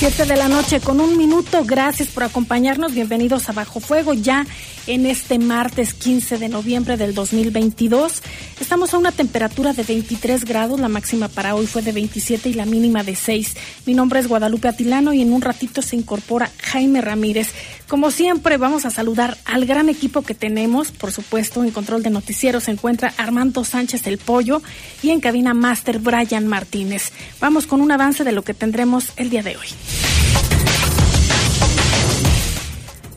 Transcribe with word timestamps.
7 0.00 0.24
de 0.24 0.36
la 0.36 0.48
noche 0.48 0.80
con 0.80 0.98
un 0.98 1.18
minuto. 1.18 1.62
Gracias 1.66 2.08
por 2.08 2.22
acompañarnos. 2.22 2.94
Bienvenidos 2.94 3.50
a 3.50 3.52
Bajo 3.52 3.80
Fuego 3.80 4.14
ya 4.14 4.46
en 4.86 5.04
este 5.04 5.38
martes 5.38 5.92
15 5.92 6.38
de 6.38 6.48
noviembre 6.48 6.96
del 6.96 7.14
2022. 7.14 8.22
Estamos 8.58 8.94
a 8.94 8.98
una 8.98 9.12
temperatura 9.12 9.74
de 9.74 9.82
23 9.82 10.46
grados. 10.46 10.80
La 10.80 10.88
máxima 10.88 11.28
para 11.28 11.54
hoy 11.54 11.66
fue 11.66 11.82
de 11.82 11.92
27 11.92 12.48
y 12.48 12.54
la 12.54 12.64
mínima 12.64 13.04
de 13.04 13.14
6. 13.14 13.54
Mi 13.84 13.92
nombre 13.92 14.20
es 14.20 14.26
Guadalupe 14.26 14.68
Atilano 14.68 15.12
y 15.12 15.20
en 15.20 15.34
un 15.34 15.42
ratito 15.42 15.82
se 15.82 15.96
incorpora 15.96 16.50
Jaime 16.62 17.02
Ramírez. 17.02 17.48
Como 17.86 18.10
siempre, 18.10 18.56
vamos 18.56 18.86
a 18.86 18.90
saludar 18.90 19.36
al 19.44 19.66
gran 19.66 19.90
equipo 19.90 20.22
que 20.22 20.34
tenemos. 20.34 20.92
Por 20.92 21.12
supuesto, 21.12 21.62
en 21.62 21.72
control 21.72 22.02
de 22.02 22.08
noticieros 22.08 22.64
se 22.64 22.70
encuentra 22.70 23.12
Armando 23.18 23.64
Sánchez 23.64 24.06
el 24.06 24.16
Pollo 24.16 24.62
y 25.02 25.10
en 25.10 25.20
cabina 25.20 25.52
Master 25.52 25.98
Brian 25.98 26.46
Martínez. 26.46 27.12
Vamos 27.38 27.66
con 27.66 27.82
un 27.82 27.92
avance 27.92 28.24
de 28.24 28.32
lo 28.32 28.42
que 28.42 28.54
tendremos 28.54 29.12
el 29.16 29.28
día 29.28 29.42
de 29.42 29.58
hoy. 29.58 29.68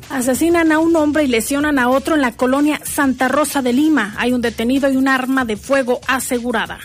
Asesinan 0.09 0.71
a 0.71 0.77
un 0.77 0.95
hombre 0.95 1.23
y 1.23 1.27
lesionan 1.27 1.79
a 1.79 1.89
otro 1.89 2.13
en 2.13 2.21
la 2.21 2.33
colonia 2.33 2.79
Santa 2.85 3.27
Rosa 3.27 3.63
de 3.63 3.73
Lima. 3.73 4.13
Hay 4.17 4.31
un 4.31 4.41
detenido 4.41 4.91
y 4.91 4.95
un 4.95 5.07
arma 5.07 5.43
de 5.43 5.57
fuego 5.57 6.01
asegurada. 6.07 6.79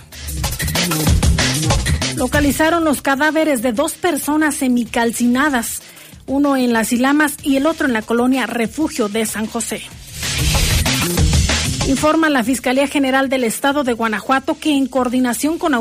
Localizaron 2.16 2.84
los 2.84 3.02
cadáveres 3.02 3.62
de 3.62 3.72
dos 3.72 3.92
personas 3.92 4.56
semicalcinadas, 4.56 5.82
uno 6.26 6.56
en 6.56 6.72
las 6.72 6.92
Ilamas 6.92 7.36
y 7.42 7.56
el 7.56 7.66
otro 7.66 7.86
en 7.86 7.92
la 7.92 8.02
colonia 8.02 8.46
Refugio 8.46 9.08
de 9.08 9.24
San 9.26 9.46
José. 9.46 9.82
Informa 11.86 12.28
la 12.30 12.42
Fiscalía 12.42 12.88
General 12.88 13.28
del 13.28 13.44
Estado 13.44 13.84
de 13.84 13.92
Guanajuato 13.92 14.58
que 14.58 14.76
en 14.76 14.86
coordinación 14.86 15.58
con, 15.58 15.72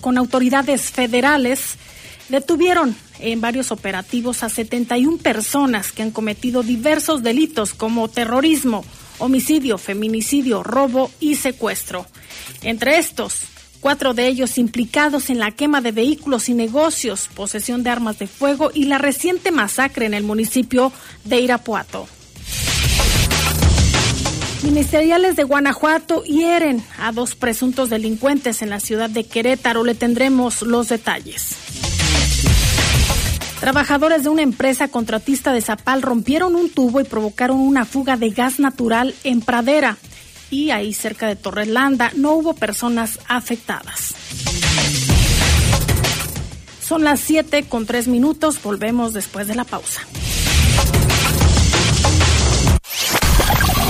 con 0.00 0.18
autoridades 0.18 0.90
federales 0.90 1.76
detuvieron 2.28 2.96
en 3.32 3.40
varios 3.40 3.72
operativos 3.72 4.42
a 4.42 4.48
71 4.48 5.18
personas 5.18 5.92
que 5.92 6.02
han 6.02 6.10
cometido 6.10 6.62
diversos 6.62 7.22
delitos 7.22 7.72
como 7.74 8.08
terrorismo, 8.08 8.84
homicidio, 9.18 9.78
feminicidio, 9.78 10.62
robo 10.62 11.10
y 11.20 11.36
secuestro. 11.36 12.06
Entre 12.62 12.98
estos, 12.98 13.40
cuatro 13.80 14.14
de 14.14 14.26
ellos 14.26 14.58
implicados 14.58 15.30
en 15.30 15.38
la 15.38 15.52
quema 15.52 15.80
de 15.80 15.92
vehículos 15.92 16.48
y 16.48 16.54
negocios, 16.54 17.30
posesión 17.34 17.82
de 17.82 17.90
armas 17.90 18.18
de 18.18 18.26
fuego 18.26 18.70
y 18.74 18.84
la 18.84 18.98
reciente 18.98 19.50
masacre 19.50 20.06
en 20.06 20.14
el 20.14 20.24
municipio 20.24 20.92
de 21.24 21.40
Irapuato. 21.40 22.06
Ministeriales 24.62 25.36
de 25.36 25.44
Guanajuato 25.44 26.24
hieren 26.24 26.82
a 26.98 27.12
dos 27.12 27.34
presuntos 27.34 27.90
delincuentes 27.90 28.62
en 28.62 28.70
la 28.70 28.80
ciudad 28.80 29.10
de 29.10 29.24
Querétaro. 29.24 29.84
Le 29.84 29.94
tendremos 29.94 30.62
los 30.62 30.88
detalles. 30.88 31.83
Trabajadores 33.64 34.24
de 34.24 34.28
una 34.28 34.42
empresa 34.42 34.88
contratista 34.88 35.50
de 35.50 35.62
Zapal 35.62 36.02
rompieron 36.02 36.54
un 36.54 36.68
tubo 36.68 37.00
y 37.00 37.04
provocaron 37.04 37.58
una 37.60 37.86
fuga 37.86 38.18
de 38.18 38.28
gas 38.28 38.60
natural 38.60 39.14
en 39.24 39.40
Pradera. 39.40 39.96
Y 40.50 40.70
ahí 40.70 40.92
cerca 40.92 41.26
de 41.28 41.34
Torrelanda 41.34 42.12
no 42.14 42.34
hubo 42.34 42.52
personas 42.52 43.18
afectadas. 43.26 44.14
Son 46.86 47.04
las 47.04 47.20
7 47.20 47.64
con 47.66 47.86
3 47.86 48.06
minutos. 48.08 48.62
Volvemos 48.62 49.14
después 49.14 49.46
de 49.46 49.54
la 49.54 49.64
pausa. 49.64 50.02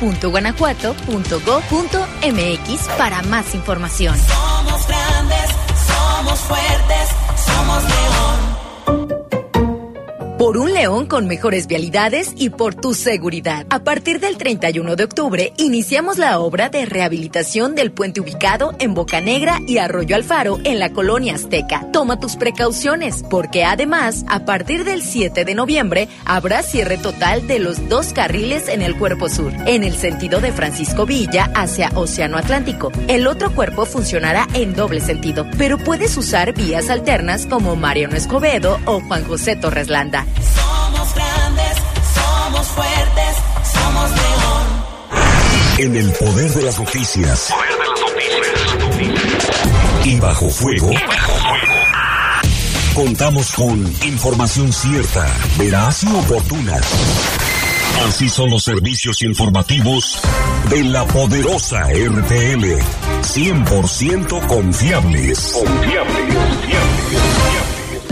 contigosí.guanajuato.go.mx 0.00 2.88
para 2.96 3.22
más 3.22 3.54
información. 3.54 4.16
Somos 4.18 4.88
grandes, 4.88 5.50
somos 5.86 6.40
fuertes, 6.40 7.08
somos 7.46 7.84
León. 7.84 8.49
Por 10.40 10.56
un 10.56 10.72
León 10.72 11.04
con 11.04 11.26
mejores 11.26 11.66
vialidades 11.66 12.32
y 12.34 12.48
por 12.48 12.74
tu 12.74 12.94
seguridad. 12.94 13.66
A 13.68 13.80
partir 13.80 14.20
del 14.20 14.38
31 14.38 14.96
de 14.96 15.04
octubre 15.04 15.52
iniciamos 15.58 16.16
la 16.16 16.40
obra 16.40 16.70
de 16.70 16.86
rehabilitación 16.86 17.74
del 17.74 17.92
puente 17.92 18.22
ubicado 18.22 18.74
en 18.78 18.94
Boca 18.94 19.20
Negra 19.20 19.60
y 19.66 19.76
Arroyo 19.76 20.16
Alfaro 20.16 20.58
en 20.64 20.78
la 20.78 20.94
colonia 20.94 21.34
Azteca. 21.34 21.86
Toma 21.92 22.18
tus 22.18 22.36
precauciones 22.36 23.22
porque 23.28 23.66
además 23.66 24.24
a 24.30 24.46
partir 24.46 24.84
del 24.84 25.02
7 25.02 25.44
de 25.44 25.54
noviembre 25.54 26.08
habrá 26.24 26.62
cierre 26.62 26.96
total 26.96 27.46
de 27.46 27.58
los 27.58 27.90
dos 27.90 28.14
carriles 28.14 28.68
en 28.68 28.80
el 28.80 28.96
cuerpo 28.96 29.28
sur, 29.28 29.52
en 29.66 29.84
el 29.84 29.94
sentido 29.94 30.40
de 30.40 30.52
Francisco 30.52 31.04
Villa 31.04 31.52
hacia 31.54 31.90
Océano 31.90 32.38
Atlántico. 32.38 32.90
El 33.08 33.26
otro 33.26 33.54
cuerpo 33.54 33.84
funcionará 33.84 34.48
en 34.54 34.72
doble 34.74 35.02
sentido, 35.02 35.46
pero 35.58 35.76
puedes 35.76 36.16
usar 36.16 36.54
vías 36.54 36.88
alternas 36.88 37.44
como 37.44 37.76
Mariano 37.76 38.16
Escobedo 38.16 38.80
o 38.86 39.02
Juan 39.02 39.22
José 39.24 39.54
Torres 39.54 39.90
Landa. 39.90 40.24
Somos 40.54 41.14
grandes, 41.14 41.76
somos 42.14 42.66
fuertes, 42.68 43.36
somos 43.72 44.10
león. 44.10 44.80
En 45.78 45.96
el 45.96 46.12
poder 46.12 46.50
de 46.50 46.62
las 46.62 46.78
noticias. 46.78 47.48
Y 50.04 50.20
bajo 50.20 50.50
fuego. 50.50 50.90
Contamos 52.94 53.52
con 53.52 53.86
información 54.04 54.72
cierta, 54.72 55.26
veraz 55.58 56.02
y 56.04 56.08
oportuna. 56.08 56.80
Así 58.08 58.28
son 58.28 58.50
los 58.50 58.64
servicios 58.64 59.22
informativos 59.22 60.20
de 60.70 60.84
la 60.84 61.06
poderosa 61.06 61.84
RTL. 61.84 62.78
100% 63.22 64.46
confiables. 64.46 65.52
Confiables, 65.52 65.54
confiables, 65.54 66.34
confiables. 66.34 66.89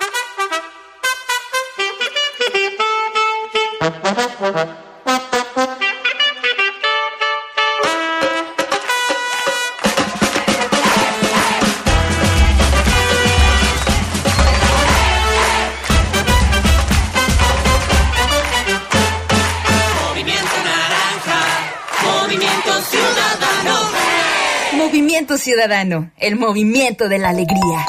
Movimiento 25.16 25.38
Ciudadano, 25.38 26.10
el 26.18 26.36
movimiento 26.36 27.08
de 27.08 27.18
la 27.18 27.30
alegría. 27.30 27.86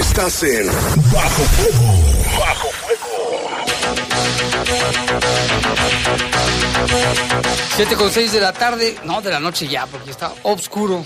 Estás 0.00 0.42
en 0.42 0.66
Bajo 0.66 1.42
Fuego. 1.44 2.40
Bajo 2.40 2.68
Siete 7.76 7.94
con 7.94 8.10
seis 8.10 8.32
de 8.32 8.40
la 8.40 8.52
tarde, 8.52 8.96
no, 9.04 9.22
de 9.22 9.30
la 9.30 9.38
noche 9.38 9.68
ya, 9.68 9.86
porque 9.86 10.10
está 10.10 10.32
oscuro. 10.42 11.04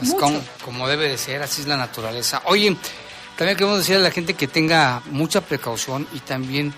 Es 0.00 0.14
como, 0.14 0.40
como 0.64 0.86
debe 0.86 1.08
de 1.08 1.18
ser, 1.18 1.42
así 1.42 1.62
es 1.62 1.66
la 1.66 1.76
naturaleza. 1.76 2.42
Oye, 2.44 2.76
también 3.36 3.56
queremos 3.56 3.78
decirle 3.78 4.02
a 4.02 4.04
la 4.04 4.12
gente 4.12 4.34
que 4.34 4.46
tenga 4.46 5.02
mucha 5.06 5.40
precaución 5.40 6.06
y 6.12 6.20
también 6.20 6.72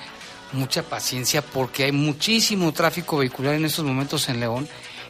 mucha 0.53 0.83
paciencia 0.83 1.43
porque 1.43 1.85
hay 1.85 1.93
muchísimo 1.93 2.73
tráfico 2.73 3.19
vehicular 3.19 3.57
en 3.57 3.67
estos 3.67 3.85
momentos 3.85 4.27
en 4.31 4.41
León. 4.41 4.67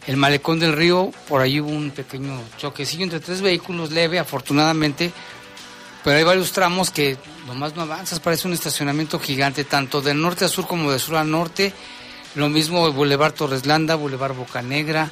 El 0.07 0.17
malecón 0.17 0.59
del 0.59 0.73
río, 0.73 1.13
por 1.29 1.41
ahí 1.41 1.61
hubo 1.61 1.71
un 1.71 1.91
pequeño 1.91 2.41
choquecillo 2.59 3.05
entre 3.05 3.21
tres 3.21 3.41
vehículos 3.41 3.93
leve, 3.93 4.19
afortunadamente, 4.19 5.13
pero 6.03 6.17
hay 6.17 6.25
varios 6.25 6.53
tramos 6.53 6.91
que 6.91 7.17
nomás 7.47 7.77
no 7.77 7.83
avanzas, 7.83 8.19
parece 8.19 8.49
un 8.49 8.55
estacionamiento 8.55 9.21
gigante, 9.21 9.65
tanto 9.65 10.01
de 10.01 10.15
norte 10.15 10.45
a 10.45 10.49
sur 10.49 10.67
como 10.67 10.91
de 10.91 10.99
sur 10.99 11.17
a 11.17 11.25
norte. 11.25 11.73
Lo 12.35 12.49
mismo 12.49 12.87
el 12.87 12.93
Boulevard 12.93 13.35
Torreslanda, 13.35 13.95
Boulevard 13.95 14.35
Bocanegra, 14.35 15.11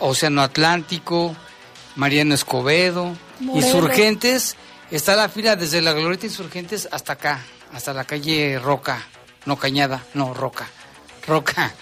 Océano 0.00 0.42
Atlántico, 0.42 1.34
Mariano 1.94 2.34
Escobedo. 2.34 3.16
Insurgentes. 3.40 4.56
Está 4.90 5.16
la 5.16 5.28
fila 5.28 5.56
desde 5.56 5.82
la 5.82 5.92
Glorieta 5.92 6.26
Insurgentes 6.26 6.88
hasta 6.92 7.14
acá, 7.14 7.44
hasta 7.72 7.92
la 7.92 8.04
calle 8.04 8.58
Roca, 8.58 9.02
no 9.44 9.56
Cañada, 9.56 10.04
no 10.14 10.32
Roca, 10.32 10.68
Roca, 11.26 11.72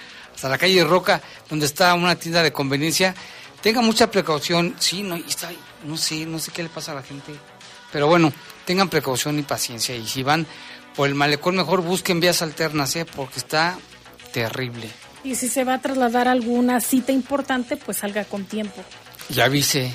hasta 0.44 0.52
la 0.52 0.58
calle 0.58 0.84
Roca, 0.84 1.22
donde 1.48 1.64
está 1.64 1.94
una 1.94 2.16
tienda 2.16 2.42
de 2.42 2.52
conveniencia. 2.52 3.14
Tenga 3.62 3.80
mucha 3.80 4.10
precaución, 4.10 4.74
sí, 4.78 5.02
no, 5.02 5.14
está, 5.14 5.50
no 5.86 5.96
sé, 5.96 6.26
no 6.26 6.38
sé 6.38 6.52
qué 6.52 6.62
le 6.62 6.68
pasa 6.68 6.92
a 6.92 6.96
la 6.96 7.02
gente. 7.02 7.32
Pero 7.90 8.08
bueno, 8.08 8.30
tengan 8.66 8.90
precaución 8.90 9.38
y 9.38 9.42
paciencia. 9.42 9.96
Y 9.96 10.06
si 10.06 10.22
van 10.22 10.46
por 10.94 11.08
el 11.08 11.14
malecón, 11.14 11.56
mejor 11.56 11.80
busquen 11.80 12.20
vías 12.20 12.42
alternas, 12.42 12.94
¿eh? 12.94 13.06
porque 13.06 13.38
está 13.38 13.78
terrible. 14.34 14.90
Y 15.22 15.34
si 15.36 15.48
se 15.48 15.64
va 15.64 15.74
a 15.74 15.80
trasladar 15.80 16.28
a 16.28 16.32
alguna 16.32 16.78
cita 16.82 17.10
importante, 17.10 17.78
pues 17.78 17.96
salga 17.96 18.26
con 18.26 18.44
tiempo, 18.44 18.84
Ya 19.30 19.46
avise 19.46 19.94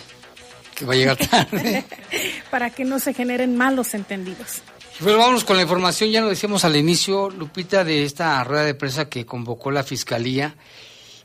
que 0.74 0.84
va 0.84 0.94
a 0.94 0.98
llegar 0.98 1.18
tarde. 1.18 1.86
para 2.50 2.72
que 2.72 2.86
no 2.86 2.98
se 2.98 3.14
generen 3.14 3.56
malos 3.56 3.94
entendidos. 3.94 4.64
Bueno, 5.02 5.20
vámonos 5.20 5.46
con 5.46 5.56
la 5.56 5.64
información. 5.64 6.10
Ya 6.10 6.20
lo 6.20 6.28
decíamos 6.28 6.66
al 6.66 6.76
inicio, 6.76 7.30
Lupita, 7.30 7.86
de 7.86 8.04
esta 8.04 8.44
rueda 8.44 8.66
de 8.66 8.74
prensa 8.74 9.08
que 9.08 9.26
convocó 9.26 9.72
la 9.72 9.84
Fiscalía 9.84 10.58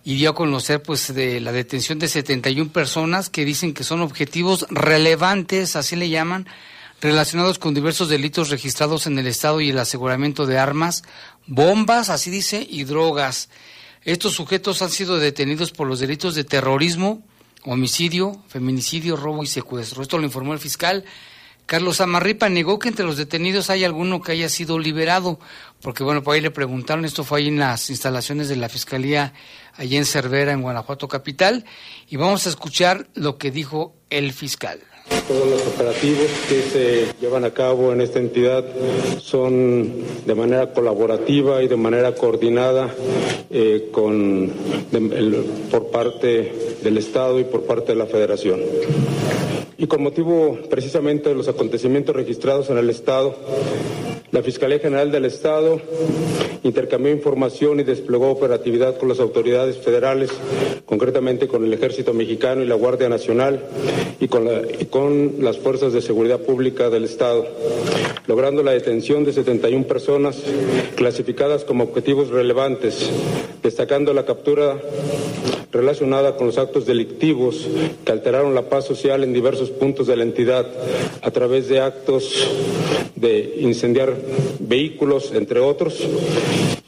y 0.04 0.14
dio 0.14 0.30
a 0.30 0.34
conocer 0.36 0.80
pues 0.80 1.12
de 1.12 1.40
la 1.40 1.50
detención 1.50 1.98
de 1.98 2.06
71 2.06 2.70
personas 2.70 3.30
que 3.30 3.44
dicen 3.44 3.74
que 3.74 3.82
son 3.82 4.00
objetivos 4.00 4.64
relevantes, 4.70 5.74
así 5.74 5.96
le 5.96 6.08
llaman, 6.08 6.46
relacionados 7.00 7.58
con 7.58 7.74
diversos 7.74 8.08
delitos 8.08 8.50
registrados 8.50 9.08
en 9.08 9.18
el 9.18 9.26
Estado 9.26 9.60
y 9.60 9.70
el 9.70 9.78
aseguramiento 9.80 10.46
de 10.46 10.56
armas, 10.58 11.02
bombas, 11.48 12.10
así 12.10 12.30
dice, 12.30 12.64
y 12.70 12.84
drogas. 12.84 13.48
Estos 14.04 14.34
sujetos 14.34 14.82
han 14.82 14.90
sido 14.90 15.18
detenidos 15.18 15.72
por 15.72 15.88
los 15.88 15.98
delitos 15.98 16.36
de 16.36 16.44
terrorismo, 16.44 17.24
homicidio, 17.64 18.40
feminicidio, 18.46 19.16
robo 19.16 19.42
y 19.42 19.48
secuestro. 19.48 20.00
Esto 20.00 20.18
lo 20.18 20.24
informó 20.26 20.52
el 20.52 20.60
fiscal. 20.60 21.04
Carlos 21.66 22.00
Amarripa 22.00 22.48
negó 22.48 22.78
que 22.78 22.88
entre 22.88 23.06
los 23.06 23.16
detenidos 23.16 23.70
hay 23.70 23.84
alguno 23.84 24.20
que 24.20 24.32
haya 24.32 24.48
sido 24.48 24.78
liberado, 24.78 25.38
porque 25.80 26.04
bueno, 26.04 26.22
por 26.22 26.34
ahí 26.34 26.40
le 26.42 26.50
preguntaron, 26.50 27.04
esto 27.04 27.24
fue 27.24 27.40
ahí 27.40 27.48
en 27.48 27.58
las 27.58 27.88
instalaciones 27.88 28.48
de 28.48 28.56
la 28.56 28.68
Fiscalía, 28.68 29.32
allí 29.76 29.96
en 29.96 30.04
Cervera, 30.04 30.52
en 30.52 30.60
Guanajuato 30.60 31.08
Capital, 31.08 31.64
y 32.08 32.16
vamos 32.16 32.46
a 32.46 32.50
escuchar 32.50 33.06
lo 33.14 33.38
que 33.38 33.50
dijo 33.50 33.94
el 34.10 34.32
fiscal. 34.32 34.80
Todos 35.28 35.48
los 35.48 35.66
operativos 35.66 36.26
que 36.48 36.62
se 36.62 37.06
llevan 37.20 37.44
a 37.44 37.50
cabo 37.50 37.92
en 37.92 38.00
esta 38.00 38.18
entidad 38.18 38.64
son 39.18 40.02
de 40.26 40.34
manera 40.34 40.72
colaborativa 40.72 41.62
y 41.62 41.68
de 41.68 41.76
manera 41.76 42.14
coordinada 42.14 42.94
eh, 43.50 43.88
con, 43.92 44.50
por 45.70 45.90
parte 45.90 46.78
del 46.82 46.98
Estado 46.98 47.38
y 47.38 47.44
por 47.44 47.64
parte 47.64 47.92
de 47.92 47.98
la 47.98 48.06
Federación. 48.06 48.60
Y 49.76 49.86
con 49.86 50.02
motivo 50.02 50.58
precisamente 50.70 51.28
de 51.28 51.34
los 51.34 51.48
acontecimientos 51.48 52.14
registrados 52.14 52.70
en 52.70 52.78
el 52.78 52.90
Estado, 52.90 53.34
la 54.34 54.42
Fiscalía 54.42 54.80
General 54.80 55.12
del 55.12 55.26
Estado 55.26 55.80
intercambió 56.64 57.12
información 57.12 57.78
y 57.78 57.84
desplegó 57.84 58.30
operatividad 58.30 58.96
con 58.98 59.08
las 59.08 59.20
autoridades 59.20 59.78
federales, 59.78 60.30
concretamente 60.86 61.46
con 61.46 61.64
el 61.64 61.72
Ejército 61.72 62.12
Mexicano 62.12 62.62
y 62.62 62.66
la 62.66 62.74
Guardia 62.74 63.08
Nacional 63.08 63.60
y 64.18 64.26
con, 64.28 65.44
las 65.44 65.58
Fuerzas 65.58 65.92
de 65.92 66.02
Seguridad 66.02 66.40
Pública 66.40 66.90
del 66.90 67.04
Estado, 67.04 67.46
logrando 68.26 68.62
la 68.62 68.72
detención 68.72 69.24
de 69.24 69.32
71 69.32 69.86
personas 69.86 70.42
clasificadas 70.96 71.64
como 71.64 71.84
objetivos 71.84 72.30
relevantes, 72.30 73.10
destacando 73.62 74.12
la 74.14 74.24
captura 74.24 74.80
relacionada 75.74 76.36
con 76.36 76.46
los 76.46 76.56
actos 76.56 76.86
delictivos 76.86 77.66
que 78.04 78.12
alteraron 78.12 78.54
la 78.54 78.68
paz 78.68 78.86
social 78.86 79.24
en 79.24 79.32
diversos 79.32 79.70
puntos 79.70 80.06
de 80.06 80.16
la 80.16 80.22
entidad 80.22 80.66
a 81.20 81.30
través 81.30 81.68
de 81.68 81.80
actos 81.80 82.48
de 83.16 83.56
incendiar 83.60 84.14
vehículos, 84.60 85.32
entre 85.34 85.60
otros, 85.60 85.98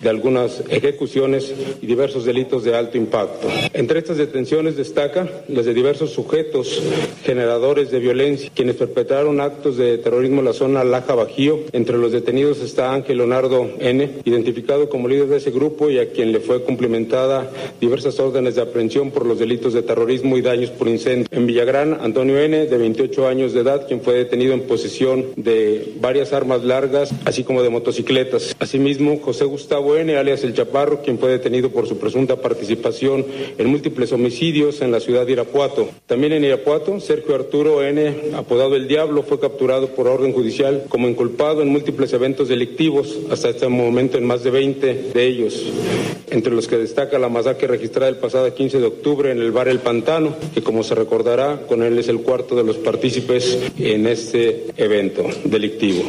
de 0.00 0.10
algunas 0.10 0.62
ejecuciones 0.68 1.52
y 1.80 1.86
diversos 1.86 2.24
delitos 2.24 2.62
de 2.62 2.76
alto 2.76 2.96
impacto. 2.96 3.48
Entre 3.72 3.98
estas 3.98 4.18
detenciones 4.18 4.76
destaca 4.76 5.28
las 5.48 5.64
de 5.64 5.74
diversos 5.74 6.10
sujetos 6.10 6.80
generadores 7.24 7.90
de 7.90 7.98
violencia, 7.98 8.50
quienes 8.54 8.76
perpetraron 8.76 9.40
actos 9.40 9.78
de 9.78 9.98
terrorismo 9.98 10.40
en 10.40 10.44
la 10.44 10.52
zona 10.52 10.84
Laja 10.84 11.14
Bajío. 11.14 11.60
Entre 11.72 11.96
los 11.98 12.12
detenidos 12.12 12.60
está 12.60 12.92
Ángel 12.92 13.16
Leonardo 13.16 13.68
N., 13.80 14.10
identificado 14.24 14.88
como 14.88 15.08
líder 15.08 15.28
de 15.28 15.38
ese 15.38 15.50
grupo 15.50 15.90
y 15.90 15.98
a 15.98 16.10
quien 16.10 16.30
le 16.30 16.40
fue 16.40 16.62
cumplimentada 16.62 17.50
diversas 17.80 18.20
órdenes 18.20 18.54
de 18.54 18.62
por 19.12 19.24
los 19.24 19.38
delitos 19.38 19.72
de 19.72 19.82
terrorismo 19.82 20.36
y 20.36 20.42
daños 20.42 20.70
por 20.70 20.86
incendio. 20.86 21.26
En 21.30 21.46
Villagrán, 21.46 21.98
Antonio 22.02 22.38
N., 22.38 22.66
de 22.66 22.76
28 22.76 23.26
años 23.26 23.54
de 23.54 23.60
edad, 23.60 23.86
quien 23.86 24.02
fue 24.02 24.14
detenido 24.14 24.52
en 24.52 24.60
posesión 24.62 25.24
de 25.36 25.94
varias 25.98 26.34
armas 26.34 26.62
largas, 26.62 27.10
así 27.24 27.42
como 27.42 27.62
de 27.62 27.70
motocicletas. 27.70 28.54
Asimismo, 28.58 29.18
José 29.18 29.46
Gustavo 29.46 29.96
N., 29.96 30.14
alias 30.14 30.44
El 30.44 30.52
Chaparro, 30.52 31.00
quien 31.00 31.18
fue 31.18 31.30
detenido 31.30 31.70
por 31.70 31.88
su 31.88 31.96
presunta 31.96 32.36
participación 32.36 33.24
en 33.56 33.66
múltiples 33.66 34.12
homicidios 34.12 34.82
en 34.82 34.92
la 34.92 35.00
ciudad 35.00 35.24
de 35.24 35.32
Irapuato. 35.32 35.88
También 36.06 36.34
en 36.34 36.44
Irapuato, 36.44 37.00
Sergio 37.00 37.34
Arturo 37.34 37.82
N., 37.82 38.14
apodado 38.34 38.76
El 38.76 38.88
Diablo, 38.88 39.22
fue 39.22 39.40
capturado 39.40 39.88
por 39.88 40.06
orden 40.06 40.34
judicial 40.34 40.84
como 40.90 41.08
inculpado 41.08 41.62
en 41.62 41.68
múltiples 41.68 42.12
eventos 42.12 42.48
delictivos, 42.48 43.18
hasta 43.30 43.48
este 43.48 43.68
momento 43.68 44.18
en 44.18 44.26
más 44.26 44.44
de 44.44 44.50
20 44.50 45.10
de 45.14 45.26
ellos, 45.26 45.62
entre 46.30 46.52
los 46.54 46.68
que 46.68 46.76
destaca 46.76 47.18
la 47.18 47.30
masacre 47.30 47.68
registrada 47.68 48.10
el 48.10 48.16
pasado 48.16 48.52
15 48.52 48.65
de 48.72 48.84
octubre 48.84 49.30
en 49.30 49.38
el 49.38 49.52
bar 49.52 49.68
El 49.68 49.78
Pantano, 49.78 50.34
que 50.52 50.62
como 50.62 50.82
se 50.82 50.94
recordará, 50.94 51.66
con 51.68 51.82
él 51.82 51.98
es 51.98 52.08
el 52.08 52.20
cuarto 52.20 52.56
de 52.56 52.64
los 52.64 52.76
partícipes 52.76 53.58
en 53.78 54.06
este 54.06 54.66
evento 54.76 55.24
delictivo. 55.44 56.02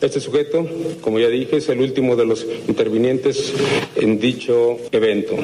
Este 0.00 0.18
sujeto, 0.18 0.66
como 1.02 1.18
ya 1.18 1.28
dije, 1.28 1.58
es 1.58 1.68
el 1.68 1.80
último 1.80 2.16
de 2.16 2.24
los 2.24 2.46
intervinientes 2.66 3.52
en 3.96 4.18
dicho 4.18 4.78
evento. 4.92 5.36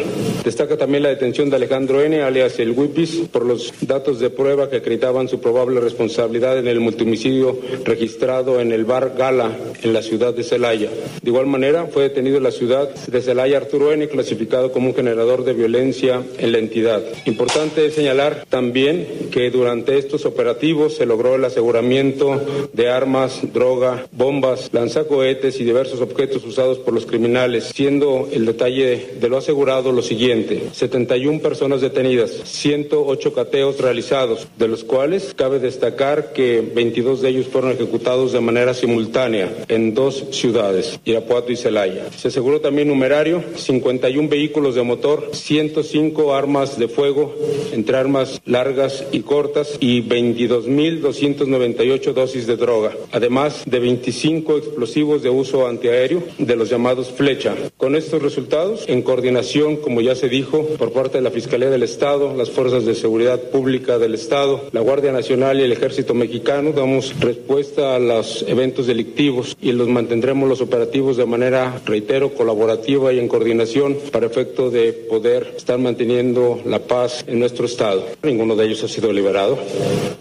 Destaca 0.45 0.79
también 0.79 1.03
la 1.03 1.11
detención 1.11 1.51
de 1.51 1.57
Alejandro 1.57 2.03
N., 2.03 2.23
alias 2.23 2.59
el 2.59 2.71
Wipis, 2.71 3.29
por 3.31 3.45
los 3.45 3.75
datos 3.83 4.19
de 4.19 4.31
prueba 4.31 4.71
que 4.71 4.77
acreditaban 4.77 5.29
su 5.29 5.41
probable 5.41 5.81
responsabilidad 5.81 6.59
en 6.59 6.69
el 6.69 6.81
multimicidio 6.81 7.59
registrado 7.85 8.59
en 8.59 8.73
el 8.73 8.87
bar 8.87 9.15
Gala 9.19 9.55
en 9.83 9.93
la 9.93 10.01
ciudad 10.01 10.33
de 10.33 10.43
Celaya. 10.43 10.89
De 11.23 11.29
igual 11.29 11.47
manera, 11.47 11.87
fue 11.87 12.05
detenido 12.05 12.39
en 12.39 12.45
la 12.45 12.51
ciudad 12.51 12.89
de 12.89 13.21
Celaya 13.21 13.59
Arturo 13.59 13.93
N., 13.93 14.09
clasificado 14.09 14.73
como 14.73 14.89
un 14.89 14.95
generador 14.95 15.45
de 15.45 15.53
violencia 15.53 16.23
en 16.39 16.53
la 16.53 16.59
entidad. 16.59 17.03
Importante 17.27 17.85
es 17.85 17.95
señalar 17.95 18.47
también 18.49 19.29
que 19.31 19.51
durante 19.51 19.99
estos 19.99 20.25
operativos 20.25 20.97
se 20.97 21.05
logró 21.05 21.35
el 21.35 21.45
aseguramiento 21.45 22.41
de 22.73 22.89
armas, 22.89 23.41
droga, 23.53 24.07
bombas, 24.13 24.46
lanzacohetes 24.73 25.61
y 25.61 25.65
diversos 25.65 26.01
objetos 26.01 26.45
usados 26.45 26.79
por 26.79 26.95
los 26.95 27.07
criminales, 27.07 27.73
siendo 27.75 28.29
el 28.33 28.47
detalle 28.47 29.15
de 29.21 29.29
lo 29.29 29.39
asegurado 29.39 29.93
lo 29.93 30.03
siguiente: 30.03 30.69
71 30.73 31.41
personas 31.41 31.81
detenidas, 31.81 32.31
108 32.45 33.33
cateos 33.33 33.79
realizados, 33.79 34.47
de 34.59 34.69
los 34.69 34.85
cuales 34.85 35.33
cabe 35.35 35.59
destacar 35.59 36.33
que 36.33 36.61
22 36.61 37.23
de 37.23 37.31
ellos 37.31 37.47
fueron 37.47 37.73
ejecutados 37.73 38.33
de 38.33 38.41
manera 38.41 38.75
simultánea 38.75 39.53
en 39.69 39.95
dos 39.95 40.25
ciudades, 40.31 41.01
Irapuato 41.05 41.53
y 41.53 41.57
Celaya. 41.57 42.11
Se 42.17 42.29
aseguró 42.29 42.61
también 42.61 42.89
numerario, 42.89 43.43
51 43.57 44.29
vehículos 44.29 44.75
de 44.75 44.83
motor, 44.83 45.31
105 45.33 46.35
armas 46.35 46.79
de 46.79 46.89
fuego, 46.89 47.35
entre 47.73 47.97
armas 47.97 48.41
largas 48.45 49.05
y 49.13 49.21
cortas, 49.21 49.77
y 49.81 50.03
22.298 50.03 52.13
dosis 52.13 52.47
de 52.47 52.57
droga, 52.57 52.93
además 53.13 53.63
de 53.67 53.79
25 53.79 54.36
explosivos 54.37 55.23
de 55.23 55.31
uso 55.31 55.67
antiaéreo 55.67 56.23
de 56.39 56.57
los 56.57 56.71
llamados 56.71 57.11
flecha. 57.11 57.55
Con 57.77 57.97
estos 57.97 58.23
resultados, 58.23 58.85
en 58.87 59.03
coordinación, 59.03 59.77
como 59.77 60.01
ya 60.01 60.15
se 60.15 60.29
dijo, 60.29 60.63
por 60.79 60.93
parte 60.93 61.19
de 61.19 61.23
la 61.23 61.31
Fiscalía 61.31 61.71
del 61.71 61.83
Estado, 61.83 62.35
las 62.35 62.51
Fuerzas 62.51 62.85
de 62.85 62.95
Seguridad 62.95 63.41
Pública 63.51 63.99
del 63.99 64.15
Estado, 64.15 64.63
la 64.73 64.81
Guardia 64.81 65.13
Nacional 65.13 65.61
y 65.61 65.65
el 65.65 65.73
Ejército 65.73 66.15
Mexicano, 66.15 66.73
damos 66.73 67.19
respuesta 67.21 67.95
a 67.95 67.99
los 67.99 68.45
eventos 68.49 68.87
delictivos 68.87 69.57
y 69.61 69.73
los 69.73 69.89
mantendremos 69.89 70.49
los 70.49 70.61
operativos 70.61 71.17
de 71.17 71.27
manera, 71.27 71.81
reitero, 71.85 72.35
colaborativa 72.35 73.13
y 73.13 73.19
en 73.19 73.29
coordinación 73.29 73.97
para 74.13 74.27
efecto 74.27 74.71
de 74.71 74.93
poder 74.93 75.55
estar 75.57 75.79
manteniendo 75.79 76.61
la 76.65 76.81
paz 76.81 77.25
en 77.27 77.39
nuestro 77.39 77.67
Estado. 77.67 78.05
Ninguno 78.23 78.57
de 78.57 78.67
ellos 78.67 78.83
ha 78.85 78.89
sido 78.89 79.13
liberado. 79.13 79.59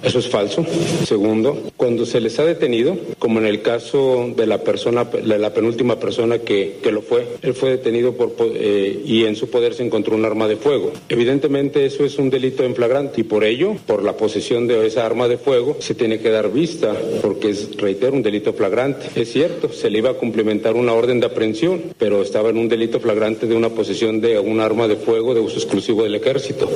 Eso 0.03 0.19
es 0.19 0.27
falso. 0.27 0.65
Segundo, 1.05 1.57
cuando 1.77 2.05
se 2.05 2.21
les 2.21 2.37
ha 2.39 2.45
detenido, 2.45 2.97
como 3.19 3.39
en 3.39 3.47
el 3.47 3.61
caso 3.61 4.04
de 4.35 4.47
la 4.47 4.59
persona, 4.59 5.05
de 5.05 5.37
la 5.37 5.53
penúltima 5.53 5.99
persona 5.99 6.39
que, 6.39 6.77
que 6.81 6.91
lo 6.91 7.01
fue, 7.01 7.25
él 7.41 7.53
fue 7.53 7.71
detenido 7.71 8.13
por, 8.13 8.33
eh, 8.39 9.01
y 9.05 9.25
en 9.25 9.35
su 9.35 9.49
poder 9.49 9.73
se 9.73 9.83
encontró 9.83 10.15
un 10.15 10.25
arma 10.25 10.47
de 10.47 10.57
fuego. 10.57 10.91
Evidentemente 11.09 11.85
eso 11.85 12.05
es 12.05 12.17
un 12.17 12.29
delito 12.29 12.63
en 12.63 12.75
flagrante 12.75 13.21
y 13.21 13.23
por 13.23 13.43
ello, 13.43 13.75
por 13.85 14.03
la 14.03 14.17
posesión 14.17 14.67
de 14.67 14.85
esa 14.85 15.05
arma 15.05 15.27
de 15.27 15.37
fuego, 15.37 15.77
se 15.79 15.95
tiene 15.95 16.19
que 16.19 16.29
dar 16.29 16.51
vista 16.51 16.93
porque 17.21 17.49
es, 17.49 17.75
reitero, 17.77 18.13
un 18.13 18.23
delito 18.23 18.53
flagrante. 18.53 19.07
Es 19.15 19.31
cierto, 19.31 19.71
se 19.71 19.89
le 19.89 19.99
iba 19.99 20.11
a 20.11 20.15
cumplimentar 20.15 20.75
una 20.75 20.93
orden 20.93 21.19
de 21.19 21.27
aprehensión, 21.27 21.81
pero 21.97 22.21
estaba 22.21 22.49
en 22.49 22.57
un 22.57 22.69
delito 22.69 22.99
flagrante 22.99 23.47
de 23.47 23.55
una 23.55 23.69
posesión 23.69 24.21
de 24.21 24.39
un 24.39 24.59
arma 24.59 24.87
de 24.87 24.95
fuego 24.95 25.33
de 25.33 25.41
uso 25.41 25.57
exclusivo 25.57 26.03
del 26.03 26.15
ejército. 26.15 26.69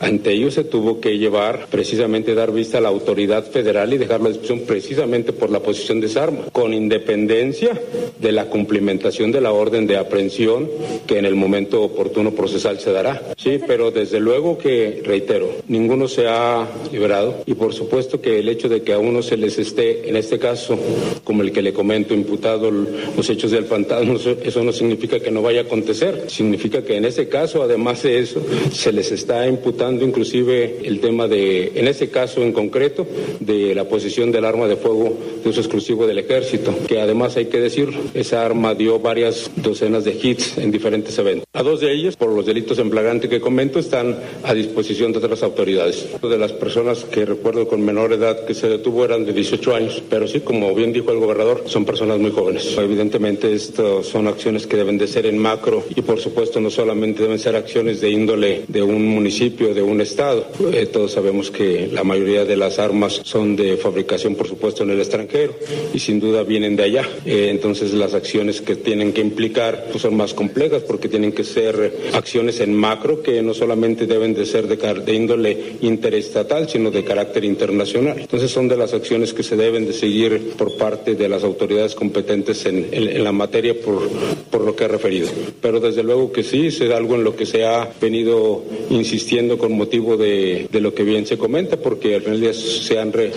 Ante 0.00 0.32
ello 0.32 0.50
se 0.50 0.64
tuvo 0.64 1.00
que 1.00 1.18
llevar 1.18 1.66
precisamente 1.70 2.34
dar 2.34 2.52
vista 2.52 2.78
a 2.78 2.80
la 2.80 2.88
autoridad 2.88 3.44
federal 3.44 3.92
y 3.92 3.98
dejar 3.98 4.20
la 4.20 4.28
discusión 4.28 4.60
precisamente 4.60 5.32
por 5.32 5.50
la 5.50 5.60
posesión 5.60 6.00
de 6.00 6.06
esa 6.06 6.24
arma, 6.24 6.46
independencia 6.74 7.80
de 8.20 8.32
la 8.32 8.46
cumplimentación 8.46 9.32
de 9.32 9.40
la 9.40 9.52
orden 9.52 9.86
de 9.86 9.96
aprehensión 9.96 10.68
que 11.06 11.18
en 11.18 11.24
el 11.24 11.34
momento 11.34 11.82
oportuno 11.82 12.32
procesal 12.32 12.78
se 12.80 12.92
dará. 12.92 13.22
Sí, 13.36 13.58
pero 13.66 13.90
desde 13.90 14.20
luego 14.20 14.58
que, 14.58 15.02
reitero, 15.04 15.48
ninguno 15.68 16.08
se 16.08 16.26
ha 16.26 16.66
liberado 16.92 17.42
y 17.46 17.54
por 17.54 17.72
supuesto 17.72 18.20
que 18.20 18.38
el 18.38 18.48
hecho 18.48 18.68
de 18.68 18.82
que 18.82 18.92
a 18.92 18.98
uno 18.98 19.22
se 19.22 19.36
les 19.36 19.58
esté, 19.58 20.08
en 20.08 20.16
este 20.16 20.38
caso, 20.38 20.78
como 21.24 21.42
el 21.42 21.52
que 21.52 21.62
le 21.62 21.72
comento, 21.72 22.14
imputado 22.14 22.70
los 22.70 23.30
hechos 23.30 23.50
del 23.50 23.64
fantasma, 23.64 24.14
eso 24.42 24.64
no 24.64 24.72
significa 24.72 25.20
que 25.20 25.30
no 25.30 25.42
vaya 25.42 25.60
a 25.60 25.64
acontecer, 25.64 26.24
significa 26.28 26.82
que 26.82 26.96
en 26.96 27.04
ese 27.04 27.28
caso, 27.28 27.62
además 27.62 28.02
de 28.02 28.18
eso, 28.18 28.40
se 28.72 28.92
les 28.92 29.12
está 29.12 29.46
imputando 29.46 30.04
inclusive 30.04 30.78
el 30.84 31.00
tema 31.00 31.28
de, 31.28 31.72
en 31.74 31.88
ese 31.88 32.08
caso 32.10 32.42
en 32.42 32.52
concreto, 32.52 33.06
de 33.40 33.74
la 33.74 33.84
posesión 33.84 34.32
del 34.32 34.44
arma 34.44 34.66
de 34.66 34.76
fuego 34.76 35.16
de 35.42 35.48
uso 35.48 35.60
exclusivo 35.60 36.06
del 36.06 36.18
ejército, 36.18 36.55
que 36.88 37.00
además 37.00 37.36
hay 37.36 37.46
que 37.46 37.60
decir, 37.60 37.90
esa 38.14 38.44
arma 38.44 38.74
dio 38.74 38.98
varias 38.98 39.50
docenas 39.56 40.04
de 40.04 40.12
hits 40.12 40.58
en 40.58 40.70
diferentes 40.70 41.18
eventos. 41.18 41.46
A 41.52 41.62
dos 41.62 41.80
de 41.80 41.92
ellos, 41.92 42.16
por 42.16 42.30
los 42.30 42.46
delitos 42.46 42.78
en 42.78 42.90
flagrante 42.90 43.28
que 43.28 43.40
comento, 43.40 43.78
están 43.78 44.16
a 44.42 44.54
disposición 44.54 45.12
de 45.12 45.18
otras 45.18 45.42
autoridades. 45.42 46.06
De 46.22 46.38
las 46.38 46.52
personas 46.52 47.04
que 47.04 47.24
recuerdo 47.24 47.68
con 47.68 47.84
menor 47.84 48.12
edad 48.12 48.44
que 48.44 48.54
se 48.54 48.68
detuvo 48.68 49.04
eran 49.04 49.24
de 49.24 49.32
18 49.32 49.74
años, 49.74 50.02
pero 50.08 50.26
sí, 50.26 50.40
como 50.40 50.74
bien 50.74 50.92
dijo 50.92 51.12
el 51.12 51.18
gobernador, 51.18 51.64
son 51.66 51.84
personas 51.84 52.18
muy 52.18 52.30
jóvenes. 52.30 52.76
Evidentemente, 52.76 53.52
esto 53.52 54.02
son 54.02 54.26
acciones 54.26 54.66
que 54.66 54.76
deben 54.76 54.98
de 54.98 55.06
ser 55.06 55.26
en 55.26 55.38
macro 55.38 55.84
y, 55.94 56.02
por 56.02 56.20
supuesto, 56.20 56.60
no 56.60 56.70
solamente 56.70 57.22
deben 57.22 57.38
ser 57.38 57.56
acciones 57.56 58.00
de 58.00 58.10
índole 58.10 58.62
de 58.68 58.82
un 58.82 59.06
municipio, 59.06 59.74
de 59.74 59.82
un 59.82 60.00
estado. 60.00 60.46
Eh, 60.72 60.86
todos 60.86 61.12
sabemos 61.12 61.50
que 61.50 61.88
la 61.92 62.04
mayoría 62.04 62.44
de 62.44 62.56
las 62.56 62.78
armas 62.78 63.20
son 63.24 63.56
de 63.56 63.76
fabricación, 63.76 64.34
por 64.34 64.48
supuesto, 64.48 64.82
en 64.82 64.90
el 64.90 65.00
extranjero 65.00 65.54
y 65.92 65.98
sin 65.98 66.20
duda 66.20 66.35
vienen 66.42 66.76
de 66.76 66.82
allá. 66.84 67.08
Eh, 67.24 67.48
entonces, 67.50 67.92
las 67.92 68.14
acciones 68.14 68.60
que 68.60 68.76
tienen 68.76 69.12
que 69.12 69.20
implicar 69.20 69.86
pues, 69.90 70.02
son 70.02 70.16
más 70.16 70.34
complejas 70.34 70.82
porque 70.82 71.08
tienen 71.08 71.32
que 71.32 71.44
ser 71.44 72.10
acciones 72.12 72.60
en 72.60 72.74
macro 72.74 73.22
que 73.22 73.42
no 73.42 73.54
solamente 73.54 74.06
deben 74.06 74.34
de 74.34 74.46
ser 74.46 74.66
de, 74.66 74.76
de 74.76 75.14
índole 75.14 75.56
interestatal, 75.80 76.68
sino 76.68 76.90
de 76.90 77.04
carácter 77.04 77.44
internacional. 77.44 78.18
Entonces, 78.20 78.50
son 78.50 78.68
de 78.68 78.76
las 78.76 78.94
acciones 78.94 79.32
que 79.32 79.42
se 79.42 79.56
deben 79.56 79.86
de 79.86 79.92
seguir 79.92 80.52
por 80.56 80.76
parte 80.76 81.14
de 81.14 81.28
las 81.28 81.44
autoridades 81.44 81.94
competentes 81.94 82.66
en, 82.66 82.88
en, 82.92 83.08
en 83.08 83.24
la 83.24 83.32
materia 83.32 83.74
por, 83.80 84.08
por 84.50 84.62
lo 84.62 84.74
que 84.74 84.84
he 84.84 84.88
referido. 84.88 85.28
Pero 85.60 85.80
desde 85.80 86.02
luego 86.02 86.32
que 86.32 86.42
sí, 86.42 86.66
es 86.66 86.80
algo 86.82 87.14
en 87.14 87.24
lo 87.24 87.36
que 87.36 87.46
se 87.46 87.64
ha 87.64 87.92
venido 88.00 88.62
insistiendo 88.90 89.58
con 89.58 89.72
motivo 89.72 90.16
de, 90.16 90.68
de 90.70 90.80
lo 90.80 90.94
que 90.94 91.02
bien 91.02 91.26
se 91.26 91.38
comenta, 91.38 91.76
porque 91.76 92.16
al 92.16 92.22
final 92.22 92.54
se 92.54 92.98
han 92.98 93.12
re, 93.12 93.32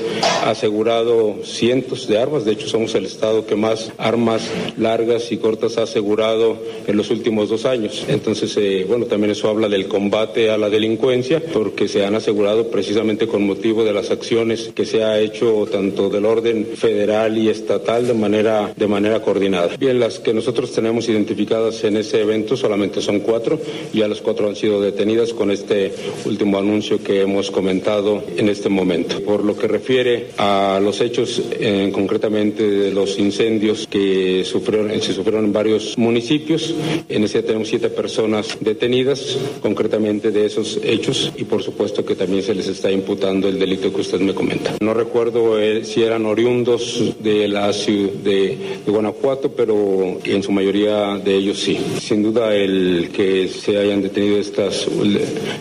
asegurado 0.46 1.38
cientos 1.44 2.08
de 2.08 2.18
armas, 2.18 2.46
de 2.46 2.54
hecho 2.54 2.68
somos 2.90 2.96
el 2.96 3.06
estado 3.06 3.46
que 3.46 3.56
más 3.56 3.92
armas 3.98 4.50
largas 4.78 5.32
y 5.32 5.38
cortas 5.38 5.78
ha 5.78 5.84
asegurado 5.84 6.58
en 6.88 6.98
los 6.98 7.12
últimos 7.12 7.50
dos 7.50 7.66
años. 7.66 8.06
Entonces, 8.08 8.56
eh, 8.58 8.86
bueno, 8.88 9.06
también 9.06 9.32
eso 9.32 9.50
habla 9.50 9.70
del 9.70 9.88
combate 9.88 10.50
a 10.50 10.58
la 10.58 10.70
delincuencia, 10.70 11.42
porque 11.54 11.88
se 11.88 12.06
han 12.06 12.16
asegurado 12.16 12.70
precisamente 12.70 13.28
con 13.28 13.46
motivo 13.46 13.84
de 13.84 13.94
las 13.94 14.12
acciones 14.12 14.72
que 14.74 14.86
se 14.86 15.04
ha 15.04 15.20
hecho 15.20 15.68
tanto 15.72 16.10
del 16.10 16.26
orden 16.26 16.68
federal 16.76 17.38
y 17.38 17.50
estatal 17.50 18.08
de 18.08 18.14
manera, 18.14 18.74
de 18.76 18.88
manera 18.88 19.22
coordinada. 19.22 19.76
Bien, 19.78 20.00
las 20.00 20.20
que 20.20 20.34
nosotros 20.34 20.72
tenemos 20.72 21.08
identificadas 21.10 21.84
en 21.84 21.98
ese 21.98 22.22
evento 22.22 22.58
solamente 22.58 23.02
son 23.02 23.20
cuatro, 23.20 23.60
ya 23.94 24.08
las 24.08 24.22
cuatro 24.22 24.48
han 24.48 24.56
sido 24.56 24.82
detenidas 24.82 25.34
con 25.34 25.52
este 25.52 25.92
último 26.26 26.58
anuncio 26.58 27.04
que 27.04 27.22
hemos 27.22 27.52
comentado 27.52 28.24
en 28.38 28.50
este 28.50 28.70
momento. 28.70 29.22
Por 29.22 29.44
lo 29.44 29.58
que 29.58 29.68
refiere 29.68 30.28
a 30.38 30.80
los 30.82 31.02
hechos 31.02 31.42
eh, 31.52 31.90
concretamente 31.94 32.79
de 32.80 32.92
los 32.92 33.20
incendios 33.20 33.88
que 33.88 34.44
sufrieron, 34.46 34.92
se 35.02 35.14
sufrieron 35.14 35.46
en 35.46 35.54
varios 35.54 35.98
municipios, 35.98 36.74
en 37.08 37.24
ese 37.24 37.44
tenemos 37.44 37.68
siete 37.68 37.90
personas 37.90 38.58
detenidas 38.60 39.38
concretamente 39.62 40.32
de 40.32 40.46
esos 40.46 40.80
hechos 40.84 41.32
y 41.38 41.44
por 41.44 41.64
supuesto 41.64 42.06
que 42.06 42.16
también 42.16 42.44
se 42.44 42.56
les 42.56 42.68
está 42.68 42.92
imputando 42.92 43.48
el 43.48 43.60
delito 43.60 43.94
que 43.94 44.02
usted 44.02 44.20
me 44.20 44.34
comenta. 44.34 44.76
No 44.82 44.94
recuerdo 44.94 45.60
eh, 45.60 45.84
si 45.86 46.04
eran 46.04 46.26
oriundos 46.26 47.14
de 47.22 47.48
la 47.48 47.72
ciudad 47.74 47.90
de, 48.24 48.58
de 48.86 48.92
Guanajuato, 48.92 49.52
pero 49.52 50.20
en 50.24 50.44
su 50.44 50.52
mayoría 50.52 51.18
de 51.18 51.36
ellos 51.36 51.60
sí. 51.60 51.78
Sin 52.00 52.24
duda 52.24 52.56
el 52.56 53.10
que 53.14 53.48
se 53.48 53.78
hayan 53.78 54.02
detenido 54.02 54.38
estas, 54.38 54.88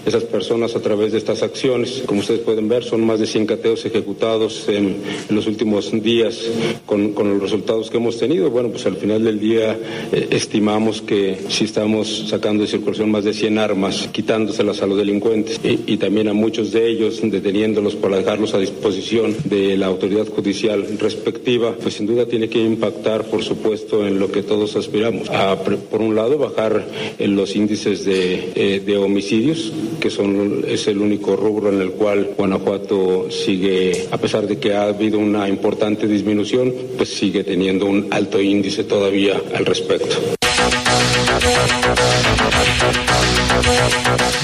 esas 0.06 0.25
personas 0.25 0.76
a 0.76 0.80
través 0.80 1.12
de 1.12 1.18
estas 1.18 1.42
acciones, 1.42 2.02
como 2.06 2.20
ustedes 2.20 2.40
pueden 2.40 2.68
ver, 2.68 2.84
son 2.84 3.04
más 3.04 3.20
de 3.20 3.26
100 3.26 3.46
cateos 3.46 3.84
ejecutados 3.84 4.68
en, 4.68 4.96
en 5.28 5.37
los 5.37 5.46
últimos 5.46 5.90
días 6.02 6.38
con, 6.87 7.08
con, 7.12 7.29
los 7.29 7.43
resultados 7.43 7.91
que 7.91 7.97
hemos 7.97 8.19
tenido. 8.19 8.50
Bueno, 8.50 8.71
pues 8.71 8.87
al 8.87 8.97
final 8.97 9.25
del 9.25 9.38
día 9.38 9.79
eh, 10.12 10.29
estimamos 10.31 11.03
que 11.03 11.38
si 11.49 11.65
estamos 11.65 12.29
sacando 12.29 12.62
de 12.62 12.69
circulación 12.69 13.11
más 13.11 13.25
de 13.25 13.33
100 13.33 13.59
armas, 13.59 14.09
quitándoselas 14.12 14.83
a 14.83 14.87
los 14.87 14.97
delincuentes 14.97 15.61
y, 15.62 15.97
también 15.99 16.29
a 16.29 16.33
muchos 16.33 16.71
de 16.71 16.88
ellos 16.88 17.21
deteniéndolos 17.23 17.97
para 17.97 18.19
dejarlos 18.19 18.55
a 18.55 18.59
disposición 18.59 19.35
de 19.45 19.77
la 19.77 19.87
autoridad 19.87 20.29
judicial 20.29 20.87
respectiva, 20.99 21.75
pues 21.81 21.95
sin 21.95 22.07
duda 22.07 22.27
tiene 22.27 22.49
que 22.49 22.62
impactar, 22.62 23.25
por 23.25 23.43
supuesto, 23.43 24.07
en 24.07 24.21
lo 24.21 24.31
que 24.31 24.43
todos 24.43 24.77
aspiramos. 24.77 25.29
A, 25.31 25.57
por 25.59 26.00
un 26.00 26.15
lado, 26.15 26.38
bajar 26.38 26.87
en 27.19 27.35
los 27.35 27.57
índices 27.57 28.05
de, 28.05 28.53
eh, 28.55 28.81
de 28.85 28.97
homicidios, 28.97 29.73
que 30.00 30.11
son, 30.11 30.65
es 30.69 30.87
el 30.87 30.99
único 30.99 31.37
rubro 31.37 31.73
en 31.73 31.81
el 31.81 31.91
cual 31.93 32.31
Guanajuato 32.37 33.31
sigue, 33.31 34.07
a 34.11 34.19
pesar 34.19 34.47
de 34.47 34.59
que 34.59 34.75
ha 34.75 34.85
habido 34.85 35.19
una 35.19 35.49
importante 35.49 36.07
disminución, 36.07 36.73
pues 36.99 37.14
sigue 37.17 37.45
teniendo 37.45 37.87
un 37.87 38.09
alto 38.11 38.40
índice 38.40 38.83
todavía 38.83 39.40
al 39.55 39.64
respecto. 39.64 40.17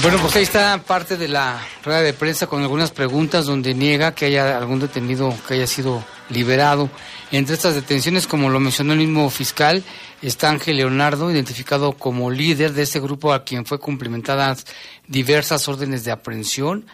Bueno, 0.01 0.17
pues 0.21 0.35
ahí 0.37 0.43
está 0.43 0.81
parte 0.81 1.17
de 1.17 1.27
la 1.27 1.61
rueda 1.83 2.01
de 2.01 2.13
prensa 2.13 2.47
con 2.47 2.61
algunas 2.61 2.91
preguntas 2.91 3.45
donde 3.45 3.73
niega 3.73 4.15
que 4.15 4.25
haya 4.25 4.57
algún 4.57 4.79
detenido 4.79 5.33
que 5.47 5.55
haya 5.55 5.67
sido 5.67 6.03
liberado. 6.29 6.89
Entre 7.31 7.55
estas 7.55 7.75
detenciones, 7.75 8.25
como 8.25 8.49
lo 8.49 8.59
mencionó 8.61 8.93
el 8.93 8.99
mismo 8.99 9.29
fiscal, 9.29 9.83
está 10.21 10.49
Ángel 10.49 10.77
Leonardo, 10.77 11.29
identificado 11.31 11.93
como 11.93 12.31
líder 12.31 12.71
de 12.73 12.83
este 12.83 13.01
grupo 13.01 13.33
a 13.33 13.43
quien 13.43 13.65
fue 13.65 13.79
cumplimentadas 13.79 14.65
diversas 15.07 15.67
órdenes 15.67 16.05
de 16.05 16.11
aprehensión 16.11 16.85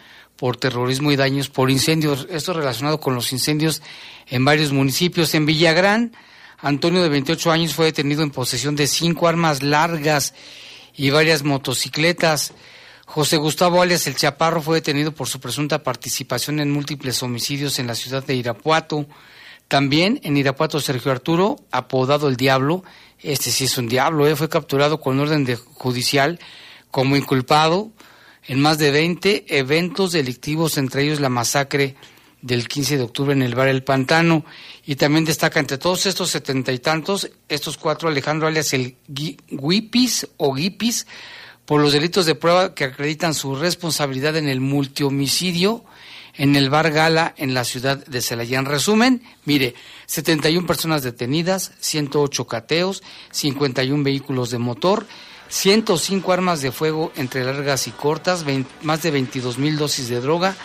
por 0.42 0.56
terrorismo 0.56 1.12
y 1.12 1.16
daños 1.16 1.48
por 1.50 1.70
incendios. 1.70 2.26
Esto 2.28 2.52
relacionado 2.52 2.98
con 2.98 3.14
los 3.14 3.32
incendios 3.32 3.80
en 4.26 4.44
varios 4.44 4.72
municipios. 4.72 5.32
En 5.36 5.46
Villagrán, 5.46 6.16
Antonio 6.58 7.00
de 7.00 7.08
28 7.08 7.52
años 7.52 7.74
fue 7.74 7.84
detenido 7.84 8.24
en 8.24 8.32
posesión 8.32 8.74
de 8.74 8.88
cinco 8.88 9.28
armas 9.28 9.62
largas 9.62 10.34
y 10.96 11.10
varias 11.10 11.44
motocicletas. 11.44 12.54
José 13.06 13.36
Gustavo 13.36 13.82
alias 13.82 14.08
El 14.08 14.16
Chaparro 14.16 14.60
fue 14.60 14.78
detenido 14.78 15.14
por 15.14 15.28
su 15.28 15.38
presunta 15.38 15.84
participación 15.84 16.58
en 16.58 16.72
múltiples 16.72 17.22
homicidios 17.22 17.78
en 17.78 17.86
la 17.86 17.94
ciudad 17.94 18.24
de 18.24 18.34
Irapuato. 18.34 19.06
También 19.68 20.18
en 20.24 20.36
Irapuato 20.36 20.80
Sergio 20.80 21.12
Arturo, 21.12 21.60
apodado 21.70 22.26
el 22.28 22.36
Diablo, 22.36 22.82
este 23.20 23.52
sí 23.52 23.66
es 23.66 23.78
un 23.78 23.86
diablo, 23.86 24.26
¿eh? 24.26 24.34
fue 24.34 24.48
capturado 24.48 24.98
con 24.98 25.20
orden 25.20 25.44
de 25.44 25.54
judicial 25.54 26.40
como 26.90 27.14
inculpado 27.14 27.92
en 28.46 28.60
más 28.60 28.78
de 28.78 28.90
20 28.90 29.44
eventos 29.48 30.12
delictivos, 30.12 30.78
entre 30.78 31.02
ellos 31.02 31.20
la 31.20 31.28
masacre 31.28 31.96
del 32.40 32.66
15 32.66 32.96
de 32.96 33.02
octubre 33.04 33.32
en 33.32 33.42
el 33.42 33.54
bar 33.54 33.68
El 33.68 33.84
Pantano. 33.84 34.44
Y 34.84 34.96
también 34.96 35.24
destaca 35.24 35.60
entre 35.60 35.78
todos 35.78 36.06
estos 36.06 36.30
setenta 36.30 36.72
y 36.72 36.78
tantos, 36.78 37.30
estos 37.48 37.76
cuatro, 37.76 38.08
Alejandro 38.08 38.48
alias 38.48 38.72
el 38.72 38.96
Guipis 39.08 40.28
o 40.36 40.54
Guipis, 40.54 41.06
por 41.64 41.80
los 41.80 41.92
delitos 41.92 42.26
de 42.26 42.34
prueba 42.34 42.74
que 42.74 42.84
acreditan 42.84 43.34
su 43.34 43.54
responsabilidad 43.54 44.36
en 44.36 44.48
el 44.48 44.60
multihomicidio 44.60 45.84
en 46.34 46.56
el 46.56 46.70
bar 46.70 46.90
Gala 46.90 47.34
en 47.36 47.54
la 47.54 47.64
ciudad 47.64 48.04
de 48.06 48.22
Celaya. 48.22 48.58
En 48.58 48.64
resumen, 48.64 49.22
mire, 49.44 49.74
71 50.06 50.66
personas 50.66 51.02
detenidas, 51.02 51.72
108 51.80 52.46
cateos, 52.46 53.02
51 53.30 54.02
vehículos 54.02 54.50
de 54.50 54.58
motor, 54.58 55.06
105 55.52 56.32
armas 56.32 56.62
de 56.62 56.72
fuego 56.72 57.12
entre 57.14 57.44
largas 57.44 57.86
y 57.86 57.90
cortas, 57.90 58.46
más 58.80 59.02
de 59.02 59.10
22 59.10 59.58
mil 59.58 59.76
dosis 59.76 60.08
de 60.08 60.18
droga 60.18 60.56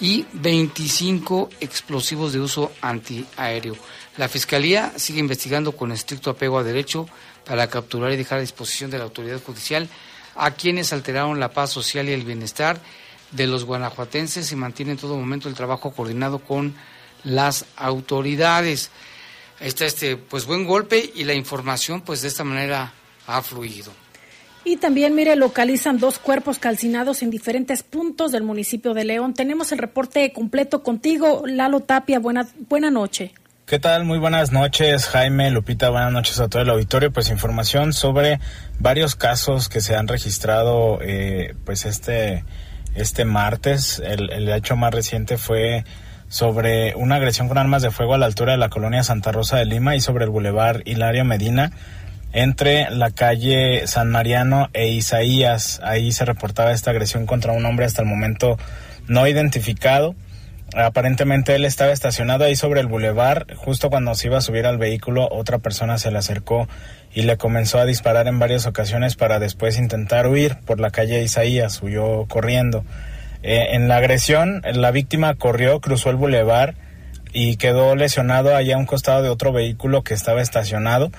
y 0.00 0.24
25 0.32 1.50
explosivos 1.60 2.32
de 2.32 2.40
uso 2.40 2.72
antiaéreo. 2.80 3.76
La 4.16 4.30
Fiscalía 4.30 4.94
sigue 4.96 5.20
investigando 5.20 5.72
con 5.72 5.92
estricto 5.92 6.30
apego 6.30 6.58
a 6.58 6.62
derecho 6.62 7.06
para 7.44 7.66
capturar 7.66 8.12
y 8.12 8.16
dejar 8.16 8.38
a 8.38 8.40
disposición 8.40 8.90
de 8.90 8.96
la 8.96 9.04
autoridad 9.04 9.42
judicial 9.42 9.90
a 10.34 10.52
quienes 10.52 10.94
alteraron 10.94 11.38
la 11.38 11.52
paz 11.52 11.68
social 11.68 12.08
y 12.08 12.12
el 12.12 12.24
bienestar 12.24 12.80
de 13.32 13.46
los 13.46 13.66
guanajuatenses 13.66 14.50
y 14.52 14.56
mantiene 14.56 14.92
en 14.92 14.98
todo 14.98 15.18
momento 15.18 15.50
el 15.50 15.54
trabajo 15.54 15.92
coordinado 15.92 16.38
con 16.38 16.74
las 17.24 17.66
autoridades. 17.76 18.90
Ahí 19.60 19.68
está 19.68 19.84
este 19.84 20.16
pues 20.16 20.46
buen 20.46 20.64
golpe 20.64 21.12
y 21.14 21.24
la 21.24 21.34
información 21.34 22.00
pues 22.00 22.22
de 22.22 22.28
esta 22.28 22.42
manera 22.42 22.94
ha 23.26 23.42
fluido. 23.42 23.99
Y 24.64 24.76
también, 24.76 25.14
mire, 25.14 25.36
localizan 25.36 25.98
dos 25.98 26.18
cuerpos 26.18 26.58
calcinados 26.58 27.22
en 27.22 27.30
diferentes 27.30 27.82
puntos 27.82 28.30
del 28.30 28.42
municipio 28.42 28.92
de 28.92 29.04
León. 29.04 29.32
Tenemos 29.32 29.72
el 29.72 29.78
reporte 29.78 30.32
completo 30.32 30.82
contigo, 30.82 31.44
Lalo 31.46 31.80
Tapia. 31.80 32.18
Buena, 32.18 32.46
buena 32.68 32.90
noche. 32.90 33.32
¿Qué 33.64 33.78
tal? 33.78 34.04
Muy 34.04 34.18
buenas 34.18 34.52
noches, 34.52 35.06
Jaime, 35.06 35.50
Lupita. 35.50 35.88
Buenas 35.88 36.12
noches 36.12 36.40
a 36.40 36.48
todo 36.48 36.60
el 36.62 36.68
auditorio. 36.68 37.10
Pues 37.10 37.30
información 37.30 37.94
sobre 37.94 38.38
varios 38.78 39.14
casos 39.14 39.68
que 39.68 39.80
se 39.80 39.96
han 39.96 40.08
registrado, 40.08 40.98
eh, 41.00 41.54
pues 41.64 41.86
este, 41.86 42.44
este 42.94 43.24
martes. 43.24 44.02
El, 44.04 44.30
el 44.30 44.48
hecho 44.50 44.76
más 44.76 44.92
reciente 44.92 45.38
fue 45.38 45.84
sobre 46.28 46.94
una 46.96 47.16
agresión 47.16 47.48
con 47.48 47.58
armas 47.58 47.82
de 47.82 47.90
fuego 47.90 48.14
a 48.14 48.18
la 48.18 48.26
altura 48.26 48.52
de 48.52 48.58
la 48.58 48.68
colonia 48.68 49.02
Santa 49.02 49.32
Rosa 49.32 49.56
de 49.56 49.64
Lima 49.64 49.96
y 49.96 50.00
sobre 50.00 50.24
el 50.24 50.30
bulevar 50.30 50.82
Hilario 50.84 51.24
Medina 51.24 51.72
entre 52.32 52.90
la 52.90 53.10
calle 53.10 53.86
San 53.86 54.10
Mariano 54.10 54.68
e 54.72 54.88
Isaías. 54.88 55.80
Ahí 55.82 56.12
se 56.12 56.24
reportaba 56.24 56.72
esta 56.72 56.90
agresión 56.90 57.26
contra 57.26 57.52
un 57.52 57.64
hombre 57.66 57.86
hasta 57.86 58.02
el 58.02 58.08
momento 58.08 58.58
no 59.08 59.26
identificado. 59.26 60.14
Aparentemente 60.74 61.56
él 61.56 61.64
estaba 61.64 61.90
estacionado 61.90 62.44
ahí 62.44 62.54
sobre 62.54 62.80
el 62.80 62.86
bulevar. 62.86 63.46
Justo 63.56 63.90
cuando 63.90 64.14
se 64.14 64.28
iba 64.28 64.38
a 64.38 64.42
subir 64.42 64.66
al 64.66 64.78
vehículo, 64.78 65.28
otra 65.30 65.58
persona 65.58 65.98
se 65.98 66.12
le 66.12 66.18
acercó 66.18 66.68
y 67.12 67.22
le 67.22 67.36
comenzó 67.36 67.80
a 67.80 67.86
disparar 67.86 68.28
en 68.28 68.38
varias 68.38 68.66
ocasiones 68.66 69.16
para 69.16 69.40
después 69.40 69.78
intentar 69.78 70.28
huir 70.28 70.58
por 70.64 70.78
la 70.78 70.90
calle 70.90 71.22
Isaías. 71.22 71.82
Huyó 71.82 72.26
corriendo. 72.28 72.84
Eh, 73.42 73.70
en 73.72 73.88
la 73.88 73.96
agresión, 73.96 74.62
la 74.62 74.92
víctima 74.92 75.34
corrió, 75.34 75.80
cruzó 75.80 76.10
el 76.10 76.16
bulevar 76.16 76.74
y 77.32 77.56
quedó 77.56 77.96
lesionado 77.96 78.54
allá 78.54 78.76
a 78.76 78.78
un 78.78 78.86
costado 78.86 79.22
de 79.22 79.28
otro 79.28 79.52
vehículo 79.52 80.02
que 80.02 80.14
estaba 80.14 80.40
estacionado 80.40 81.10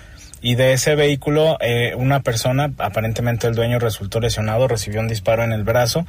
y 0.41 0.56
de 0.56 0.73
ese 0.73 0.95
vehículo 0.95 1.58
eh, 1.62 1.93
una 1.95 2.21
persona, 2.21 2.71
aparentemente 2.80 3.47
el 3.47 3.56
dueño 3.56 3.77
resultó 3.77 4.19
lesionado, 4.19 4.67
recibió 4.67 4.99
un 4.99 5.08
disparo 5.08 5.43
en 5.43 5.51
el 5.51 5.63
brazo. 5.63 6.06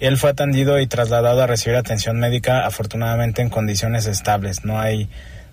Él 0.00 0.18
fue 0.18 0.30
atendido 0.30 0.80
y 0.80 0.86
trasladado 0.86 1.42
a 1.42 1.46
recibir 1.46 1.76
atención 1.76 2.18
médica, 2.18 2.66
afortunadamente 2.66 3.42
en 3.42 3.48
condiciones 3.48 4.06
estables. 4.06 4.64
No 4.64 4.80
hay, 4.80 5.08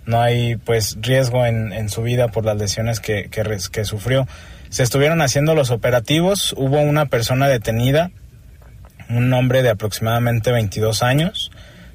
no 0.06 0.19
hay 0.19 0.56
pues 0.56 0.98
riesgo 1.00 1.46
en, 1.46 1.72
en 1.72 1.89
su 1.89 2.02
vida 2.02 2.30
por 2.30 2.43
las 2.43 2.58
lesiones 2.58 3.00
que, 3.00 3.30
que, 3.30 3.86
sufrió. 3.86 4.28
Se 4.69 4.82
estuvieron 4.82 5.22
haciendo 5.22 5.54
los 5.54 5.69
operativos, 5.69 6.56
hubo 6.58 6.82
una 6.82 7.06
persona 7.06 7.48
detenida, 7.48 8.10
un 9.10 9.32
hombre 9.32 9.62
de 9.62 9.69
aproximadamente 9.69 10.52
22 10.52 11.04
años, 11.04 11.52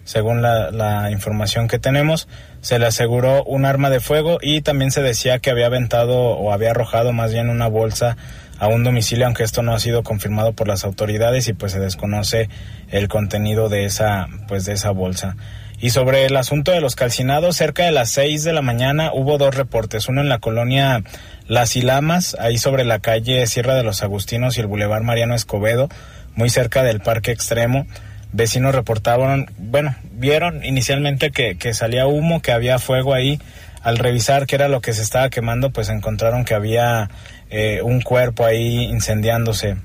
según 0.09 0.41
la, 0.41 0.71
la 0.71 1.11
información 1.11 1.69
que 1.69 1.79
tenemos 1.79 2.29
se 2.63 2.79
le 2.79 2.87
aseguró 2.87 3.45
un 3.45 3.67
arma 3.67 3.91
de 3.91 4.01
fuego 4.01 4.39
y 4.41 4.63
también 4.63 4.91
se 4.91 5.03
decía 5.03 5.39
que 5.39 5.51
había 5.51 5.67
aventado 5.67 6.17
o 6.19 6.51
había 6.51 6.71
arrojado 6.71 7.13
más 7.13 7.31
bien 7.31 7.51
una 7.51 7.69
bolsa 7.69 8.17
a 8.59 8.69
un 8.69 8.85
domicilio, 8.85 9.27
aunque 9.27 9.45
esto 9.45 9.63
no 9.63 9.75
ha 9.75 9.79
sido 9.79 10.03
confirmado 10.03 10.55
por 10.55 10.67
las 10.67 10.87
autoridades 10.87 11.47
y 11.49 11.53
pues 11.53 11.73
se 11.73 11.79
desconoce 11.79 12.49
el 12.91 13.09
contenido 13.09 13.69
de 13.69 13.85
esa 13.85 14.29
pues 14.49 14.65
de 14.65 14.73
esa 14.73 14.93
bolsa. 14.93 15.37
Y 15.79 15.91
sobre 15.91 16.25
el 16.25 16.39
asunto 16.39 16.73
de 16.73 16.81
los 16.81 16.97
calcinados, 16.97 17.57
cerca 17.57 17.85
de 17.85 17.93
las 17.93 18.09
6 18.09 18.45
de 18.45 18.55
la 18.55 18.63
mañana 18.63 19.13
hubo 19.13 19.37
dos 19.37 19.55
reportes, 19.55 20.09
uno 20.09 20.23
en 20.23 20.31
la 20.31 20.39
colonia 20.39 21.05
Las 21.49 21.77
Ilamas, 21.77 22.35
ahí 22.41 22.57
sobre 22.57 22.87
la 22.87 23.01
calle 23.01 23.47
Sierra 23.47 23.75
de 23.75 23.83
los 23.83 24.03
Agustinos 24.03 24.57
y 24.57 24.61
el 24.63 24.69
Boulevard 24.69 25.03
Mariano 25.03 25.35
Escobedo, 25.35 25.91
muy 26.35 26.49
cerca 26.49 26.83
del 26.83 27.01
Parque 27.01 27.31
Extremo 27.31 27.87
vecinos 28.33 28.75
reportaban, 28.75 29.47
bueno, 29.59 29.95
vieron 30.13 30.65
inicialmente 30.65 31.31
que, 31.31 31.57
que 31.57 31.75
salía 31.75 32.07
humo, 32.07 32.43
que 32.43 32.53
había 32.53 32.79
fuego 32.79 33.15
ahí. 33.15 33.41
Al 33.83 33.97
revisar 33.97 34.47
qué 34.47 34.57
era 34.57 34.69
lo 34.69 34.81
que 34.81 34.93
se 34.93 35.03
estaba 35.03 35.31
quemando, 35.31 35.71
pues 35.71 35.89
encontraron 35.89 36.45
que 36.45 36.55
había 36.55 37.09
eh, 37.51 37.81
un 37.83 38.01
cuerpo 38.01 38.45
ahí 38.45 38.85
incendiándose. 38.85 39.77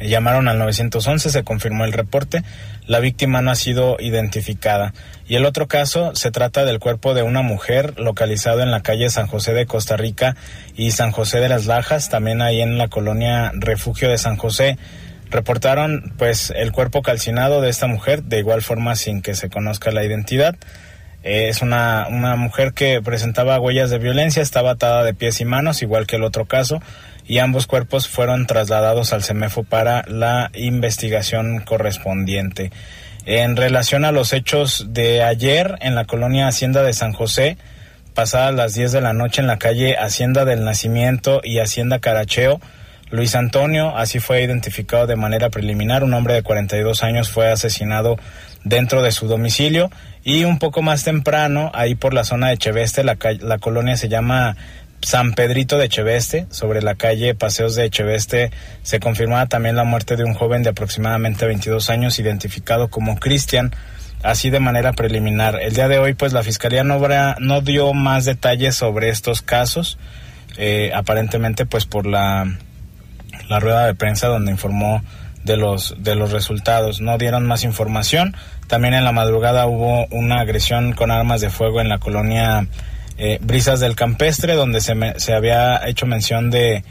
Llamaron 0.00 0.48
al 0.48 0.58
911, 0.58 1.30
se 1.30 1.44
confirmó 1.44 1.84
el 1.84 1.92
reporte. 1.92 2.42
La 2.86 3.00
víctima 3.00 3.42
no 3.42 3.50
ha 3.50 3.56
sido 3.56 3.96
identificada. 4.00 4.94
Y 5.26 5.34
el 5.34 5.44
otro 5.44 5.66
caso 5.66 6.14
se 6.14 6.30
trata 6.30 6.64
del 6.64 6.78
cuerpo 6.78 7.14
de 7.14 7.22
una 7.22 7.42
mujer 7.42 7.98
localizado 7.98 8.62
en 8.62 8.70
la 8.70 8.80
calle 8.80 9.10
San 9.10 9.26
José 9.26 9.52
de 9.52 9.66
Costa 9.66 9.96
Rica 9.96 10.36
y 10.76 10.92
San 10.92 11.10
José 11.10 11.40
de 11.40 11.48
las 11.48 11.66
Lajas, 11.66 12.08
también 12.08 12.40
ahí 12.40 12.62
en 12.62 12.78
la 12.78 12.88
colonia 12.88 13.52
Refugio 13.54 14.08
de 14.08 14.18
San 14.18 14.36
José 14.36 14.78
reportaron 15.30 16.12
pues 16.18 16.52
el 16.56 16.72
cuerpo 16.72 17.02
calcinado 17.02 17.60
de 17.60 17.70
esta 17.70 17.86
mujer, 17.86 18.22
de 18.24 18.38
igual 18.38 18.62
forma 18.62 18.96
sin 18.96 19.22
que 19.22 19.34
se 19.34 19.48
conozca 19.48 19.90
la 19.90 20.04
identidad. 20.04 20.56
Eh, 21.24 21.48
es 21.48 21.62
una, 21.62 22.06
una 22.08 22.36
mujer 22.36 22.72
que 22.72 23.02
presentaba 23.02 23.60
huellas 23.60 23.90
de 23.90 23.98
violencia, 23.98 24.42
estaba 24.42 24.72
atada 24.72 25.04
de 25.04 25.14
pies 25.14 25.40
y 25.40 25.44
manos, 25.44 25.82
igual 25.82 26.06
que 26.06 26.16
el 26.16 26.24
otro 26.24 26.46
caso, 26.46 26.80
y 27.26 27.38
ambos 27.38 27.66
cuerpos 27.66 28.08
fueron 28.08 28.46
trasladados 28.46 29.12
al 29.12 29.22
CEMEFO 29.22 29.64
para 29.64 30.04
la 30.06 30.50
investigación 30.54 31.60
correspondiente. 31.60 32.70
En 33.26 33.56
relación 33.56 34.06
a 34.06 34.12
los 34.12 34.32
hechos 34.32 34.86
de 34.88 35.22
ayer 35.22 35.76
en 35.82 35.94
la 35.94 36.06
colonia 36.06 36.48
Hacienda 36.48 36.82
de 36.82 36.94
San 36.94 37.12
José, 37.12 37.58
pasadas 38.14 38.54
las 38.54 38.74
10 38.74 38.92
de 38.92 39.00
la 39.02 39.12
noche 39.12 39.42
en 39.42 39.46
la 39.46 39.58
calle 39.58 39.96
Hacienda 39.98 40.46
del 40.46 40.64
Nacimiento 40.64 41.42
y 41.44 41.58
Hacienda 41.58 41.98
Caracheo, 41.98 42.60
Luis 43.10 43.34
Antonio, 43.34 43.96
así 43.96 44.18
fue 44.18 44.42
identificado 44.42 45.06
de 45.06 45.16
manera 45.16 45.50
preliminar, 45.50 46.04
un 46.04 46.14
hombre 46.14 46.34
de 46.34 46.42
42 46.42 47.02
años 47.02 47.30
fue 47.30 47.50
asesinado 47.50 48.16
dentro 48.64 49.02
de 49.02 49.12
su 49.12 49.28
domicilio 49.28 49.90
y 50.24 50.44
un 50.44 50.58
poco 50.58 50.82
más 50.82 51.04
temprano, 51.04 51.70
ahí 51.74 51.94
por 51.94 52.12
la 52.12 52.24
zona 52.24 52.48
de 52.48 52.58
Cheveste, 52.58 53.04
la, 53.04 53.16
la 53.40 53.58
colonia 53.58 53.96
se 53.96 54.08
llama 54.08 54.56
San 55.00 55.32
Pedrito 55.32 55.78
de 55.78 55.88
Cheveste, 55.88 56.46
sobre 56.50 56.82
la 56.82 56.96
calle 56.96 57.34
Paseos 57.34 57.76
de 57.76 57.88
Cheveste, 57.88 58.50
se 58.82 59.00
confirmaba 59.00 59.46
también 59.46 59.76
la 59.76 59.84
muerte 59.84 60.16
de 60.16 60.24
un 60.24 60.34
joven 60.34 60.62
de 60.62 60.70
aproximadamente 60.70 61.46
22 61.46 61.88
años, 61.88 62.18
identificado 62.18 62.88
como 62.88 63.18
Cristian. 63.18 63.74
así 64.22 64.50
de 64.50 64.58
manera 64.58 64.92
preliminar. 64.94 65.60
El 65.62 65.74
día 65.74 65.86
de 65.86 65.98
hoy, 65.98 66.12
pues 66.14 66.32
la 66.32 66.42
Fiscalía 66.42 66.82
no, 66.82 67.00
no 67.38 67.60
dio 67.60 67.94
más 67.94 68.24
detalles 68.24 68.74
sobre 68.74 69.10
estos 69.10 69.42
casos, 69.42 69.96
eh, 70.56 70.90
aparentemente 70.92 71.66
pues 71.66 71.86
por 71.86 72.04
la, 72.04 72.58
la 73.48 73.60
rueda 73.60 73.86
de 73.86 73.94
prensa 73.94 74.28
donde 74.28 74.50
informó 74.50 75.02
de 75.44 75.56
los, 75.56 75.96
de 75.98 76.14
los 76.14 76.32
resultados. 76.32 77.00
No 77.00 77.18
dieron 77.18 77.46
más 77.46 77.64
información. 77.64 78.36
También 78.66 78.94
en 78.94 79.04
la 79.04 79.12
madrugada 79.12 79.66
hubo 79.66 80.06
una 80.10 80.40
agresión 80.40 80.92
con 80.92 81.10
armas 81.10 81.40
de 81.40 81.50
fuego 81.50 81.80
en 81.80 81.88
la 81.88 81.98
colonia 81.98 82.66
eh, 83.16 83.38
Brisas 83.40 83.80
del 83.80 83.96
Campestre, 83.96 84.54
donde 84.54 84.80
se, 84.80 84.94
se 85.16 85.34
había 85.34 85.86
hecho 85.88 86.06
mención 86.06 86.50
de, 86.50 86.84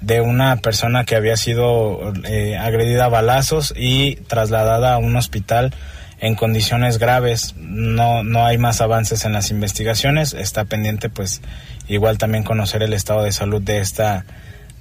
de 0.00 0.20
una 0.20 0.56
persona 0.56 1.04
que 1.04 1.16
había 1.16 1.36
sido 1.36 2.12
eh, 2.24 2.56
agredida 2.56 3.06
a 3.06 3.08
balazos 3.08 3.74
y 3.76 4.16
trasladada 4.28 4.94
a 4.94 4.98
un 4.98 5.16
hospital 5.16 5.74
en 6.20 6.34
condiciones 6.34 6.98
graves. 6.98 7.54
No, 7.58 8.22
no 8.22 8.46
hay 8.46 8.56
más 8.56 8.80
avances 8.80 9.24
en 9.24 9.32
las 9.32 9.50
investigaciones. 9.50 10.32
Está 10.32 10.64
pendiente, 10.64 11.08
pues, 11.10 11.42
igual 11.88 12.18
también 12.18 12.44
conocer 12.44 12.82
el 12.82 12.92
estado 12.92 13.22
de 13.22 13.32
salud 13.32 13.60
de 13.60 13.80
esta 13.80 14.24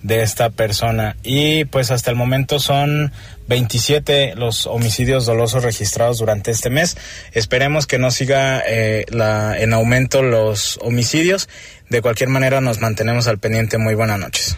de 0.05 0.21
esta 0.21 0.51
persona 0.51 1.15
y 1.23 1.65
pues 1.65 1.89
hasta 1.89 2.11
el 2.11 2.15
momento 2.15 2.59
son 2.59 3.11
27 3.47 4.35
los 4.35 4.67
homicidios 4.67 5.25
dolosos 5.25 5.63
registrados 5.63 6.19
durante 6.19 6.51
este 6.51 6.69
mes 6.69 6.95
esperemos 7.31 7.87
que 7.87 7.97
no 7.97 8.11
siga 8.11 8.61
eh, 8.67 9.05
la, 9.09 9.59
en 9.59 9.73
aumento 9.73 10.21
los 10.21 10.77
homicidios 10.83 11.49
de 11.89 12.03
cualquier 12.03 12.29
manera 12.29 12.61
nos 12.61 12.81
mantenemos 12.81 13.27
al 13.27 13.39
pendiente 13.39 13.79
muy 13.79 13.95
buenas 13.95 14.19
noches 14.19 14.57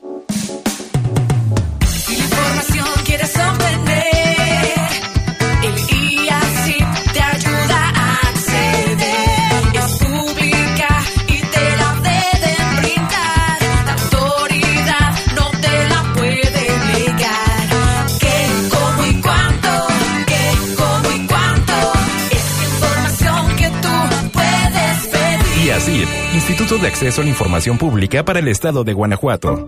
Instituto 26.35 26.79
de 26.79 26.87
Acceso 26.87 27.21
a 27.21 27.25
la 27.25 27.31
Información 27.31 27.77
Pública 27.77 28.25
para 28.25 28.39
el 28.39 28.47
Estado 28.47 28.85
de 28.85 28.93
Guanajuato. 28.93 29.67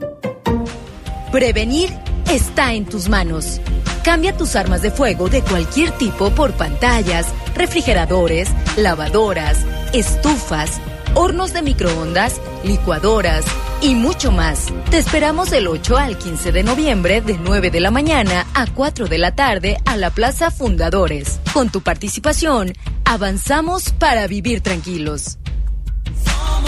Prevenir 1.32 1.90
está 2.30 2.74
en 2.74 2.85
tus 2.85 3.08
manos. 3.08 3.61
Cambia 4.04 4.37
tus 4.37 4.54
armas 4.54 4.82
de 4.82 4.90
fuego 4.90 5.28
de 5.28 5.42
cualquier 5.42 5.90
tipo 5.92 6.30
por 6.30 6.52
pantallas, 6.52 7.26
refrigeradores, 7.56 8.50
lavadoras, 8.76 9.66
estufas, 9.92 10.80
hornos 11.14 11.52
de 11.52 11.62
microondas, 11.62 12.40
licuadoras 12.62 13.44
y 13.80 13.94
mucho 13.96 14.30
más. 14.30 14.68
Te 14.90 14.98
esperamos 14.98 15.50
del 15.50 15.66
8 15.66 15.96
al 15.96 16.18
15 16.18 16.52
de 16.52 16.62
noviembre 16.62 17.20
de 17.20 17.37
9 17.37 17.70
de 17.70 17.80
la 17.80 17.90
mañana 17.90 18.46
a 18.54 18.66
4 18.66 19.08
de 19.08 19.18
la 19.18 19.35
tarde 19.35 19.78
a 19.85 19.96
la 19.96 20.11
Plaza 20.11 20.50
Fundadores. 20.52 21.40
Con 21.52 21.70
tu 21.70 21.80
participación, 21.80 22.74
avanzamos 23.04 23.92
para 23.92 24.26
vivir 24.28 24.61
tranquilos. 24.61 25.38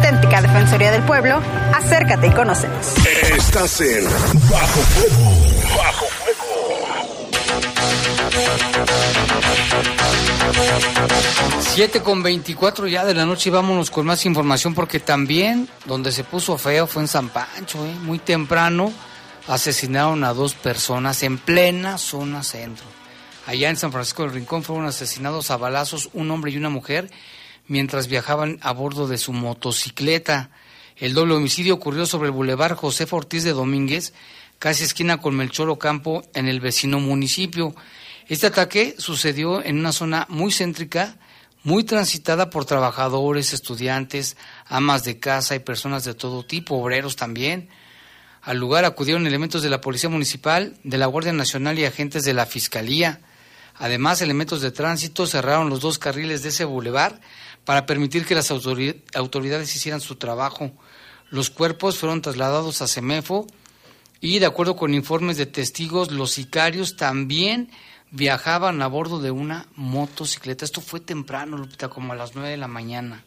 auténtica 0.00 0.40
Defensoría 0.40 0.90
del 0.92 1.02
Pueblo, 1.02 1.42
acércate 1.74 2.28
y 2.28 2.30
conócenos. 2.30 2.94
Estás 3.36 3.80
en 3.82 4.04
Bajo 4.50 4.80
Fuego. 4.80 5.76
Bajo 5.76 6.06
fuego. 6.06 6.40
7 11.74 12.00
con 12.02 12.22
24 12.22 12.86
ya 12.88 13.04
de 13.04 13.12
la 13.14 13.26
noche 13.26 13.50
y 13.50 13.52
vámonos 13.52 13.90
con 13.90 14.06
más 14.06 14.24
información 14.24 14.74
porque 14.74 15.00
también 15.00 15.68
donde 15.84 16.12
se 16.12 16.24
puso 16.24 16.56
feo 16.56 16.86
fue 16.86 17.02
en 17.02 17.08
San 17.08 17.28
Pancho, 17.28 17.84
¿eh? 17.84 17.94
muy 18.02 18.18
temprano 18.18 18.92
asesinaron 19.48 20.24
a 20.24 20.32
dos 20.32 20.54
personas 20.54 21.22
en 21.22 21.36
plena 21.36 21.98
zona 21.98 22.42
centro. 22.42 22.86
Allá 23.46 23.68
en 23.68 23.76
San 23.76 23.92
Francisco 23.92 24.22
del 24.22 24.32
Rincón 24.32 24.62
fueron 24.62 24.86
asesinados 24.86 25.50
a 25.50 25.58
balazos 25.58 26.08
un 26.14 26.30
hombre 26.30 26.52
y 26.52 26.56
una 26.56 26.70
mujer 26.70 27.10
mientras 27.70 28.08
viajaban 28.08 28.58
a 28.62 28.72
bordo 28.72 29.06
de 29.06 29.16
su 29.16 29.32
motocicleta. 29.32 30.50
El 30.96 31.14
doble 31.14 31.34
homicidio 31.34 31.74
ocurrió 31.74 32.04
sobre 32.04 32.26
el 32.26 32.32
bulevar 32.32 32.74
José 32.74 33.06
Ortiz 33.08 33.44
de 33.44 33.52
Domínguez, 33.52 34.12
casi 34.58 34.82
esquina 34.82 35.18
con 35.20 35.36
Melchor 35.36 35.70
Ocampo, 35.70 36.24
en 36.34 36.48
el 36.48 36.58
vecino 36.58 36.98
municipio. 36.98 37.72
Este 38.26 38.48
ataque 38.48 38.96
sucedió 38.98 39.62
en 39.62 39.78
una 39.78 39.92
zona 39.92 40.26
muy 40.28 40.50
céntrica, 40.50 41.16
muy 41.62 41.84
transitada 41.84 42.50
por 42.50 42.64
trabajadores, 42.64 43.52
estudiantes, 43.52 44.36
amas 44.66 45.04
de 45.04 45.20
casa 45.20 45.54
y 45.54 45.60
personas 45.60 46.02
de 46.02 46.14
todo 46.14 46.44
tipo, 46.44 46.74
obreros 46.74 47.14
también. 47.14 47.68
Al 48.42 48.58
lugar 48.58 48.84
acudieron 48.84 49.28
elementos 49.28 49.62
de 49.62 49.70
la 49.70 49.80
Policía 49.80 50.10
Municipal, 50.10 50.76
de 50.82 50.98
la 50.98 51.06
Guardia 51.06 51.32
Nacional 51.32 51.78
y 51.78 51.84
agentes 51.84 52.24
de 52.24 52.34
la 52.34 52.46
Fiscalía. 52.46 53.20
Además, 53.76 54.20
elementos 54.22 54.60
de 54.60 54.72
tránsito 54.72 55.26
cerraron 55.26 55.70
los 55.70 55.80
dos 55.80 55.98
carriles 55.98 56.42
de 56.42 56.48
ese 56.48 56.64
bulevar 56.64 57.20
para 57.64 57.86
permitir 57.86 58.24
que 58.24 58.34
las 58.34 58.50
autoridades 58.50 59.76
hicieran 59.76 60.00
su 60.00 60.16
trabajo. 60.16 60.72
Los 61.30 61.50
cuerpos 61.50 61.98
fueron 61.98 62.22
trasladados 62.22 62.82
a 62.82 62.88
Semefo 62.88 63.46
y, 64.20 64.38
de 64.38 64.46
acuerdo 64.46 64.76
con 64.76 64.94
informes 64.94 65.36
de 65.36 65.46
testigos, 65.46 66.10
los 66.10 66.32
sicarios 66.32 66.96
también 66.96 67.70
viajaban 68.10 68.82
a 68.82 68.88
bordo 68.88 69.20
de 69.20 69.30
una 69.30 69.66
motocicleta. 69.76 70.64
Esto 70.64 70.80
fue 70.80 71.00
temprano, 71.00 71.56
Lupita, 71.56 71.88
como 71.88 72.12
a 72.12 72.16
las 72.16 72.34
9 72.34 72.50
de 72.50 72.56
la 72.56 72.68
mañana. 72.68 73.24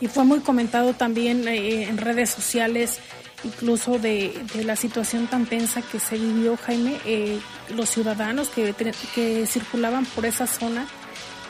Y 0.00 0.08
fue 0.08 0.24
muy 0.24 0.40
comentado 0.40 0.94
también 0.94 1.46
eh, 1.46 1.84
en 1.84 1.98
redes 1.98 2.30
sociales, 2.30 2.98
incluso 3.44 3.98
de, 3.98 4.34
la 4.64 4.74
situación 4.74 5.26
tan 5.26 5.46
tensa 5.46 5.82
que 5.82 6.00
se 6.00 6.16
vivió, 6.16 6.56
Jaime, 6.56 6.98
eh, 7.04 7.38
los 7.74 7.90
ciudadanos 7.90 8.48
que, 8.48 8.74
que 9.14 9.46
circulaban 9.46 10.06
por 10.06 10.26
esa 10.26 10.46
zona, 10.46 10.88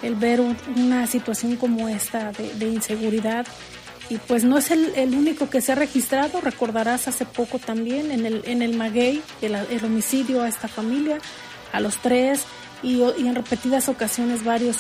el 0.03 0.15
ver 0.15 0.41
una 0.41 1.07
situación 1.07 1.57
como 1.57 1.89
esta 1.89 2.33
de, 2.33 2.69
inseguridad. 2.69 3.47
Y 4.09 4.19
pues 4.19 4.45
no 4.45 4.59
es 4.59 4.71
el, 4.71 4.93
el, 4.97 5.15
único 5.15 5.49
que 5.49 5.61
se 5.61 5.73
ha 5.73 5.75
registrado, 5.75 6.41
recordarás 6.41 7.09
hace 7.09 7.25
poco 7.25 7.59
también 7.59 8.11
en 8.11 8.27
el, 8.27 8.43
en 8.47 8.61
el 8.61 8.77
Maguey, 8.77 9.23
el, 9.41 9.55
el 9.55 9.85
homicidio 9.85 10.43
a 10.43 10.49
esta 10.49 10.69
familia, 10.69 11.19
a 11.73 11.81
los 11.81 11.97
tres, 11.99 12.45
y, 12.83 13.03
en 13.03 13.35
repetidas 13.35 13.89
ocasiones 13.89 14.45
varios 14.45 14.79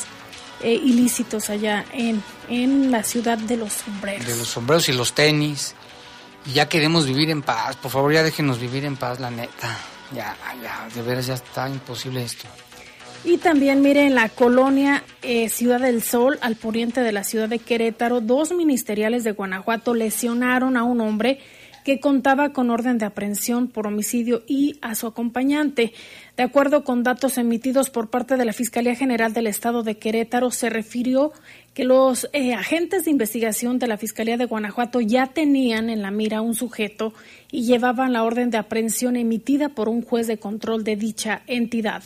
eh, 0.61 0.75
ilícitos 0.75 1.51
allá 1.51 1.85
en, 1.93 2.23
en 2.49 2.91
la 2.91 3.03
ciudad 3.03 3.39
de 3.39 3.57
los 3.57 3.73
sombreros. 3.73 4.27
De 4.27 4.37
los 4.37 4.49
sombreros 4.49 4.89
y 4.89 4.93
los 4.93 5.15
tenis. 5.15 5.75
Y 6.45 6.55
ya 6.55 6.69
queremos 6.69 7.07
vivir 7.07 7.31
en 7.31 7.43
paz. 7.43 7.77
Por 7.77 7.91
favor, 7.91 8.13
ya 8.13 8.23
déjenos 8.23 8.59
vivir 8.59 8.85
en 8.85 8.97
paz, 8.97 9.21
la 9.21 9.31
neta. 9.31 9.79
Ya, 10.15 10.37
ya, 10.63 10.89
de 10.95 11.03
veras 11.03 11.27
ya 11.27 11.35
está 11.35 11.69
imposible 11.69 12.23
esto. 12.23 12.47
Y 13.25 13.39
también, 13.39 13.83
mire, 13.83 14.07
en 14.07 14.17
la 14.17 14.29
colonia 14.29 15.05
eh, 15.23 15.49
Ciudad 15.49 15.81
del 15.81 16.03
Sol, 16.03 16.39
al 16.41 16.57
poniente 16.57 17.03
de 17.03 17.13
la 17.13 17.23
ciudad 17.23 17.49
de 17.49 17.61
Querétaro, 17.61 18.21
dos 18.21 18.53
ministeriales 18.53 19.23
de 19.23 19.31
Guanajuato 19.31 19.95
lesionaron 19.95 20.77
a 20.77 20.83
un 20.83 21.01
hombre 21.01 21.39
que 21.85 22.01
contaba 22.01 22.53
con 22.53 22.71
orden 22.71 22.99
de 22.99 23.07
aprehensión 23.07 23.69
por 23.69 23.87
homicidio 23.87 24.43
y 24.47 24.77
a 24.83 24.95
su 24.95 25.07
acompañante. 25.07 25.93
De 26.37 26.43
acuerdo 26.43 26.85
con 26.85 27.03
datos 27.03 27.39
emitidos 27.39 27.91
por 27.91 28.11
parte 28.11 28.37
de 28.37 28.45
la 28.45 28.53
Fiscalía 28.53 28.95
General 28.95 29.33
del 29.33 29.47
Estado 29.47 29.83
de 29.83 29.99
Querétaro, 29.99 30.51
se 30.51 30.71
refirió 30.71 31.33
que 31.75 31.85
los 31.85 32.29
eh, 32.33 32.55
agentes 32.55 33.05
de 33.05 33.11
investigación 33.11 33.79
de 33.79 33.87
la 33.87 33.99
Fiscalía 33.99 34.37
de 34.37 34.47
Guanajuato 34.47 35.01
ya 35.01 35.29
tenían 35.29 35.91
en 35.91 36.03
la 36.03 36.11
mira 36.11 36.41
un 36.41 36.55
sujeto 36.55 37.15
y 37.51 37.63
llevaban 37.63 38.13
la 38.13 38.25
orden 38.25 38.51
de 38.51 38.59
aprehensión 38.59 39.17
emitida 39.17 39.69
por 39.69 39.89
un 39.89 40.03
juez 40.03 40.27
de 40.27 40.39
control 40.39 40.85
de 40.85 40.97
dicha 40.97 41.43
entidad. 41.47 42.03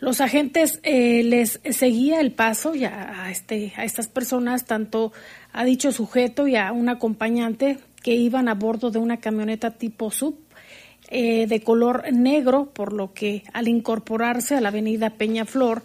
Los 0.00 0.20
agentes 0.20 0.80
eh, 0.82 1.22
les 1.22 1.60
seguía 1.70 2.20
el 2.20 2.32
paso 2.32 2.74
ya 2.74 3.24
a, 3.24 3.30
este, 3.30 3.72
a 3.76 3.84
estas 3.84 4.08
personas, 4.08 4.64
tanto 4.64 5.12
a 5.52 5.64
dicho 5.64 5.92
sujeto 5.92 6.46
y 6.46 6.56
a 6.56 6.72
un 6.72 6.88
acompañante 6.88 7.78
que 8.02 8.14
iban 8.14 8.48
a 8.48 8.54
bordo 8.54 8.90
de 8.90 8.98
una 8.98 9.18
camioneta 9.18 9.70
tipo 9.70 10.10
sub 10.10 10.36
eh, 11.08 11.46
de 11.46 11.62
color 11.62 12.12
negro, 12.12 12.70
por 12.74 12.92
lo 12.92 13.12
que 13.12 13.44
al 13.52 13.68
incorporarse 13.68 14.56
a 14.56 14.60
la 14.60 14.68
avenida 14.68 15.10
Peñaflor 15.10 15.82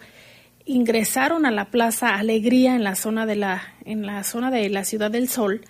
ingresaron 0.66 1.46
a 1.46 1.50
la 1.50 1.70
Plaza 1.70 2.16
Alegría 2.16 2.74
en 2.74 2.84
la 2.84 2.94
zona 2.94 3.26
de 3.26 3.36
la 3.36 3.62
en 3.84 4.06
la 4.06 4.24
zona 4.24 4.50
de 4.50 4.68
la 4.68 4.84
Ciudad 4.84 5.10
del 5.10 5.28
Sol, 5.28 5.62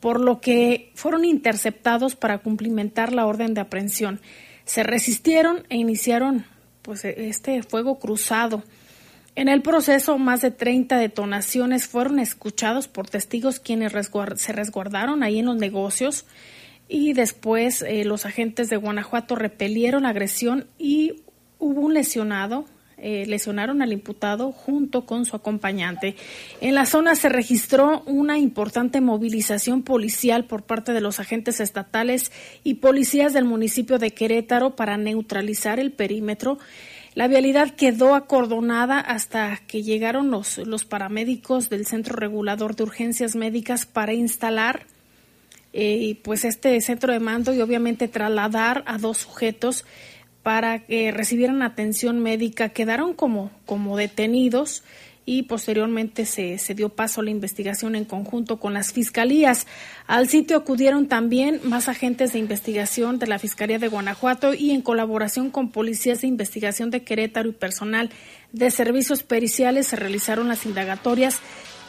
por 0.00 0.20
lo 0.20 0.40
que 0.40 0.90
fueron 0.94 1.24
interceptados 1.24 2.16
para 2.16 2.38
cumplimentar 2.38 3.12
la 3.12 3.26
orden 3.26 3.54
de 3.54 3.62
aprehensión. 3.62 4.20
Se 4.64 4.82
resistieron 4.82 5.64
e 5.68 5.76
iniciaron 5.76 6.46
pues 6.84 7.04
este 7.04 7.62
fuego 7.62 7.98
cruzado. 7.98 8.62
En 9.34 9.48
el 9.48 9.62
proceso, 9.62 10.16
más 10.18 10.42
de 10.42 10.52
30 10.52 10.96
detonaciones 10.98 11.88
fueron 11.88 12.20
escuchados 12.20 12.86
por 12.86 13.08
testigos 13.08 13.58
quienes 13.58 13.92
se 14.36 14.52
resguardaron 14.52 15.24
ahí 15.24 15.40
en 15.40 15.46
los 15.46 15.56
negocios 15.56 16.26
y 16.86 17.14
después 17.14 17.82
eh, 17.82 18.04
los 18.04 18.26
agentes 18.26 18.68
de 18.68 18.76
Guanajuato 18.76 19.34
repelieron 19.34 20.04
la 20.04 20.10
agresión 20.10 20.66
y 20.78 21.22
hubo 21.58 21.80
un 21.80 21.94
lesionado, 21.94 22.66
eh, 22.96 23.24
lesionaron 23.26 23.82
al 23.82 23.92
imputado 23.92 24.52
junto 24.52 25.06
con 25.06 25.26
su 25.26 25.36
acompañante. 25.36 26.16
En 26.60 26.74
la 26.74 26.86
zona 26.86 27.14
se 27.14 27.28
registró 27.28 28.02
una 28.06 28.38
importante 28.38 29.00
movilización 29.00 29.82
policial 29.82 30.44
por 30.44 30.62
parte 30.62 30.92
de 30.92 31.00
los 31.00 31.20
agentes 31.20 31.60
estatales 31.60 32.32
y 32.62 32.74
policías 32.74 33.32
del 33.32 33.44
municipio 33.44 33.98
de 33.98 34.12
Querétaro 34.12 34.76
para 34.76 34.96
neutralizar 34.96 35.80
el 35.80 35.92
perímetro 35.92 36.58
la 37.14 37.28
vialidad 37.28 37.70
quedó 37.70 38.16
acordonada 38.16 38.98
hasta 38.98 39.60
que 39.68 39.84
llegaron 39.84 40.32
los, 40.32 40.58
los 40.58 40.84
paramédicos 40.84 41.70
del 41.70 41.86
Centro 41.86 42.16
Regulador 42.16 42.74
de 42.74 42.82
Urgencias 42.82 43.36
Médicas 43.36 43.86
para 43.86 44.12
instalar 44.14 44.86
eh, 45.72 46.20
pues 46.24 46.44
este 46.44 46.80
centro 46.80 47.12
de 47.12 47.20
mando 47.20 47.54
y 47.54 47.60
obviamente 47.60 48.08
trasladar 48.08 48.82
a 48.86 48.98
dos 48.98 49.18
sujetos 49.18 49.84
para 50.44 50.80
que 50.80 51.10
recibieran 51.10 51.62
atención 51.62 52.20
médica. 52.20 52.68
Quedaron 52.68 53.14
como, 53.14 53.50
como 53.64 53.96
detenidos 53.96 54.84
y 55.26 55.44
posteriormente 55.44 56.26
se, 56.26 56.58
se, 56.58 56.74
dio 56.74 56.90
paso 56.90 57.22
a 57.22 57.24
la 57.24 57.30
investigación 57.30 57.96
en 57.96 58.04
conjunto 58.04 58.60
con 58.60 58.74
las 58.74 58.92
fiscalías. 58.92 59.66
Al 60.06 60.28
sitio 60.28 60.58
acudieron 60.58 61.08
también 61.08 61.60
más 61.64 61.88
agentes 61.88 62.34
de 62.34 62.40
investigación 62.40 63.18
de 63.18 63.26
la 63.26 63.38
Fiscalía 63.38 63.78
de 63.78 63.88
Guanajuato 63.88 64.52
y 64.52 64.72
en 64.72 64.82
colaboración 64.82 65.50
con 65.50 65.70
policías 65.70 66.20
de 66.20 66.26
investigación 66.26 66.90
de 66.90 67.02
Querétaro 67.02 67.48
y 67.48 67.52
personal 67.52 68.10
de 68.52 68.70
servicios 68.70 69.22
periciales 69.22 69.86
se 69.86 69.96
realizaron 69.96 70.48
las 70.48 70.66
indagatorias 70.66 71.40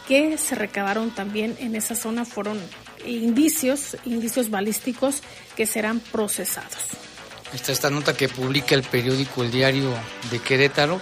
que 0.07 0.37
se 0.37 0.55
recabaron 0.55 1.11
también 1.11 1.57
en 1.59 1.75
esa 1.75 1.95
zona 1.95 2.23
fueron 2.23 2.57
indicios, 3.05 3.97
indicios 4.05 4.49
balísticos 4.49 5.21
que 5.57 5.65
serán 5.65 5.99
procesados. 5.99 7.04
Esta 7.55 7.71
esta 7.71 7.89
nota 7.89 8.17
que 8.17 8.27
publica 8.27 8.75
el 8.75 8.83
periódico 8.83 9.41
El 9.41 9.49
Diario 9.49 9.93
de 10.29 10.39
Querétaro 10.39 10.99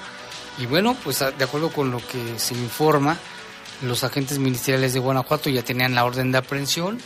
y 0.60 0.68
bueno, 0.68 0.96
pues 1.04 1.20
de 1.20 1.44
acuerdo 1.44 1.74
con 1.74 1.90
lo 1.90 1.98
que 1.98 2.38
se 2.38 2.54
informa, 2.54 3.18
los 3.82 4.04
agentes 4.04 4.38
ministeriales 4.38 4.94
de 4.94 5.00
Guanajuato 5.00 5.50
ya 5.50 5.64
tenían 5.64 5.96
la 5.96 6.06
orden 6.06 6.32
de 6.32 6.38
aprehensión. 6.38 7.02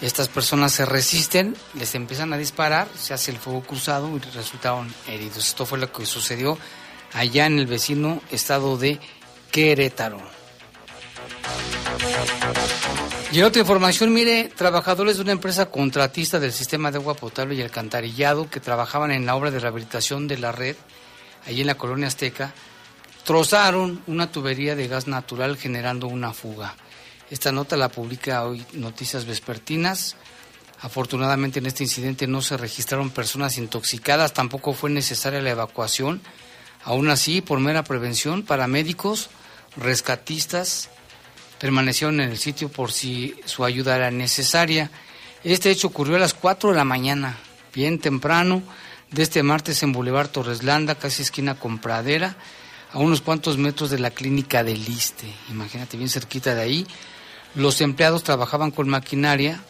Estas 0.00 0.28
personas 0.28 0.70
se 0.70 0.86
resisten, 0.86 1.56
les 1.74 1.96
empiezan 1.96 2.32
a 2.32 2.38
disparar, 2.38 2.86
se 2.96 3.12
hace 3.12 3.32
el 3.32 3.38
fuego 3.38 3.62
cruzado 3.62 4.16
y 4.16 4.20
resultaron 4.20 4.94
heridos. 5.08 5.48
Esto 5.48 5.66
fue 5.66 5.78
lo 5.78 5.90
que 5.90 6.06
sucedió 6.06 6.56
allá 7.12 7.46
en 7.46 7.58
el 7.58 7.66
vecino 7.66 8.22
estado 8.30 8.78
de 8.78 9.00
Querétaro. 9.50 10.35
Y 13.32 13.40
en 13.40 13.44
otra 13.44 13.60
información, 13.60 14.14
mire, 14.14 14.44
trabajadores 14.48 15.16
de 15.16 15.22
una 15.22 15.32
empresa 15.32 15.66
contratista 15.66 16.38
del 16.38 16.52
sistema 16.52 16.90
de 16.90 16.98
agua 16.98 17.14
potable 17.14 17.54
y 17.54 17.60
alcantarillado 17.60 18.48
que 18.48 18.60
trabajaban 18.60 19.10
en 19.10 19.26
la 19.26 19.36
obra 19.36 19.50
de 19.50 19.58
rehabilitación 19.58 20.26
de 20.26 20.38
la 20.38 20.52
red, 20.52 20.76
allí 21.44 21.60
en 21.60 21.66
la 21.66 21.76
colonia 21.76 22.06
Azteca, 22.06 22.54
trozaron 23.24 24.02
una 24.06 24.30
tubería 24.30 24.74
de 24.74 24.88
gas 24.88 25.06
natural 25.06 25.56
generando 25.56 26.06
una 26.06 26.32
fuga. 26.32 26.76
Esta 27.30 27.52
nota 27.52 27.76
la 27.76 27.88
publica 27.88 28.44
hoy 28.44 28.64
Noticias 28.72 29.26
Vespertinas. 29.26 30.16
Afortunadamente 30.80 31.58
en 31.58 31.66
este 31.66 31.82
incidente 31.82 32.26
no 32.26 32.40
se 32.40 32.56
registraron 32.56 33.10
personas 33.10 33.58
intoxicadas, 33.58 34.32
tampoco 34.32 34.72
fue 34.72 34.88
necesaria 34.88 35.42
la 35.42 35.50
evacuación. 35.50 36.22
Aún 36.84 37.10
así, 37.10 37.40
por 37.40 37.58
mera 37.58 37.82
prevención, 37.82 38.44
paramédicos, 38.44 39.28
rescatistas 39.76 40.88
permanecieron 41.58 42.20
en 42.20 42.30
el 42.30 42.38
sitio 42.38 42.68
por 42.68 42.92
si 42.92 43.34
su 43.44 43.64
ayuda 43.64 43.96
era 43.96 44.10
necesaria. 44.10 44.90
Este 45.44 45.70
hecho 45.70 45.88
ocurrió 45.88 46.16
a 46.16 46.20
las 46.20 46.34
4 46.34 46.70
de 46.70 46.76
la 46.76 46.84
mañana, 46.84 47.36
bien 47.74 47.98
temprano. 47.98 48.62
de 49.10 49.22
este 49.22 49.44
martes 49.44 49.82
en 49.84 49.92
Boulevard 49.92 50.28
Torreslanda, 50.28 50.96
casi 50.96 51.22
esquina 51.22 51.54
con 51.54 51.78
Pradera, 51.78 52.36
a 52.92 52.98
unos 52.98 53.20
cuantos 53.20 53.56
metros 53.56 53.88
de 53.88 54.00
la 54.00 54.10
clínica 54.10 54.64
del 54.64 54.84
Liste. 54.84 55.32
Imagínate, 55.48 55.96
bien 55.96 56.08
cerquita 56.08 56.56
de 56.56 56.62
ahí. 56.62 56.86
Los 57.54 57.80
empleados 57.80 58.24
trabajaban 58.24 58.72
con 58.72 58.88
maquinaria 58.88 59.60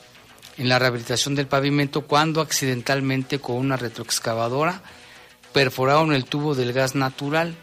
en 0.57 0.68
la 0.68 0.79
rehabilitación 0.79 1.35
del 1.35 1.46
pavimento 1.46 2.03
cuando 2.03 2.40
accidentalmente 2.40 3.38
con 3.38 3.57
una 3.57 3.77
retroexcavadora 3.77 4.83
perforaron 5.53 6.12
el 6.12 6.25
tubo 6.25 6.55
del 6.55 6.72
gas 6.72 6.94
natural. 6.94 7.55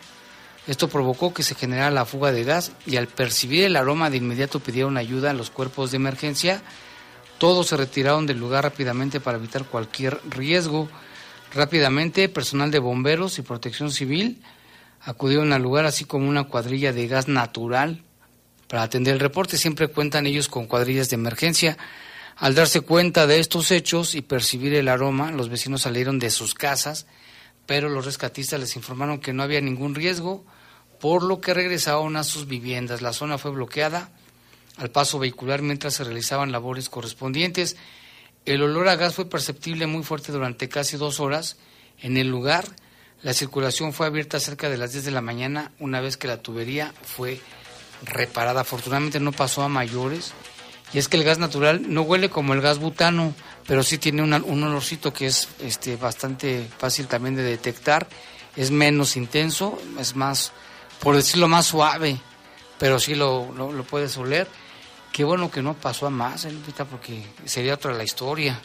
Esto 0.66 0.88
provocó 0.88 1.34
que 1.34 1.44
se 1.44 1.56
generara 1.56 1.92
la 1.92 2.06
fuga 2.06 2.32
de 2.32 2.44
gas 2.44 2.72
y 2.86 2.96
al 2.96 3.08
percibir 3.08 3.66
el 3.66 3.76
aroma 3.76 4.10
de 4.10 4.18
inmediato 4.18 4.62
pidieron 4.62 4.98
ayuda 4.98 5.32
a 5.32 5.34
los 5.34 5.50
cuerpos 5.50 5.92
de 5.92 5.98
emergencia. 5.98 6.62
Todos 7.38 7.68
se 7.68 7.78
retiraron 7.78 8.26
del 8.26 8.40
lugar 8.40 8.64
rápidamente 8.64 9.20
para 9.20 9.38
evitar 9.38 9.66
cualquier 9.66 10.22
riesgo. 10.30 10.88
Rápidamente, 11.54 12.30
personal 12.30 12.72
de 12.72 12.80
bomberos 12.80 13.38
y 13.40 13.42
protección 13.42 13.92
civil 13.92 14.42
acudieron 15.02 15.52
al 15.52 15.62
lugar, 15.62 15.86
así 15.86 16.06
como 16.06 16.30
una 16.30 16.46
cuadrilla 16.46 16.94
de 16.94 17.08
gas 17.08 17.28
natural 17.28 18.04
para 18.68 18.84
atender 18.84 19.16
el 19.16 19.20
reporte. 19.20 19.58
Siempre 19.58 19.90
cuentan 19.90 20.26
ellos 20.26 20.48
con 20.48 20.66
cuadrillas 20.66 21.10
de 21.10 21.16
emergencia. 21.16 21.78
Al 22.38 22.56
darse 22.56 22.82
cuenta 22.82 23.28
de 23.28 23.40
estos 23.40 23.70
hechos 23.72 24.16
y 24.16 24.22
percibir 24.22 24.74
el 24.74 24.88
aroma, 24.88 25.32
los 25.32 25.50
vecinos 25.50 25.82
salieron 25.82 26.20
de 26.20 26.30
sus 26.30 26.54
casas, 26.54 27.06
pero 27.66 27.90
los 27.90 28.06
rescatistas 28.06 28.60
les 28.60 28.76
informaron 28.76 29.20
que 29.20 29.34
no 29.34 29.44
había 29.44 29.62
ningún 29.62 29.94
riesgo, 29.94 30.46
por 31.04 31.22
lo 31.22 31.42
que 31.42 31.54
regresaron 31.54 32.16
a 32.16 32.24
sus 32.24 32.48
viviendas. 32.48 33.02
La 33.02 33.12
zona 33.12 33.38
fue 33.38 33.52
bloqueada 33.52 34.10
al 34.78 34.90
paso 34.90 35.20
vehicular 35.20 35.62
mientras 35.62 35.96
se 35.96 36.06
realizaban 36.06 36.54
labores 36.54 36.88
correspondientes. 36.88 37.76
El 38.46 38.62
olor 38.62 38.88
a 38.88 38.96
gas 38.96 39.14
fue 39.14 39.30
perceptible 39.30 39.86
muy 39.86 40.04
fuerte 40.04 40.32
durante 40.32 40.70
casi 40.70 40.96
dos 40.96 41.20
horas 41.20 41.58
en 42.00 42.16
el 42.16 42.30
lugar. 42.30 42.64
La 43.22 43.34
circulación 43.34 43.92
fue 43.92 44.06
abierta 44.06 44.40
cerca 44.40 44.70
de 44.70 44.78
las 44.78 44.94
10 44.94 45.04
de 45.04 45.12
la 45.12 45.20
mañana 45.20 45.74
una 45.78 46.00
vez 46.00 46.16
que 46.16 46.30
la 46.30 46.42
tubería 46.42 46.94
fue 47.04 47.42
reparada. 48.06 48.62
Afortunadamente 48.62 49.20
no 49.20 49.34
pasó 49.34 49.62
a 49.62 49.68
mayores. 49.68 50.32
Y 50.94 51.00
es 51.00 51.10
que 51.10 51.18
el 51.18 51.26
gas 51.26 51.38
natural 51.38 51.94
no 51.94 52.04
huele 52.04 52.30
como 52.30 52.54
el 52.54 52.62
gas 52.62 52.80
butano, 52.80 53.36
pero 53.68 53.84
sí 53.84 53.98
tiene 53.98 54.24
un 54.24 54.64
olorcito 54.64 55.12
que 55.12 55.26
es 55.26 55.50
este, 55.60 55.98
bastante 55.98 56.66
fácil 56.78 57.08
también 57.08 57.36
de 57.36 57.44
detectar. 57.44 58.08
Es 58.56 58.72
menos 58.72 59.18
intenso, 59.18 59.78
es 60.00 60.16
más, 60.16 60.54
por 61.04 61.16
decirlo 61.16 61.50
más 61.50 61.66
suave, 61.66 62.18
pero 62.80 62.98
sí 63.00 63.14
lo, 63.14 63.52
lo, 63.52 63.84
puedes 63.84 64.18
oler. 64.18 64.48
Qué 65.12 65.24
bueno 65.24 65.52
que 65.52 65.62
no 65.62 65.74
pasó 65.74 66.08
a 66.08 66.10
más, 66.10 66.46
¿eh, 66.46 66.56
porque 66.90 67.24
sería 67.46 67.76
otra 67.76 67.94
la 67.94 68.04
historia. 68.04 68.60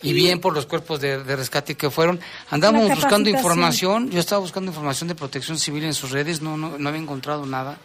Y 0.00 0.12
bien 0.12 0.40
por 0.40 0.54
los 0.54 0.66
cuerpos 0.66 1.00
de, 1.00 1.22
de 1.22 1.36
rescate 1.36 1.76
que 1.76 1.90
fueron. 1.90 2.20
Andábamos 2.50 2.88
buscando 2.88 3.28
información, 3.28 4.10
yo 4.10 4.18
estaba 4.18 4.40
buscando 4.40 4.70
información 4.70 5.08
de 5.08 5.14
protección 5.14 5.58
civil 5.58 5.84
en 5.84 5.94
sus 5.94 6.10
redes, 6.10 6.40
no, 6.40 6.56
no, 6.56 6.78
no 6.78 6.88
había 6.88 7.00
encontrado 7.00 7.44
nada, 7.44 7.78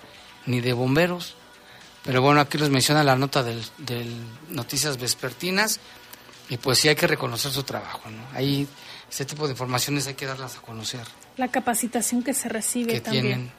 ni 0.45 0.61
de 0.61 0.73
bomberos. 0.73 1.35
Pero 2.03 2.21
bueno, 2.21 2.39
aquí 2.39 2.57
les 2.57 2.69
menciona 2.69 3.03
la 3.03 3.15
nota 3.15 3.43
del, 3.43 3.61
Noticias 4.49 4.97
Vespertinas 4.97 5.79
y 6.49 6.57
pues 6.57 6.79
sí 6.79 6.87
hay 6.87 6.95
que 6.95 7.05
reconocer 7.05 7.51
su 7.51 7.63
trabajo, 7.63 8.09
¿no? 8.09 8.23
Ahí 8.33 8.67
este 9.09 9.25
tipo 9.25 9.45
de 9.45 9.51
informaciones 9.51 10.07
hay 10.07 10.13
que 10.13 10.25
darlas 10.25 10.57
a 10.57 10.61
conocer. 10.61 11.05
La 11.37 11.47
capacitación 11.49 12.23
que 12.23 12.33
se 12.33 12.49
recibe 12.49 12.99
también. 12.99 13.51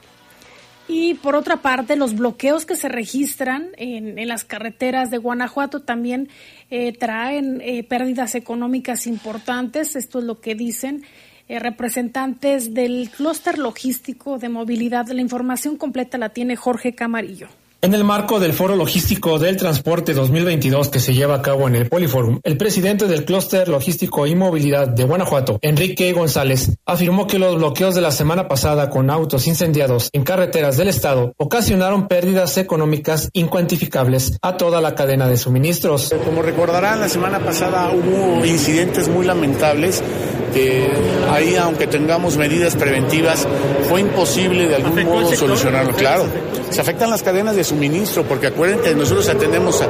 Y 0.89 1.15
por 1.15 1.37
otra 1.37 1.59
parte, 1.59 1.97
los 1.97 2.17
bloqueos 2.17 2.65
que 2.65 2.75
se 2.75 2.89
registran 2.89 3.69
en, 3.77 4.27
las 4.27 4.45
carreteras 4.45 5.11
de 5.11 5.19
Guanajuato 5.19 5.83
también 5.83 6.31
eh, 6.71 6.93
traen 6.93 7.61
eh, 7.61 7.85
pérdidas 7.85 8.35
económicas 8.35 9.07
importantes. 9.07 9.97
Esto 9.97 10.21
es 10.21 10.25
lo 10.25 10.41
que 10.41 10.55
dicen 10.55 11.05
eh, 11.47 11.59
representantes 11.59 12.73
del 12.73 13.11
clúster 13.15 13.59
logístico 13.59 14.39
de 14.39 14.49
movilidad. 14.49 15.07
La 15.09 15.21
información 15.21 15.77
completa 15.77 16.17
la 16.17 16.31
tiene 16.31 16.57
Jorge 16.57 16.95
Camarillo. 16.95 17.49
En 17.81 17.95
el 17.95 18.03
marco 18.03 18.41
del 18.41 18.55
Foro 18.55 18.75
Logístico 18.75 19.39
del 19.39 19.57
Transporte 19.57 20.13
2022 20.13 20.89
que 20.89 20.99
se 20.99 21.15
lleva 21.15 21.37
a 21.37 21.43
cabo 21.43 21.69
en 21.69 21.77
el 21.77 21.89
Poliforum, 21.89 22.41
el 22.43 22.57
presidente 22.57 23.07
del 23.07 23.25
Clúster 23.25 23.69
Logístico 23.69 24.27
y 24.27 24.35
Movilidad 24.35 24.89
de 24.89 25.05
Guanajuato, 25.05 25.61
Enrique 25.63 26.13
González, 26.13 26.77
afirmó 26.85 27.29
que 27.29 27.39
los 27.39 27.55
bloqueos 27.55 27.95
de 27.95 28.01
la 28.01 28.11
semana 28.11 28.49
pasada 28.49 28.91
con 28.91 29.11
autos 29.11 29.47
incendiados 29.47 30.11
en 30.13 30.25
carreteras 30.25 30.77
del 30.77 30.89
estado 30.89 31.35
ocasionaron 31.37 32.09
pérdidas 32.09 32.59
económicas 32.59 33.31
incuantificables 33.33 34.37
a 34.43 34.57
toda 34.57 34.81
la 34.81 34.97
cadena 34.97 35.29
de 35.29 35.37
suministros. 35.37 36.13
Como 36.25 36.43
recordarán, 36.43 36.99
la 36.99 37.09
semana 37.09 37.39
pasada 37.39 37.93
hubo 37.93 38.45
incidentes 38.45 39.07
muy 39.09 39.25
lamentables 39.25 40.03
que 40.49 40.89
ahí, 41.31 41.57
aunque 41.57 41.87
tengamos 41.87 42.37
medidas 42.37 42.77
preventivas, 42.77 43.47
fue 43.89 44.01
imposible 44.01 44.69
de 44.69 44.77
algún 44.77 45.05
modo 45.05 45.35
solucionarlo. 45.35 45.93
Claro, 45.95 46.27
se 46.71 46.81
afectan 46.81 47.11
las 47.11 47.23
cadenas 47.23 47.57
de 47.57 47.65
suministro, 47.65 48.25
porque 48.25 48.49
acuérdense, 48.49 48.95
nosotros 48.95 49.29
atendemos 49.29 49.83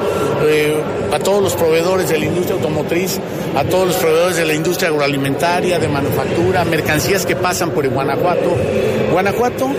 eh, 0.47 0.77
a, 1.13 1.19
todos 1.19 1.43
los 1.43 1.55
proveedores 1.55 2.09
de 2.09 2.19
la 2.19 2.27
industria 2.27 2.57
automotriz, 2.57 3.19
a 3.57 3.65
todos 3.65 3.89
los 3.89 3.97
proveedores 3.97 4.37
de 4.37 4.45
la 4.45 4.55
industria 4.55 4.89
agroalimentaria, 4.89 5.79
de 5.79 5.89
manufactura, 5.89 6.65
mercancías 6.65 7.27
que 7.27 7.37
pasan 7.37 7.71
por 7.71 7.89
Guanajuato. 7.89 8.57
Guanajuato 9.11 9.71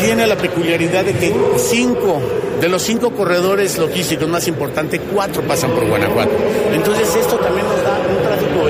tiene 0.00 0.26
la 0.26 0.36
peculiaridad 0.36 1.04
de 1.04 1.14
que 1.14 1.34
cinco 1.56 2.20
de 2.62 2.68
los 2.68 2.82
cinco 2.82 3.10
corredores 3.10 3.76
logísticos 3.76 4.28
más 4.28 4.46
importantes, 4.46 5.00
cuatro 5.12 5.42
pasan 5.42 5.72
por 5.72 5.84
Guanajuato. 5.84 6.30
Entonces 6.72 7.12
esto 7.16 7.34
también 7.36 7.66
nos 7.66 7.81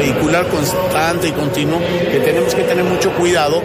vehicular 0.03 0.47
constante 0.49 1.29
y 1.29 1.33
continuo 1.33 1.79
que 2.11 2.19
tenemos 2.21 2.55
que 2.55 2.62
tener 2.62 2.85
mucho 2.85 3.11
cuidado 3.12 3.62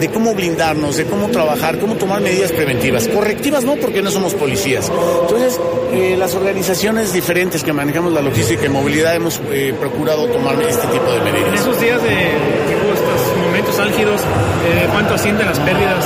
de 0.00 0.08
cómo 0.08 0.34
blindarnos, 0.34 0.96
de 0.96 1.04
cómo 1.04 1.28
trabajar, 1.28 1.78
cómo 1.78 1.94
tomar 1.94 2.20
medidas 2.20 2.52
preventivas. 2.52 3.08
Correctivas 3.08 3.64
no, 3.64 3.76
porque 3.76 4.02
no 4.02 4.10
somos 4.10 4.34
policías. 4.34 4.90
Entonces, 5.22 5.58
eh, 5.92 6.16
las 6.18 6.34
organizaciones 6.34 7.12
diferentes 7.12 7.62
que 7.62 7.72
manejamos 7.72 8.12
la 8.12 8.20
logística 8.20 8.66
y 8.66 8.68
movilidad 8.68 9.14
hemos 9.14 9.40
eh, 9.50 9.74
procurado 9.78 10.26
tomar 10.26 10.60
este 10.60 10.86
tipo 10.88 11.10
de 11.12 11.20
medidas. 11.20 11.48
En 11.48 11.54
esos 11.54 11.80
días 11.80 12.02
de, 12.02 12.10
estos 12.10 13.36
momentos 13.46 13.78
álgidos, 13.78 14.20
eh, 14.20 14.88
¿cuánto 14.90 15.14
ascienden 15.14 15.46
las 15.46 15.58
pérdidas? 15.60 16.04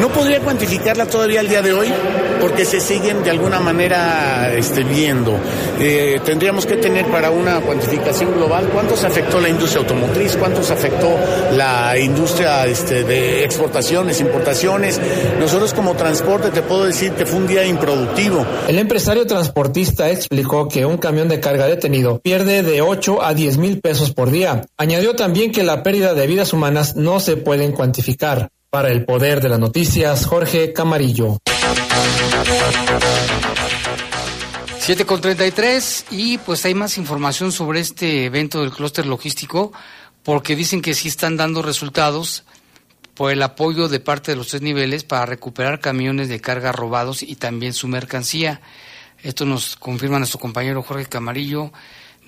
No 0.00 0.08
podría 0.08 0.40
cuantificarla 0.40 1.04
todavía 1.04 1.40
al 1.40 1.48
día 1.48 1.60
de 1.60 1.74
hoy 1.74 1.92
porque 2.40 2.64
se 2.64 2.80
siguen 2.80 3.22
de 3.22 3.28
alguna 3.28 3.60
manera 3.60 4.50
este, 4.54 4.82
viendo. 4.82 5.38
Eh, 5.78 6.18
tendríamos 6.24 6.64
que 6.64 6.76
tener 6.76 7.04
para 7.08 7.30
una 7.30 7.60
cuantificación 7.60 8.32
global 8.32 8.70
cuánto 8.72 8.96
se 8.96 9.06
afectó 9.06 9.38
la 9.40 9.50
industria 9.50 9.82
automotriz, 9.82 10.38
cuánto 10.38 10.62
se 10.62 10.72
afectó 10.72 11.18
la 11.54 11.98
industria 11.98 12.66
este, 12.66 13.04
de 13.04 13.44
exportaciones, 13.44 14.22
importaciones. 14.22 14.98
Nosotros 15.38 15.74
como 15.74 15.94
transporte 15.94 16.48
te 16.48 16.62
puedo 16.62 16.84
decir 16.84 17.12
que 17.12 17.26
fue 17.26 17.38
un 17.38 17.46
día 17.46 17.66
improductivo. 17.66 18.46
El 18.68 18.78
empresario 18.78 19.26
transportista 19.26 20.08
explicó 20.08 20.66
que 20.66 20.86
un 20.86 20.96
camión 20.96 21.28
de 21.28 21.40
carga 21.40 21.66
detenido 21.66 22.20
pierde 22.20 22.62
de 22.62 22.80
8 22.80 23.22
a 23.22 23.34
10 23.34 23.58
mil 23.58 23.80
pesos 23.80 24.14
por 24.14 24.30
día. 24.30 24.62
Añadió 24.78 25.14
también 25.14 25.52
que 25.52 25.62
la 25.62 25.82
pérdida 25.82 26.14
de 26.14 26.26
vidas 26.26 26.54
humanas 26.54 26.96
no 26.96 27.20
se 27.20 27.36
pueden 27.36 27.72
cuantificar. 27.72 28.48
Para 28.72 28.92
el 28.92 29.04
Poder 29.04 29.40
de 29.40 29.48
las 29.48 29.58
Noticias, 29.58 30.26
Jorge 30.26 30.72
Camarillo. 30.72 31.38
7 34.78 35.06
con 35.06 35.20
33 35.20 36.06
y 36.12 36.38
pues 36.38 36.64
hay 36.64 36.74
más 36.74 36.96
información 36.96 37.50
sobre 37.50 37.80
este 37.80 38.26
evento 38.26 38.60
del 38.60 38.70
clúster 38.70 39.06
logístico 39.06 39.72
porque 40.22 40.54
dicen 40.54 40.82
que 40.82 40.94
sí 40.94 41.08
están 41.08 41.36
dando 41.36 41.62
resultados 41.62 42.44
por 43.14 43.32
el 43.32 43.42
apoyo 43.42 43.88
de 43.88 43.98
parte 43.98 44.30
de 44.30 44.36
los 44.36 44.46
tres 44.46 44.62
niveles 44.62 45.02
para 45.02 45.26
recuperar 45.26 45.80
camiones 45.80 46.28
de 46.28 46.40
carga 46.40 46.70
robados 46.70 47.24
y 47.24 47.34
también 47.34 47.72
su 47.72 47.88
mercancía. 47.88 48.60
Esto 49.24 49.46
nos 49.46 49.74
confirma 49.74 50.18
nuestro 50.18 50.38
compañero 50.38 50.84
Jorge 50.84 51.06
Camarillo 51.06 51.72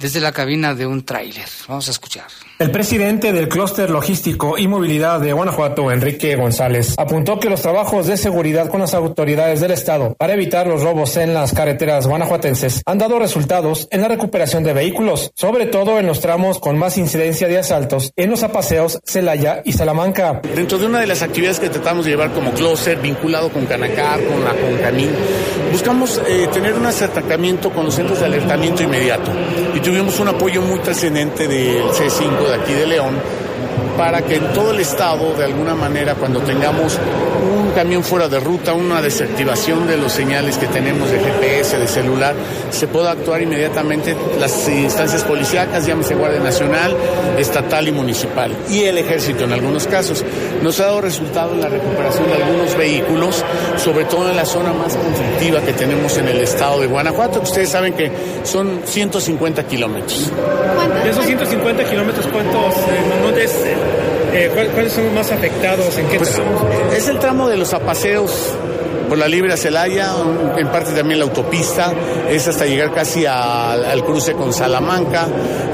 desde 0.02 0.20
la 0.20 0.32
cabina 0.32 0.74
de 0.74 0.84
un 0.84 1.04
tráiler. 1.04 1.46
Vamos 1.68 1.86
a 1.86 1.92
escuchar. 1.92 2.24
El 2.58 2.70
presidente 2.70 3.32
del 3.32 3.48
clúster 3.48 3.88
logístico 3.88 4.58
y 4.58 4.66
movilidad 4.66 5.20
de 5.20 5.32
Guanajuato, 5.32 5.90
Enrique 5.90 6.34
González, 6.36 6.94
apuntó 6.98 7.38
que 7.38 7.48
los 7.48 7.62
trabajos 7.62 8.08
de 8.08 8.16
seguridad 8.16 8.68
con 8.68 8.80
las 8.80 8.94
autoridades 8.94 9.60
del 9.60 9.70
Estado 9.70 10.14
para 10.18 10.34
evitar 10.34 10.66
los 10.66 10.82
robos 10.82 11.16
en 11.16 11.34
las 11.34 11.52
carreteras 11.52 12.06
guanajuatenses 12.06 12.82
han 12.84 12.98
dado 12.98 13.20
resultados 13.20 13.86
en 13.90 14.00
la 14.00 14.08
recuperación 14.08 14.64
de 14.64 14.72
vehículos, 14.72 15.30
sobre 15.36 15.66
todo 15.66 15.98
en 15.98 16.06
los 16.06 16.20
tramos 16.20 16.58
con 16.58 16.78
más 16.78 16.98
incidencia 16.98 17.46
de 17.46 17.58
asaltos 17.58 18.12
en 18.16 18.30
los 18.30 18.42
apaseos 18.42 18.98
Celaya 19.04 19.62
y 19.64 19.72
Salamanca. 19.72 20.40
Dentro 20.54 20.78
de 20.78 20.86
una 20.86 21.00
de 21.00 21.06
las 21.06 21.22
actividades 21.22 21.60
que 21.60 21.68
tratamos 21.68 22.04
de 22.04 22.12
llevar 22.12 22.32
como 22.32 22.52
clúster 22.52 22.98
vinculado 22.98 23.50
con 23.50 23.66
Canacar, 23.66 24.20
con 24.24 24.44
la 24.44 24.54
Concamín, 24.54 25.10
buscamos 25.70 26.20
eh, 26.26 26.48
tener 26.52 26.74
un 26.74 26.86
acercamiento 26.86 27.70
con 27.70 27.84
los 27.84 27.94
centros 27.94 28.18
de 28.18 28.26
alertamiento 28.26 28.82
inmediato 28.82 29.30
y 29.74 29.80
tuvimos 29.92 30.18
un 30.20 30.28
apoyo 30.28 30.62
muy 30.62 30.78
trascendente 30.78 31.46
del 31.46 31.82
C5 31.90 32.48
de 32.48 32.54
aquí 32.54 32.72
de 32.72 32.86
León 32.86 33.14
para 33.94 34.22
que 34.22 34.36
en 34.36 34.50
todo 34.54 34.70
el 34.70 34.80
estado, 34.80 35.34
de 35.34 35.44
alguna 35.44 35.74
manera, 35.74 36.14
cuando 36.14 36.40
tengamos 36.40 36.98
un 37.42 37.61
camión 37.72 38.04
fuera 38.04 38.28
de 38.28 38.40
ruta, 38.40 38.72
una 38.72 39.02
desactivación 39.02 39.86
de 39.86 39.96
los 39.96 40.12
señales 40.12 40.56
que 40.58 40.66
tenemos 40.66 41.10
de 41.10 41.18
GPS, 41.18 41.78
de 41.78 41.88
celular, 41.88 42.34
se 42.70 42.86
puede 42.86 43.08
actuar 43.08 43.42
inmediatamente 43.42 44.16
las 44.38 44.68
instancias 44.68 45.22
policíacas, 45.24 45.86
llámese 45.86 46.14
Guardia 46.14 46.40
Nacional, 46.40 46.96
estatal 47.38 47.88
y 47.88 47.92
municipal, 47.92 48.52
y 48.70 48.82
el 48.84 48.98
ejército 48.98 49.44
en 49.44 49.52
algunos 49.52 49.86
casos. 49.86 50.24
Nos 50.62 50.78
ha 50.80 50.86
dado 50.86 51.00
resultado 51.00 51.52
en 51.54 51.60
la 51.60 51.68
recuperación 51.68 52.26
de 52.28 52.42
algunos 52.42 52.76
vehículos, 52.76 53.44
sobre 53.76 54.04
todo 54.04 54.30
en 54.30 54.36
la 54.36 54.44
zona 54.44 54.72
más 54.72 54.96
conflictiva 54.96 55.60
que 55.60 55.72
tenemos 55.72 56.16
en 56.18 56.28
el 56.28 56.40
estado 56.40 56.80
de 56.80 56.86
Guanajuato, 56.86 57.40
que 57.40 57.46
ustedes 57.46 57.68
saben 57.68 57.94
que 57.94 58.10
son 58.44 58.82
150 58.84 59.66
kilómetros. 59.66 60.30
De 61.04 61.10
esos 61.10 61.24
150 61.24 61.84
kilómetros, 61.84 62.26
¿cuántos, 62.26 62.74
eh, 62.76 63.22
dónde 63.22 63.44
es, 63.44 63.52
eh, 63.52 63.74
cuál- 64.54 64.68
¿cuáles 64.68 64.92
son 64.92 65.04
los 65.04 65.12
más 65.14 65.30
afectados? 65.30 65.96
¿En 65.98 66.06
qué 66.08 66.16
Pues, 66.18 66.32
tramos? 66.32 66.62
es 66.96 67.08
el 67.08 67.18
tramo 67.18 67.48
de 67.48 67.56
los 67.56 67.72
apaseos 67.74 68.54
por 69.08 69.18
la 69.18 69.28
Libre 69.28 69.52
a 69.52 69.56
Celaya, 69.58 70.10
en 70.56 70.68
parte 70.68 70.92
también 70.92 71.18
la 71.18 71.26
autopista, 71.26 71.92
es 72.30 72.48
hasta 72.48 72.64
llegar 72.64 72.94
casi 72.94 73.26
al, 73.26 73.84
al 73.84 74.04
cruce 74.06 74.32
con 74.32 74.54
Salamanca, 74.54 75.26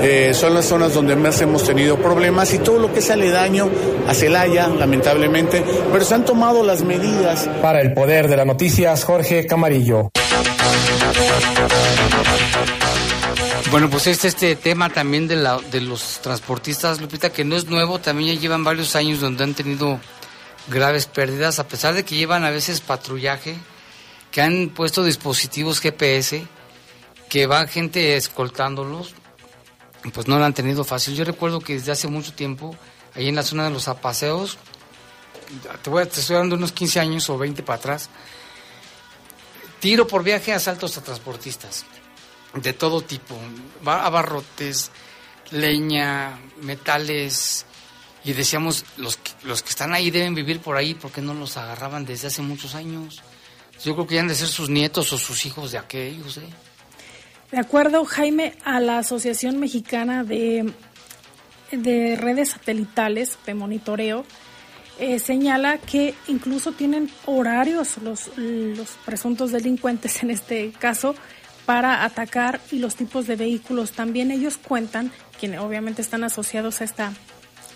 eh, 0.02 0.32
son 0.34 0.54
las 0.54 0.64
zonas 0.64 0.92
donde 0.92 1.14
más 1.14 1.40
hemos 1.40 1.62
tenido 1.62 1.96
problemas 1.98 2.52
y 2.54 2.58
todo 2.58 2.80
lo 2.80 2.92
que 2.92 2.98
es 2.98 3.08
aledaño 3.10 3.68
a 4.08 4.14
Celaya, 4.14 4.66
lamentablemente, 4.68 5.62
pero 5.92 6.04
se 6.04 6.14
han 6.16 6.24
tomado 6.24 6.64
las 6.64 6.82
medidas. 6.82 7.48
Para 7.62 7.80
el 7.80 7.92
poder 7.94 8.26
de 8.26 8.38
las 8.38 8.46
noticias, 8.46 9.04
Jorge 9.04 9.46
Camarillo. 9.46 10.10
Bueno, 13.70 13.90
pues 13.90 14.06
este, 14.06 14.28
este 14.28 14.56
tema 14.56 14.88
también 14.88 15.28
de, 15.28 15.36
la, 15.36 15.58
de 15.58 15.82
los 15.82 16.22
transportistas, 16.22 17.02
Lupita, 17.02 17.30
que 17.30 17.44
no 17.44 17.54
es 17.54 17.66
nuevo, 17.66 17.98
también 17.98 18.34
ya 18.34 18.40
llevan 18.40 18.64
varios 18.64 18.96
años 18.96 19.20
donde 19.20 19.44
han 19.44 19.52
tenido 19.52 20.00
graves 20.68 21.04
pérdidas, 21.06 21.58
a 21.58 21.68
pesar 21.68 21.92
de 21.92 22.02
que 22.02 22.14
llevan 22.14 22.44
a 22.44 22.50
veces 22.50 22.80
patrullaje, 22.80 23.56
que 24.30 24.40
han 24.40 24.70
puesto 24.70 25.04
dispositivos 25.04 25.80
GPS, 25.80 26.46
que 27.28 27.46
va 27.46 27.66
gente 27.66 28.16
escoltándolos, 28.16 29.14
pues 30.14 30.28
no 30.28 30.38
lo 30.38 30.46
han 30.46 30.54
tenido 30.54 30.82
fácil. 30.82 31.14
Yo 31.14 31.24
recuerdo 31.24 31.60
que 31.60 31.74
desde 31.74 31.92
hace 31.92 32.08
mucho 32.08 32.32
tiempo, 32.32 32.74
ahí 33.14 33.28
en 33.28 33.34
la 33.34 33.42
zona 33.42 33.64
de 33.64 33.70
los 33.70 33.86
apaseos, 33.86 34.56
te, 35.82 35.90
voy 35.90 36.06
te 36.06 36.20
estoy 36.20 36.36
dando 36.36 36.56
unos 36.56 36.72
15 36.72 37.00
años 37.00 37.28
o 37.28 37.36
20 37.36 37.62
para 37.64 37.78
atrás, 37.78 38.08
tiro 39.78 40.06
por 40.06 40.22
viaje, 40.22 40.54
asaltos 40.54 40.96
a 40.96 41.02
transportistas 41.02 41.84
de 42.54 42.72
todo 42.72 43.00
tipo, 43.02 43.36
ba- 43.82 44.04
abarrotes, 44.06 44.90
leña, 45.50 46.38
metales, 46.62 47.66
y 48.24 48.32
decíamos, 48.32 48.84
los 48.96 49.16
que, 49.16 49.30
los 49.44 49.62
que 49.62 49.70
están 49.70 49.94
ahí 49.94 50.10
deben 50.10 50.34
vivir 50.34 50.60
por 50.60 50.76
ahí 50.76 50.94
porque 50.94 51.20
no 51.22 51.34
los 51.34 51.56
agarraban 51.56 52.04
desde 52.04 52.26
hace 52.28 52.42
muchos 52.42 52.74
años. 52.74 53.22
Yo 53.84 53.94
creo 53.94 54.06
que 54.06 54.18
han 54.18 54.28
de 54.28 54.34
ser 54.34 54.48
sus 54.48 54.68
nietos 54.68 55.12
o 55.12 55.18
sus 55.18 55.46
hijos 55.46 55.70
de 55.72 55.78
aquellos, 55.78 56.36
¿eh? 56.38 56.48
De 57.52 57.58
acuerdo, 57.58 58.04
Jaime, 58.04 58.54
a 58.64 58.80
la 58.80 58.98
Asociación 58.98 59.58
Mexicana 59.58 60.24
de, 60.24 60.70
de 61.72 62.16
Redes 62.16 62.50
Satelitales 62.50 63.38
de 63.46 63.54
Monitoreo, 63.54 64.26
eh, 64.98 65.18
señala 65.20 65.78
que 65.78 66.14
incluso 66.26 66.72
tienen 66.72 67.10
horarios 67.24 67.98
los, 68.02 68.36
los 68.36 68.88
presuntos 69.06 69.52
delincuentes 69.52 70.22
en 70.24 70.30
este 70.32 70.72
caso 70.72 71.14
para 71.68 72.02
atacar 72.02 72.62
y 72.72 72.78
los 72.78 72.96
tipos 72.96 73.26
de 73.26 73.36
vehículos. 73.36 73.92
También 73.92 74.30
ellos 74.30 74.56
cuentan, 74.56 75.12
quienes 75.38 75.60
obviamente 75.60 76.00
están 76.00 76.24
asociados 76.24 76.80
a 76.80 76.84
esta, 76.84 77.12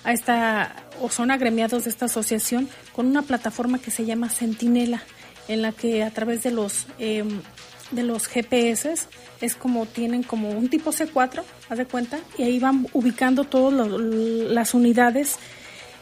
a 0.02 0.14
esta 0.14 0.74
o 1.02 1.10
son 1.10 1.30
agremiados 1.30 1.84
de 1.84 1.90
esta 1.90 2.06
asociación, 2.06 2.70
con 2.94 3.06
una 3.06 3.20
plataforma 3.20 3.78
que 3.78 3.90
se 3.90 4.06
llama 4.06 4.30
Centinela, 4.30 5.02
en 5.46 5.60
la 5.60 5.72
que 5.72 6.02
a 6.04 6.10
través 6.10 6.42
de 6.42 6.52
los 6.52 6.86
em, 6.98 7.42
de 7.90 8.02
los 8.02 8.28
GPS 8.28 8.94
es 9.42 9.56
como 9.56 9.84
tienen 9.84 10.22
como 10.22 10.48
un 10.52 10.70
tipo 10.70 10.90
C4, 10.90 11.42
haz 11.68 11.76
de 11.76 11.84
cuenta, 11.84 12.18
y 12.38 12.44
ahí 12.44 12.58
van 12.58 12.86
ubicando 12.94 13.44
todas 13.44 13.90
las 13.90 14.72
unidades 14.72 15.36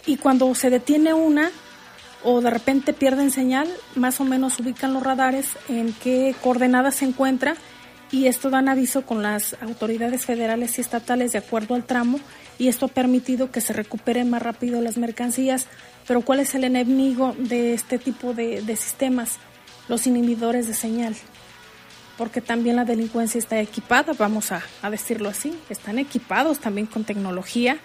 y 0.07 0.16
cuando 0.16 0.55
se 0.55 0.70
detiene 0.70 1.12
una 1.12 1.51
o 2.22 2.41
de 2.41 2.51
repente 2.51 2.93
pierden 2.93 3.32
señal, 3.32 3.68
más 3.97 4.20
o 4.20 4.24
menos 4.24 4.61
ubican 4.61 4.95
los 4.95 5.03
radares 5.03 5.57
en 5.68 5.93
qué 5.93 6.36
coordenadas 6.41 6.95
se 6.95 7.07
encuentra 7.07 7.57
y 8.12 8.26
esto 8.26 8.50
dan 8.50 8.68
aviso 8.68 9.02
con 9.02 9.22
las 9.22 9.56
autoridades 9.61 10.24
federales 10.24 10.78
y 10.78 10.80
estatales 10.80 11.32
de 11.32 11.38
acuerdo 11.38 11.74
al 11.74 11.84
tramo 11.84 12.18
y 12.58 12.68
esto 12.68 12.86
ha 12.86 12.88
permitido 12.88 13.50
que 13.50 13.61
se 13.61 13.72
recuperen 13.72 14.30
más 14.30 14.42
rápido 14.42 14.80
las 14.80 14.96
mercancías. 14.98 15.66
Pero 16.06 16.22
¿cuál 16.22 16.40
es 16.40 16.54
el 16.54 16.64
enemigo 16.64 17.34
de 17.38 17.72
este 17.72 17.98
tipo 17.98 18.34
de, 18.34 18.64
sistemas? 18.76 19.38
Los 19.88 20.06
inhibidores 20.06 20.66
de 20.66 20.74
señal 20.74 21.16
porque 22.18 22.42
también 22.42 22.76
la 22.76 22.84
delincuencia 22.84 23.38
está 23.38 23.58
equipada, 23.61 24.12
vamos 24.12 24.52
a, 24.52 24.62
a, 24.82 24.90
decirlo 24.90 25.30
así, 25.30 25.58
están 25.70 25.98
equipados 25.98 26.58
también 26.58 26.86
con 26.86 27.04
tecnología. 27.04 27.78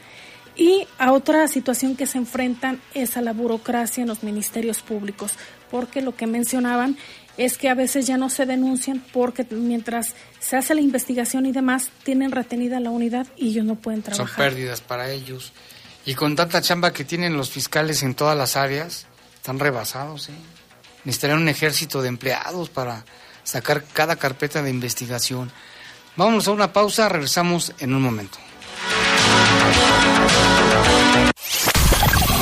Y 0.57 0.88
a 0.97 1.13
otra 1.13 1.47
situación 1.47 1.95
que 1.95 2.05
se 2.05 2.17
enfrentan 2.17 2.82
es 2.93 3.15
a 3.15 3.21
la 3.21 3.32
burocracia 3.32 4.01
en 4.01 4.09
los 4.09 4.23
ministerios 4.23 4.82
públicos, 4.82 5.36
porque 5.71 6.01
lo 6.01 6.17
que 6.17 6.28
mencionaban 6.28 6.97
es 7.38 7.57
que 7.57 7.69
a 7.69 7.73
veces 7.73 8.07
ya 8.07 8.17
no 8.17 8.29
se 8.29 8.45
denuncian 8.45 9.03
porque 9.13 9.45
mientras 9.49 10.13
se 10.39 10.57
hace 10.57 10.75
la 10.75 10.81
investigación 10.81 11.45
y 11.45 11.51
demás, 11.51 11.89
tienen 12.03 12.31
retenida 12.31 12.79
la 12.79 12.89
unidad 12.89 13.27
y 13.38 13.49
ellos 13.49 13.65
no 13.65 13.75
pueden 13.75 14.01
trabajar. 14.01 14.27
Son 14.27 14.36
pérdidas 14.36 14.81
para 14.81 15.11
ellos. 15.11 15.51
Y 16.05 16.13
con 16.15 16.36
tanta 16.36 16.61
chamba 16.61 16.93
que 16.93 17.03
tienen 17.03 17.36
los 17.36 17.49
fiscales 17.49 18.03
en 18.03 18.13
todas 18.13 18.38
las 18.38 18.55
áreas, 18.55 19.07
están 19.36 19.59
rebasados. 19.59 20.29
¿eh? 20.29 20.33
Necesitarían 21.03 21.41
un 21.41 21.49
ejército 21.49 22.01
de 22.01 22.09
empleados 22.09 22.69
para 22.69 23.05
sacar 23.43 23.83
cada 23.83 24.15
carpeta 24.15 24.61
de 24.61 24.69
investigación. 24.69 25.51
Vamos 26.15 26.47
a 26.47 26.51
una 26.51 26.71
pausa, 26.71 27.09
regresamos 27.09 27.73
en 27.79 27.93
un 27.93 28.01
momento. 28.01 28.38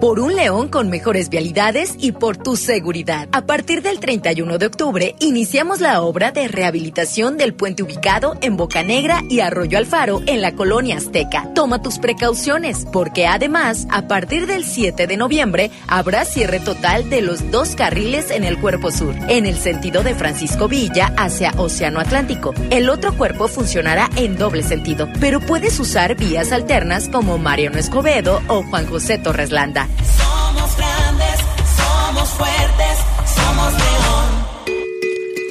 Por 0.00 0.18
un 0.18 0.34
León 0.34 0.68
con 0.68 0.88
mejores 0.88 1.28
vialidades 1.28 1.94
y 1.98 2.12
por 2.12 2.38
tu 2.38 2.56
seguridad. 2.56 3.28
A 3.32 3.42
partir 3.42 3.82
del 3.82 4.00
31 4.00 4.56
de 4.56 4.64
octubre 4.64 5.14
iniciamos 5.20 5.82
la 5.82 6.00
obra 6.00 6.32
de 6.32 6.48
rehabilitación 6.48 7.36
del 7.36 7.52
puente 7.52 7.82
ubicado 7.82 8.34
en 8.40 8.56
Bocanegra 8.56 9.22
y 9.28 9.40
Arroyo 9.40 9.76
Alfaro 9.76 10.22
en 10.24 10.40
la 10.40 10.54
colonia 10.54 10.96
Azteca. 10.96 11.50
Toma 11.54 11.82
tus 11.82 11.98
precauciones 11.98 12.86
porque 12.90 13.26
además 13.26 13.86
a 13.90 14.08
partir 14.08 14.46
del 14.46 14.64
7 14.64 15.06
de 15.06 15.18
noviembre 15.18 15.70
habrá 15.86 16.24
cierre 16.24 16.60
total 16.60 17.10
de 17.10 17.20
los 17.20 17.50
dos 17.50 17.74
carriles 17.74 18.30
en 18.30 18.44
el 18.44 18.58
cuerpo 18.58 18.90
sur, 18.90 19.14
en 19.28 19.44
el 19.44 19.58
sentido 19.58 20.02
de 20.02 20.14
Francisco 20.14 20.66
Villa 20.66 21.12
hacia 21.18 21.52
Océano 21.58 22.00
Atlántico. 22.00 22.54
El 22.70 22.88
otro 22.88 23.14
cuerpo 23.18 23.48
funcionará 23.48 24.08
en 24.16 24.38
doble 24.38 24.62
sentido, 24.62 25.10
pero 25.20 25.40
puedes 25.40 25.78
usar 25.78 26.16
vías 26.16 26.52
alternas 26.52 27.10
como 27.10 27.36
Mariano 27.36 27.76
Escobedo 27.76 28.40
o 28.48 28.62
Juan 28.62 28.86
José 28.86 29.18
Torres 29.18 29.50
Landa. 29.50 29.89
Somos 30.16 30.76
grandes, 30.76 31.40
somos 31.76 32.28
fuertes, 32.30 32.98
somos 33.34 33.72
león. 33.72 34.50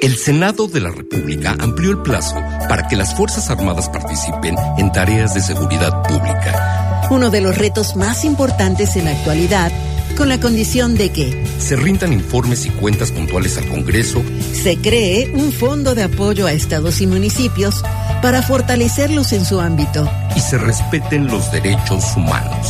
El 0.02 0.18
Senado 0.18 0.68
de 0.68 0.80
la 0.80 0.92
República 0.92 1.56
amplió 1.60 1.92
el 1.92 2.02
plazo 2.02 2.36
para 2.70 2.88
que 2.88 2.96
las 2.96 3.14
Fuerzas 3.16 3.50
Armadas 3.50 3.90
participen 3.90 4.56
en 4.78 4.92
tareas 4.92 5.34
de 5.34 5.42
seguridad 5.42 6.04
pública. 6.04 7.08
Uno 7.10 7.30
de 7.30 7.42
los 7.42 7.58
retos 7.58 7.96
más 7.96 8.24
importantes 8.24 8.96
en 8.96 9.06
la 9.06 9.12
actualidad, 9.12 9.72
con 10.18 10.30
la 10.30 10.40
condición 10.40 10.96
de 10.96 11.12
que 11.12 11.46
Se 11.60 11.76
rindan 11.76 12.14
informes 12.14 12.66
y 12.66 12.70
cuentas 12.70 13.12
puntuales 13.12 13.58
al 13.58 13.68
Congreso, 13.68 14.24
se 14.54 14.78
cree 14.78 15.32
un 15.34 15.52
fondo 15.52 15.96
de 15.96 16.04
apoyo 16.04 16.48
a 16.48 16.52
estados 16.54 17.02
y 17.02 17.08
municipios 17.08 17.84
para 18.22 18.42
fortalecerlos 18.42 19.34
en 19.34 19.46
su 19.46 19.60
ámbito. 19.60 20.10
y 20.36 20.40
se 20.40 20.58
respeten 20.58 21.28
los 21.28 21.52
derechos 21.52 22.04
humanos. 22.16 22.68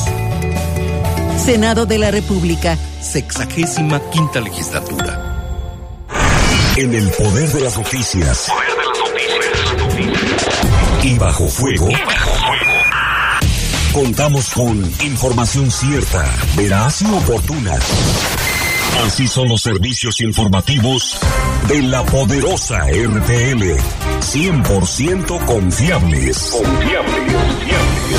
Senado 1.45 1.85
de 1.85 1.97
la 1.97 2.11
República. 2.11 2.77
Sexagésima 3.01 3.99
quinta 4.11 4.41
legislatura. 4.41 6.05
En 6.75 6.93
el 6.93 7.09
poder 7.11 7.49
de 7.49 7.61
las 7.61 7.77
noticias. 7.77 8.47
Y 11.01 11.17
bajo 11.17 11.47
fuego. 11.47 11.87
Contamos 13.93 14.49
con 14.49 14.77
información 15.03 15.71
cierta, 15.71 16.25
veraz 16.55 17.01
y 17.01 17.05
oportuna. 17.05 17.79
Así 19.05 19.27
son 19.27 19.47
los 19.47 19.61
servicios 19.61 20.19
informativos 20.19 21.19
de 21.69 21.81
la 21.83 22.05
poderosa 22.05 22.85
RTL. 22.85 23.77
100% 24.19 25.45
confiables. 25.45 26.37
Confiables. 26.51 28.18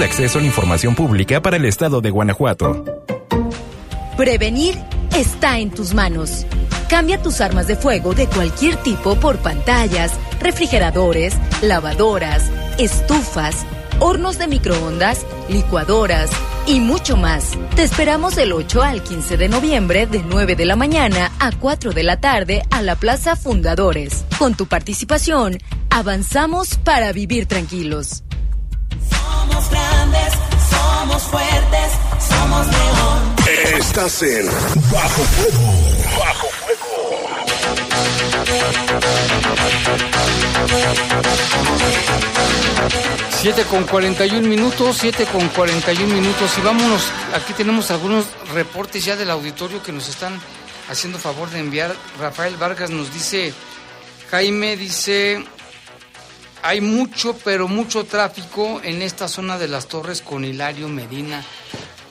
De 0.00 0.06
Acceso 0.06 0.38
a 0.38 0.40
la 0.40 0.46
Información 0.46 0.94
Pública 0.94 1.42
para 1.42 1.58
el 1.58 1.66
Estado 1.66 2.00
de 2.00 2.08
Guanajuato. 2.08 2.84
Prevenir 4.16 4.74
está 5.14 5.58
en 5.58 5.70
tus 5.70 5.92
manos. 5.92 6.46
Cambia 6.88 7.22
tus 7.22 7.42
armas 7.42 7.66
de 7.66 7.76
fuego 7.76 8.14
de 8.14 8.26
cualquier 8.26 8.76
tipo 8.76 9.14
por 9.16 9.38
pantallas, 9.40 10.12
refrigeradores, 10.40 11.36
lavadoras, 11.60 12.50
estufas, 12.78 13.66
hornos 13.98 14.38
de 14.38 14.48
microondas, 14.48 15.26
licuadoras 15.50 16.30
y 16.66 16.80
mucho 16.80 17.18
más. 17.18 17.58
Te 17.76 17.82
esperamos 17.82 18.36
del 18.36 18.52
8 18.52 18.82
al 18.82 19.02
15 19.02 19.36
de 19.36 19.48
noviembre 19.50 20.06
de 20.06 20.22
9 20.22 20.56
de 20.56 20.64
la 20.64 20.76
mañana 20.76 21.30
a 21.40 21.52
4 21.52 21.92
de 21.92 22.02
la 22.04 22.18
tarde 22.18 22.62
a 22.70 22.80
la 22.80 22.96
Plaza 22.96 23.36
Fundadores. 23.36 24.24
Con 24.38 24.54
tu 24.54 24.66
participación, 24.66 25.58
avanzamos 25.90 26.76
para 26.76 27.12
vivir 27.12 27.44
tranquilos. 27.44 28.22
Somos 29.10 29.70
grandes, 29.70 30.32
somos 30.70 31.22
fuertes, 31.24 31.92
somos 32.28 32.66
león. 32.66 33.34
Estás 33.78 34.22
en 34.22 34.46
Bajo 34.92 35.22
Fuego. 35.22 36.18
Bajo 36.18 36.48
Siete 43.40 43.64
con 43.64 43.84
41 43.84 44.46
minutos, 44.46 44.98
7 45.00 45.24
con 45.32 45.48
41 45.48 46.14
minutos 46.14 46.58
y 46.58 46.60
vámonos, 46.60 47.02
aquí 47.34 47.54
tenemos 47.54 47.90
algunos 47.90 48.26
reportes 48.52 49.04
ya 49.04 49.16
del 49.16 49.30
auditorio 49.30 49.82
que 49.82 49.92
nos 49.92 50.08
están 50.10 50.38
haciendo 50.90 51.18
favor 51.18 51.48
de 51.48 51.60
enviar. 51.60 51.94
Rafael 52.18 52.56
Vargas 52.56 52.90
nos 52.90 53.12
dice, 53.14 53.54
Jaime 54.30 54.76
dice, 54.76 55.42
hay 56.62 56.80
mucho, 56.80 57.36
pero 57.44 57.68
mucho 57.68 58.04
tráfico 58.04 58.80
en 58.82 59.02
esta 59.02 59.28
zona 59.28 59.58
de 59.58 59.68
las 59.68 59.86
torres 59.86 60.22
con 60.22 60.44
Hilario 60.44 60.88
Medina, 60.88 61.44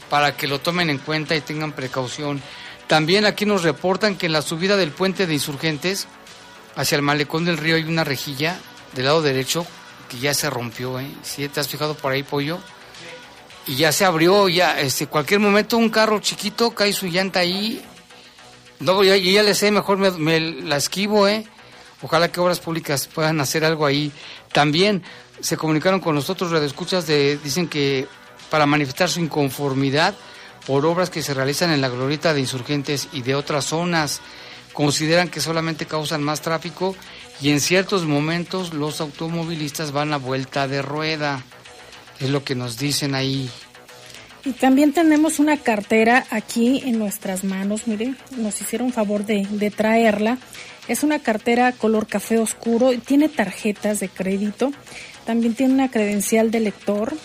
para 0.10 0.36
que 0.36 0.48
lo 0.48 0.60
tomen 0.60 0.90
en 0.90 0.98
cuenta 0.98 1.36
y 1.36 1.42
tengan 1.42 1.72
precaución. 1.72 2.42
También 2.88 3.26
aquí 3.26 3.46
nos 3.46 3.64
reportan 3.64 4.16
que 4.16 4.26
en 4.26 4.34
la 4.34 4.42
subida 4.42 4.76
del 4.76 4.92
puente 4.92 5.28
de 5.28 5.34
insurgentes 5.34 6.08
hacia 6.76 6.96
el 6.96 7.02
malecón 7.02 7.46
del 7.46 7.58
río 7.58 7.76
hay 7.76 7.84
una 7.84 8.04
rejilla 8.04 8.60
del 8.94 9.06
lado 9.06 9.22
derecho 9.22 9.66
que 10.10 10.18
ya 10.18 10.34
se 10.34 10.50
rompió, 10.50 11.00
¿eh? 11.00 11.08
¿Sí 11.22 11.48
te 11.50 11.60
has 11.60 11.68
fijado 11.68 11.94
por 11.94 12.12
ahí, 12.12 12.24
pollo? 12.24 12.60
Y 13.68 13.76
ya 13.76 13.92
se 13.92 14.06
abrió, 14.06 14.50
ya, 14.50 14.80
este, 14.80 15.06
cualquier 15.06 15.40
momento 15.40 15.78
un 15.78 15.90
carro 15.90 16.20
chiquito 16.20 16.72
cae 16.72 16.92
su 16.92 17.06
llanta 17.06 17.42
ahí. 17.42 17.80
No, 18.80 19.04
ya, 19.04 19.16
ya 19.16 19.44
le 19.44 19.54
sé, 19.54 19.70
mejor 19.70 19.98
me, 19.98 20.10
me 20.12 20.40
la 20.40 20.78
esquivo, 20.78 21.28
¿eh? 21.28 21.46
Ojalá 22.02 22.32
que 22.32 22.40
obras 22.40 22.60
públicas 22.60 23.08
puedan 23.08 23.42
hacer 23.42 23.66
algo 23.66 23.86
ahí. 23.86 24.12
También 24.52 25.04
se 25.40 25.58
comunicaron 25.58 26.00
con 26.00 26.16
nosotros, 26.16 26.52
radioescuchas, 26.52 27.08
de, 27.08 27.38
dicen 27.38 27.68
que 27.68 28.08
para 28.50 28.66
manifestar 28.66 29.10
su 29.10 29.20
inconformidad 29.20 30.16
por 30.66 30.86
obras 30.86 31.10
que 31.10 31.22
se 31.22 31.34
realizan 31.34 31.72
en 31.72 31.82
la 31.82 31.90
glorieta 31.90 32.34
de 32.34 32.42
insurgentes 32.42 33.08
y 33.14 33.22
de 33.22 33.36
otras 33.36 33.66
zonas, 33.66 34.22
consideran 34.74 35.30
que 35.30 35.42
solamente 35.42 35.86
causan 35.86 36.24
más 36.24 36.42
tráfico 36.42 36.96
y 37.42 37.52
en 37.52 37.60
ciertos 37.60 38.06
momentos 38.06 38.74
los 38.74 39.02
automovilistas 39.02 39.92
van 39.92 40.14
a 40.14 40.18
vuelta 40.18 40.68
de 40.68 40.82
rueda. 40.82 41.44
Es 42.20 42.30
lo 42.30 42.44
que 42.44 42.56
nos 42.56 42.78
dicen 42.78 43.16
ahí. 43.16 43.50
Y 44.46 44.52
también 44.52 44.94
tenemos 44.94 45.40
una 45.40 45.58
cartera 45.58 46.26
aquí 46.30 46.82
en 46.86 46.98
nuestras 46.98 47.44
manos, 47.44 47.88
miren, 47.88 48.18
nos 48.38 48.62
hicieron 48.62 48.92
favor 48.94 49.26
de, 49.26 49.48
de 49.50 49.72
traerla. 49.72 50.38
Es 50.90 51.04
una 51.04 51.20
cartera 51.20 51.72
color 51.72 52.08
café 52.08 52.40
oscuro, 52.40 52.92
y 52.92 52.98
tiene 52.98 53.30
tarjetas 53.30 54.00
de 54.00 54.10
crédito, 54.10 54.72
también 55.24 55.54
tiene 55.54 55.76
una 55.76 55.92
credencial 55.92 56.50
de 56.50 56.60
lector. 56.60 57.16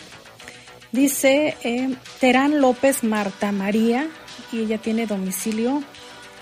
Dice 0.93 1.57
eh, 1.65 1.97
Terán 2.21 2.61
López 2.61 3.03
Marta 3.03 3.51
María 3.51 4.07
y 4.53 4.61
ella 4.61 4.77
tiene 4.77 5.07
domicilio 5.07 5.83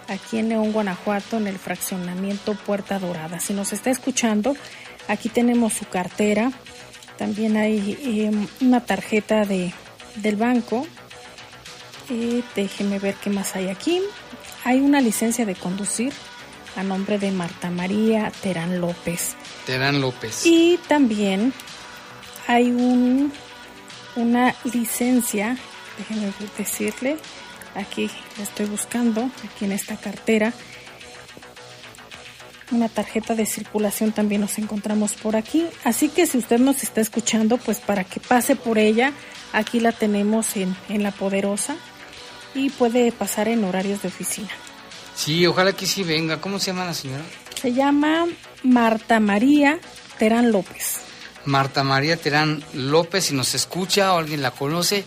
aquí 0.08 0.38
en 0.38 0.48
León, 0.48 0.72
Guanajuato, 0.72 1.36
en 1.36 1.46
el 1.46 1.58
fraccionamiento 1.58 2.54
Puerta 2.54 2.98
Dorada. 2.98 3.38
Si 3.38 3.54
nos 3.54 3.72
está 3.72 3.90
escuchando, 3.90 4.56
aquí 5.06 5.28
tenemos 5.28 5.74
su 5.74 5.86
cartera, 5.86 6.50
también 7.16 7.56
hay 7.56 7.96
eh, 8.02 8.30
una 8.60 8.80
tarjeta 8.84 9.44
de, 9.44 9.72
del 10.16 10.34
banco. 10.34 10.86
Eh, 12.10 12.42
déjeme 12.56 12.98
ver 12.98 13.14
qué 13.14 13.30
más 13.30 13.54
hay 13.54 13.68
aquí. 13.68 14.02
Hay 14.64 14.80
una 14.80 15.00
licencia 15.00 15.46
de 15.46 15.54
conducir 15.54 16.12
a 16.76 16.82
nombre 16.82 17.18
de 17.18 17.30
Marta 17.30 17.70
María 17.70 18.32
Terán 18.42 18.80
López. 18.80 19.36
Terán 19.66 20.00
López. 20.00 20.46
Y 20.46 20.78
también 20.88 21.52
hay 22.46 22.70
un, 22.70 23.32
una 24.16 24.54
licencia, 24.72 25.56
déjenme 25.98 26.32
decirle, 26.56 27.16
aquí 27.74 28.10
la 28.36 28.44
estoy 28.44 28.66
buscando, 28.66 29.30
aquí 29.44 29.64
en 29.64 29.72
esta 29.72 29.96
cartera. 29.96 30.52
Una 32.70 32.88
tarjeta 32.88 33.34
de 33.34 33.44
circulación 33.44 34.12
también 34.12 34.40
nos 34.40 34.58
encontramos 34.58 35.12
por 35.12 35.36
aquí. 35.36 35.66
Así 35.84 36.08
que 36.08 36.26
si 36.26 36.38
usted 36.38 36.58
nos 36.58 36.82
está 36.82 37.02
escuchando, 37.02 37.58
pues 37.58 37.80
para 37.80 38.04
que 38.04 38.18
pase 38.18 38.56
por 38.56 38.78
ella, 38.78 39.12
aquí 39.52 39.78
la 39.78 39.92
tenemos 39.92 40.56
en, 40.56 40.74
en 40.88 41.02
La 41.02 41.10
Poderosa 41.10 41.76
y 42.54 42.70
puede 42.70 43.12
pasar 43.12 43.48
en 43.48 43.64
horarios 43.64 44.00
de 44.00 44.08
oficina. 44.08 44.48
Sí, 45.14 45.46
ojalá 45.46 45.72
que 45.72 45.86
sí 45.86 46.02
venga. 46.02 46.40
¿Cómo 46.40 46.58
se 46.58 46.66
llama 46.66 46.84
la 46.84 46.94
señora? 46.94 47.24
Se 47.60 47.72
llama 47.72 48.26
Marta 48.62 49.20
María 49.20 49.78
Terán 50.18 50.52
López. 50.52 51.00
Marta 51.44 51.84
María 51.84 52.16
Terán 52.16 52.64
López, 52.72 53.26
si 53.26 53.34
nos 53.34 53.54
escucha 53.54 54.14
o 54.14 54.18
alguien 54.18 54.42
la 54.42 54.52
conoce, 54.52 55.04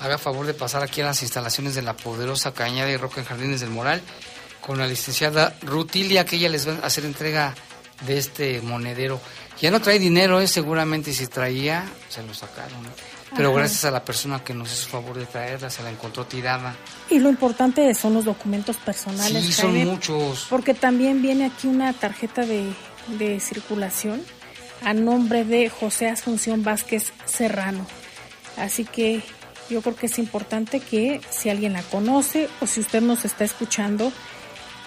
haga 0.00 0.18
favor 0.18 0.46
de 0.46 0.54
pasar 0.54 0.82
aquí 0.82 1.00
a 1.00 1.06
las 1.06 1.22
instalaciones 1.22 1.74
de 1.74 1.82
la 1.82 1.96
poderosa 1.96 2.52
Cañada 2.52 2.90
y 2.90 2.96
Roca 2.96 3.20
en 3.20 3.26
Jardines 3.26 3.60
del 3.60 3.70
Moral 3.70 4.02
con 4.60 4.78
la 4.78 4.86
licenciada 4.86 5.56
Rutilia, 5.62 6.24
que 6.24 6.36
ella 6.36 6.48
les 6.48 6.68
va 6.68 6.74
a 6.82 6.86
hacer 6.86 7.04
entrega 7.04 7.54
de 8.06 8.18
este 8.18 8.60
monedero. 8.60 9.20
Ya 9.60 9.70
no 9.70 9.80
trae 9.80 9.98
dinero, 9.98 10.40
¿eh? 10.40 10.46
seguramente 10.46 11.12
si 11.12 11.26
traía, 11.26 11.84
se 12.08 12.22
lo 12.22 12.34
sacaron. 12.34 12.82
¿no? 12.82 12.90
Pero 13.36 13.50
Ajá. 13.50 13.58
gracias 13.58 13.84
a 13.84 13.90
la 13.90 14.04
persona 14.04 14.42
que 14.42 14.54
nos 14.54 14.72
hizo 14.72 14.88
favor 14.88 15.16
de 15.16 15.26
traerla, 15.26 15.70
se 15.70 15.82
la 15.82 15.90
encontró 15.90 16.26
tirada. 16.26 16.74
Y 17.08 17.18
lo 17.18 17.28
importante 17.28 17.94
son 17.94 18.14
los 18.14 18.24
documentos 18.24 18.76
personales. 18.76 19.44
Sí, 19.44 19.52
son 19.52 19.72
Jaime, 19.72 19.92
muchos. 19.92 20.46
Porque 20.50 20.74
también 20.74 21.22
viene 21.22 21.46
aquí 21.46 21.68
una 21.68 21.92
tarjeta 21.92 22.44
de, 22.44 22.72
de 23.18 23.40
circulación 23.40 24.22
a 24.84 24.94
nombre 24.94 25.44
de 25.44 25.68
José 25.68 26.08
Asunción 26.08 26.64
Vázquez 26.64 27.12
Serrano. 27.24 27.86
Así 28.56 28.84
que 28.84 29.22
yo 29.68 29.82
creo 29.82 29.94
que 29.94 30.06
es 30.06 30.18
importante 30.18 30.80
que 30.80 31.20
si 31.30 31.48
alguien 31.48 31.72
la 31.74 31.82
conoce 31.82 32.48
o 32.60 32.66
si 32.66 32.80
usted 32.80 33.00
nos 33.00 33.24
está 33.24 33.44
escuchando, 33.44 34.12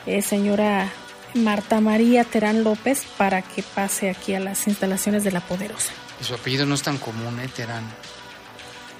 eh, 0.05 0.21
señora 0.21 0.91
Marta 1.33 1.79
María 1.79 2.23
Terán 2.23 2.63
López, 2.63 3.03
para 3.17 3.41
que 3.41 3.63
pase 3.63 4.09
aquí 4.09 4.35
a 4.35 4.39
las 4.39 4.67
instalaciones 4.67 5.23
de 5.23 5.31
La 5.31 5.39
Poderosa. 5.41 5.91
Su 6.21 6.33
apellido 6.35 6.65
no 6.65 6.75
es 6.75 6.83
tan 6.83 6.97
común, 6.97 7.39
¿eh? 7.39 7.49
Terán. 7.55 7.83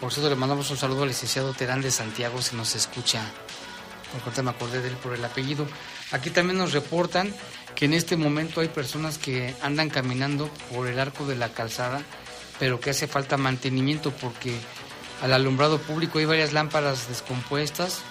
Por 0.04 0.12
cierto, 0.12 0.30
le 0.30 0.36
mandamos 0.36 0.70
un 0.70 0.76
saludo 0.76 1.04
al 1.04 1.08
licenciado 1.08 1.54
Terán 1.54 1.82
de 1.82 1.89
Santiago, 1.89 2.41
si 2.41 2.58
nos 2.58 2.76
escucha. 2.76 3.22
Por 4.26 4.43
me 4.43 4.49
acordé 4.49 4.82
de 4.82 4.89
él 4.89 4.97
por 4.97 5.14
el 5.14 5.24
apellido. 5.24 5.66
Aquí 6.12 6.30
también 6.30 6.58
nos 6.58 6.74
reportan 6.74 7.34
que 7.74 7.86
en 7.86 7.93
este 7.93 8.18
momento 8.18 8.60
hay 8.60 8.68
personas 8.68 9.18
que 9.18 9.56
andan 9.62 9.89
caminando 9.89 10.49
por 10.74 10.88
el 10.88 10.99
arco 10.99 11.26
de 11.26 11.38
la 11.38 11.54
calzada, 11.54 12.01
pero 12.60 12.82
que 12.82 12.89
hace 12.89 13.08
falta 13.08 13.38
mantenimiento 13.38 14.12
porque 14.12 14.54
al 15.22 15.32
alumbrado 15.32 15.78
público 15.78 16.20
hay 16.20 16.26
varias 16.26 16.51
lámparas 16.51 17.08
descompuestas 17.08 18.01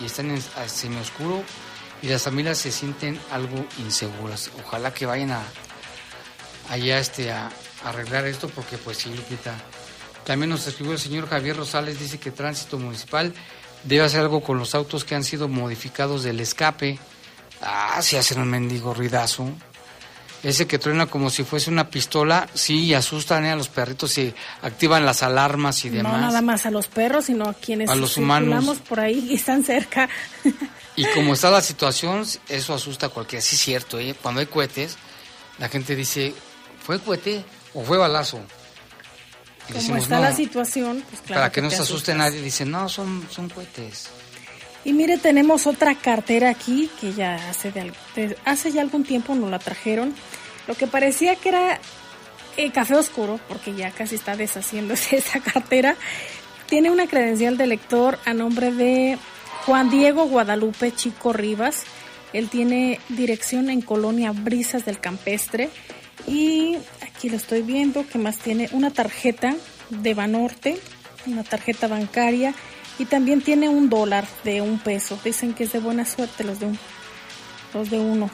y 0.00 0.06
están 0.06 0.32
en 0.32 0.42
semioscuro 0.66 1.44
y 2.02 2.08
las 2.08 2.24
familias 2.24 2.58
se 2.58 2.72
sienten 2.72 3.20
algo 3.30 3.64
inseguras. 3.78 4.50
Ojalá 4.64 4.92
que 4.92 5.06
vayan 5.06 5.30
a 5.30 5.44
allá 6.70 6.98
este, 6.98 7.30
a, 7.30 7.52
a 7.84 7.88
arreglar 7.90 8.26
esto 8.26 8.48
porque 8.48 8.78
pues 8.78 8.98
sí, 8.98 9.14
Lupita. 9.14 9.54
También 10.26 10.50
nos 10.50 10.66
escribió 10.66 10.92
el 10.92 10.98
señor 10.98 11.28
Javier 11.28 11.56
Rosales, 11.56 12.00
dice 12.00 12.18
que 12.18 12.32
Tránsito 12.32 12.78
Municipal 12.78 13.32
debe 13.84 14.04
hacer 14.04 14.20
algo 14.20 14.42
con 14.42 14.58
los 14.58 14.74
autos 14.74 15.04
que 15.04 15.14
han 15.14 15.22
sido 15.22 15.46
modificados 15.46 16.24
del 16.24 16.40
escape. 16.40 16.98
Ah, 17.62 18.00
si 18.02 18.16
hacen 18.16 18.40
un 18.40 18.50
mendigo 18.50 18.92
ruidazo. 18.92 19.48
Ese 20.42 20.66
que 20.66 20.78
truena 20.78 21.06
como 21.06 21.30
si 21.30 21.44
fuese 21.44 21.70
una 21.70 21.90
pistola, 21.90 22.48
sí, 22.54 22.84
y 22.84 22.94
asustan 22.94 23.46
¿eh? 23.46 23.52
a 23.52 23.56
los 23.56 23.68
perritos 23.68 24.18
y 24.18 24.34
activan 24.62 25.06
las 25.06 25.22
alarmas 25.22 25.84
y 25.84 25.90
demás. 25.90 26.12
No 26.12 26.18
nada 26.18 26.42
más 26.42 26.66
a 26.66 26.70
los 26.70 26.88
perros, 26.88 27.26
sino 27.26 27.48
a 27.48 27.54
quienes 27.54 27.88
A 27.88 27.94
los 27.94 28.16
humanos. 28.16 28.78
por 28.88 29.00
ahí 29.00 29.28
y 29.30 29.34
están 29.34 29.64
cerca. 29.64 30.08
Y 30.96 31.04
como 31.14 31.32
está 31.34 31.50
la 31.50 31.62
situación, 31.62 32.24
eso 32.48 32.74
asusta 32.74 33.06
a 33.06 33.08
cualquiera. 33.08 33.42
Sí, 33.42 33.54
es 33.54 33.62
cierto, 33.62 33.98
¿eh? 33.98 34.14
cuando 34.20 34.40
hay 34.40 34.46
cohetes, 34.46 34.96
la 35.58 35.68
gente 35.68 35.96
dice, 35.96 36.34
¿fue 36.84 37.00
cohete 37.00 37.44
o 37.74 37.82
fue 37.82 37.96
balazo? 37.96 38.40
Como 39.72 39.96
está 39.96 40.16
"No". 40.16 40.22
la 40.22 40.32
situación, 40.34 41.02
pues 41.10 41.22
claro. 41.22 41.40
Para 41.42 41.52
que 41.52 41.62
no 41.62 41.70
se 41.70 41.82
asuste 41.82 42.14
nadie, 42.14 42.40
dicen, 42.42 42.70
no, 42.70 42.88
son, 42.88 43.26
son 43.30 43.48
cohetes. 43.48 44.08
Y 44.84 44.92
mire, 44.92 45.18
tenemos 45.18 45.66
otra 45.66 45.94
cartera 45.96 46.48
aquí 46.50 46.88
que 47.00 47.12
ya 47.12 47.34
hace, 47.50 47.72
de- 47.72 48.36
hace 48.44 48.70
ya 48.70 48.80
algún 48.82 49.02
tiempo 49.04 49.34
nos 49.34 49.50
la 49.50 49.58
trajeron. 49.58 50.14
Lo 50.68 50.74
que 50.74 50.86
parecía 50.86 51.34
que 51.36 51.48
era 51.48 51.80
eh, 52.56 52.70
café 52.70 52.94
oscuro, 52.94 53.40
porque 53.48 53.74
ya 53.74 53.90
casi 53.90 54.14
está 54.14 54.36
deshaciéndose 54.36 55.16
esa 55.18 55.40
cartera, 55.40 55.96
tiene 56.68 56.90
una 56.90 57.06
credencial 57.08 57.56
de 57.56 57.66
lector 57.66 58.18
a 58.24 58.32
nombre 58.34 58.72
de 58.72 59.18
Juan 59.66 59.90
Diego 59.90 60.26
Guadalupe 60.26 60.92
Chico 60.94 61.32
Rivas. 61.32 61.82
Él 62.32 62.48
tiene 62.48 63.00
dirección 63.08 63.70
en 63.70 63.80
Colonia 63.82 64.30
Brisas 64.32 64.84
del 64.84 65.00
Campestre. 65.00 65.70
Y 66.28 66.76
aquí 67.16 67.28
lo 67.30 67.36
estoy 67.36 67.62
viendo, 67.62 68.06
que 68.06 68.18
más 68.18 68.38
tiene 68.38 68.68
una 68.72 68.90
tarjeta 68.90 69.54
de 69.90 70.14
Banorte, 70.14 70.78
una 71.26 71.42
tarjeta 71.44 71.86
bancaria 71.88 72.54
y 72.98 73.04
también 73.06 73.40
tiene 73.42 73.68
un 73.68 73.88
dólar 73.88 74.26
de 74.44 74.60
un 74.60 74.78
peso. 74.78 75.18
Dicen 75.24 75.54
que 75.54 75.64
es 75.64 75.72
de 75.72 75.78
buena 75.80 76.04
suerte 76.04 76.44
los 76.44 76.60
de 76.60 76.66
un, 76.66 76.78
los 77.74 77.90
de 77.90 77.98
uno. 77.98 78.30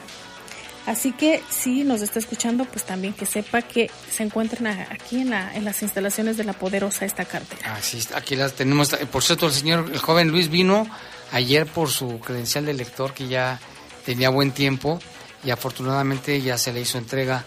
Así 0.85 1.13
que 1.13 1.41
si 1.49 1.85
nos 1.85 2.01
está 2.01 2.19
escuchando, 2.19 2.65
pues 2.65 2.83
también 2.83 3.13
que 3.13 3.25
sepa 3.25 3.61
que 3.61 3.89
se 4.11 4.23
encuentran 4.23 4.67
aquí 4.67 5.21
en, 5.21 5.29
la- 5.29 5.53
en 5.55 5.63
las 5.63 5.81
instalaciones 5.81 6.35
de 6.35 6.43
la 6.43 6.51
poderosa 6.51 7.05
esta 7.05 7.23
cartera. 7.23 7.73
Así 7.75 8.03
aquí 8.15 8.35
las 8.35 8.51
tenemos. 8.53 8.89
Por 9.11 9.23
cierto, 9.23 9.45
el 9.47 9.53
señor, 9.53 9.89
el 9.93 9.99
joven 9.99 10.27
Luis 10.29 10.49
vino 10.49 10.85
ayer 11.31 11.65
por 11.67 11.89
su 11.89 12.19
credencial 12.19 12.65
de 12.65 12.73
lector 12.73 13.13
que 13.13 13.29
ya 13.29 13.61
tenía 14.05 14.29
buen 14.29 14.51
tiempo 14.51 14.99
y 15.45 15.51
afortunadamente 15.51 16.41
ya 16.41 16.57
se 16.57 16.73
le 16.73 16.81
hizo 16.81 16.97
entrega 16.97 17.45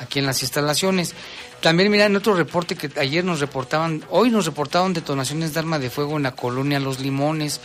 aquí 0.00 0.18
en 0.18 0.26
las 0.26 0.42
instalaciones. 0.42 1.14
También, 1.60 1.90
mira, 1.90 2.06
en 2.06 2.16
otro 2.16 2.34
reporte 2.34 2.76
que 2.76 2.90
ayer 3.00 3.24
nos 3.24 3.40
reportaban, 3.40 4.04
hoy 4.10 4.30
nos 4.30 4.46
reportaban 4.46 4.92
detonaciones 4.92 5.54
de 5.54 5.60
arma 5.60 5.78
de 5.78 5.90
fuego 5.90 6.16
en 6.16 6.22
la 6.22 6.36
colonia 6.36 6.78
Los 6.78 7.00
Limones, 7.00 7.60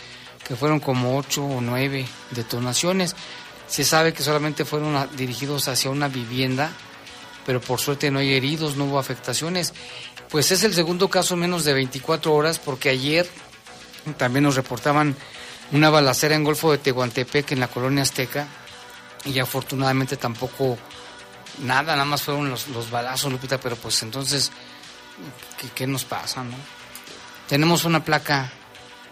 que 0.46 0.56
fueron 0.56 0.80
como 0.80 1.16
ocho 1.16 1.44
o 1.44 1.60
nueve 1.60 2.06
detonaciones. 2.32 3.14
Se 3.68 3.84
sabe 3.84 4.12
que 4.12 4.22
solamente 4.22 4.64
fueron 4.64 5.08
dirigidos 5.16 5.68
hacia 5.68 5.90
una 5.90 6.08
vivienda, 6.08 6.70
pero 7.46 7.60
por 7.60 7.80
suerte 7.80 8.10
no 8.10 8.18
hay 8.18 8.34
heridos, 8.34 8.76
no 8.76 8.84
hubo 8.84 8.98
afectaciones. 8.98 9.72
Pues 10.28 10.50
es 10.50 10.64
el 10.64 10.74
segundo 10.74 11.08
caso 11.08 11.34
en 11.34 11.40
menos 11.40 11.64
de 11.64 11.72
24 11.72 12.34
horas, 12.34 12.58
porque 12.58 12.88
ayer 12.88 13.28
también 14.16 14.44
nos 14.44 14.56
reportaban 14.56 15.16
una 15.72 15.88
balacera 15.88 16.34
en 16.34 16.44
Golfo 16.44 16.72
de 16.72 16.78
Tehuantepec, 16.78 17.52
en 17.52 17.60
la 17.60 17.68
colonia 17.68 18.02
Azteca, 18.02 18.46
y 19.24 19.38
afortunadamente 19.38 20.16
tampoco 20.16 20.76
nada, 21.58 21.92
nada 21.92 22.04
más 22.04 22.22
fueron 22.22 22.50
los, 22.50 22.68
los 22.68 22.90
balazos, 22.90 23.32
Lupita, 23.32 23.58
pero 23.58 23.76
pues 23.76 24.02
entonces, 24.02 24.50
¿qué, 25.58 25.68
qué 25.74 25.86
nos 25.86 26.04
pasa, 26.04 26.44
no? 26.44 26.56
Tenemos 27.48 27.84
una 27.84 28.04
placa, 28.04 28.50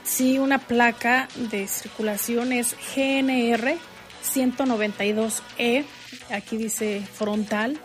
Sí, 0.04 0.38
una 0.38 0.58
placa 0.58 1.28
de 1.36 1.68
circulación 1.68 2.52
es 2.52 2.74
GNR 2.94 3.76
192E, 4.34 5.40
E, 5.58 5.84
aquí 6.30 6.56
dice 6.56 7.02
frontal. 7.14 7.78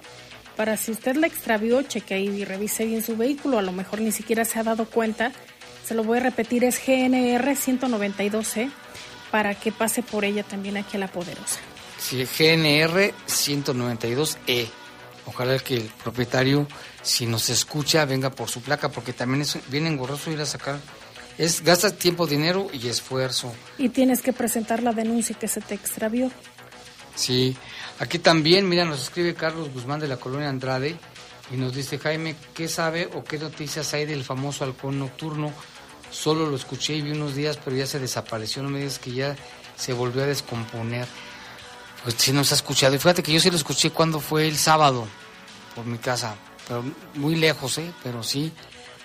Para 0.55 0.77
si 0.77 0.91
usted 0.91 1.15
la 1.15 1.27
extravió, 1.27 1.83
cheque 1.83 2.19
y 2.19 2.43
revise 2.43 2.85
bien 2.85 3.03
su 3.03 3.15
vehículo, 3.15 3.59
a 3.59 3.61
lo 3.61 3.71
mejor 3.71 4.01
ni 4.01 4.11
siquiera 4.11 4.45
se 4.45 4.59
ha 4.59 4.63
dado 4.63 4.85
cuenta. 4.89 5.31
Se 5.85 5.93
lo 5.93 6.03
voy 6.03 6.17
a 6.17 6.21
repetir, 6.21 6.63
es 6.63 6.81
GNR 6.83 7.55
192E, 7.55 8.63
E, 8.63 8.69
para 9.29 9.53
que 9.53 9.71
pase 9.71 10.01
por 10.01 10.25
ella 10.25 10.43
también 10.43 10.77
aquí 10.77 10.97
a 10.97 11.01
la 11.01 11.07
poderosa. 11.07 11.59
Sí, 11.97 12.23
GNR 12.25 13.13
192E. 13.27 14.37
E. 14.47 14.69
Ojalá 15.25 15.59
que 15.59 15.75
el 15.75 15.83
propietario, 16.03 16.67
si 17.01 17.25
nos 17.25 17.49
escucha, 17.49 18.05
venga 18.05 18.29
por 18.29 18.49
su 18.49 18.61
placa, 18.61 18.89
porque 18.89 19.11
también 19.11 19.41
es 19.41 19.57
bien 19.69 19.85
engorroso 19.85 20.31
ir 20.31 20.39
a 20.39 20.45
sacar. 20.45 20.79
Es, 21.37 21.61
gasta 21.63 21.95
tiempo, 21.95 22.25
dinero 22.25 22.67
y 22.71 22.87
esfuerzo. 22.87 23.53
Y 23.77 23.89
tienes 23.89 24.21
que 24.21 24.31
presentar 24.31 24.81
la 24.81 24.93
denuncia 24.93 25.37
que 25.37 25.47
se 25.47 25.59
te 25.59 25.75
extravió. 25.75 26.31
Sí, 27.13 27.57
aquí 27.99 28.19
también, 28.19 28.69
mira, 28.69 28.85
nos 28.85 29.01
escribe 29.01 29.33
Carlos 29.33 29.73
Guzmán 29.73 29.99
de 29.99 30.07
la 30.07 30.17
colonia 30.17 30.49
Andrade 30.49 30.95
y 31.51 31.57
nos 31.57 31.75
dice, 31.75 31.99
Jaime, 31.99 32.35
¿qué 32.53 32.67
sabe 32.67 33.09
o 33.13 33.23
qué 33.23 33.37
noticias 33.37 33.93
hay 33.93 34.05
del 34.05 34.23
famoso 34.23 34.63
halcón 34.63 34.97
nocturno? 34.99 35.51
Solo 36.09 36.49
lo 36.49 36.55
escuché 36.55 36.95
y 36.95 37.01
vi 37.01 37.11
unos 37.11 37.35
días, 37.35 37.59
pero 37.63 37.75
ya 37.75 37.85
se 37.85 37.99
desapareció, 37.99 38.63
no 38.63 38.69
me 38.69 38.79
digas 38.79 38.99
que 38.99 39.11
ya 39.11 39.35
se 39.75 39.93
volvió 39.93 40.23
a 40.23 40.27
descomponer. 40.27 41.07
Pues 42.03 42.15
sí 42.17 42.31
nos 42.31 42.51
ha 42.51 42.55
escuchado, 42.55 42.95
y 42.95 42.99
fíjate 42.99 43.23
que 43.23 43.33
yo 43.33 43.39
sí 43.39 43.49
lo 43.49 43.57
escuché 43.57 43.91
cuando 43.91 44.19
fue 44.19 44.47
el 44.47 44.57
sábado, 44.57 45.07
por 45.75 45.85
mi 45.85 45.97
casa, 45.97 46.35
pero 46.67 46.83
muy 47.15 47.35
lejos, 47.35 47.77
¿eh? 47.77 47.91
Pero 48.03 48.23
sí. 48.23 48.51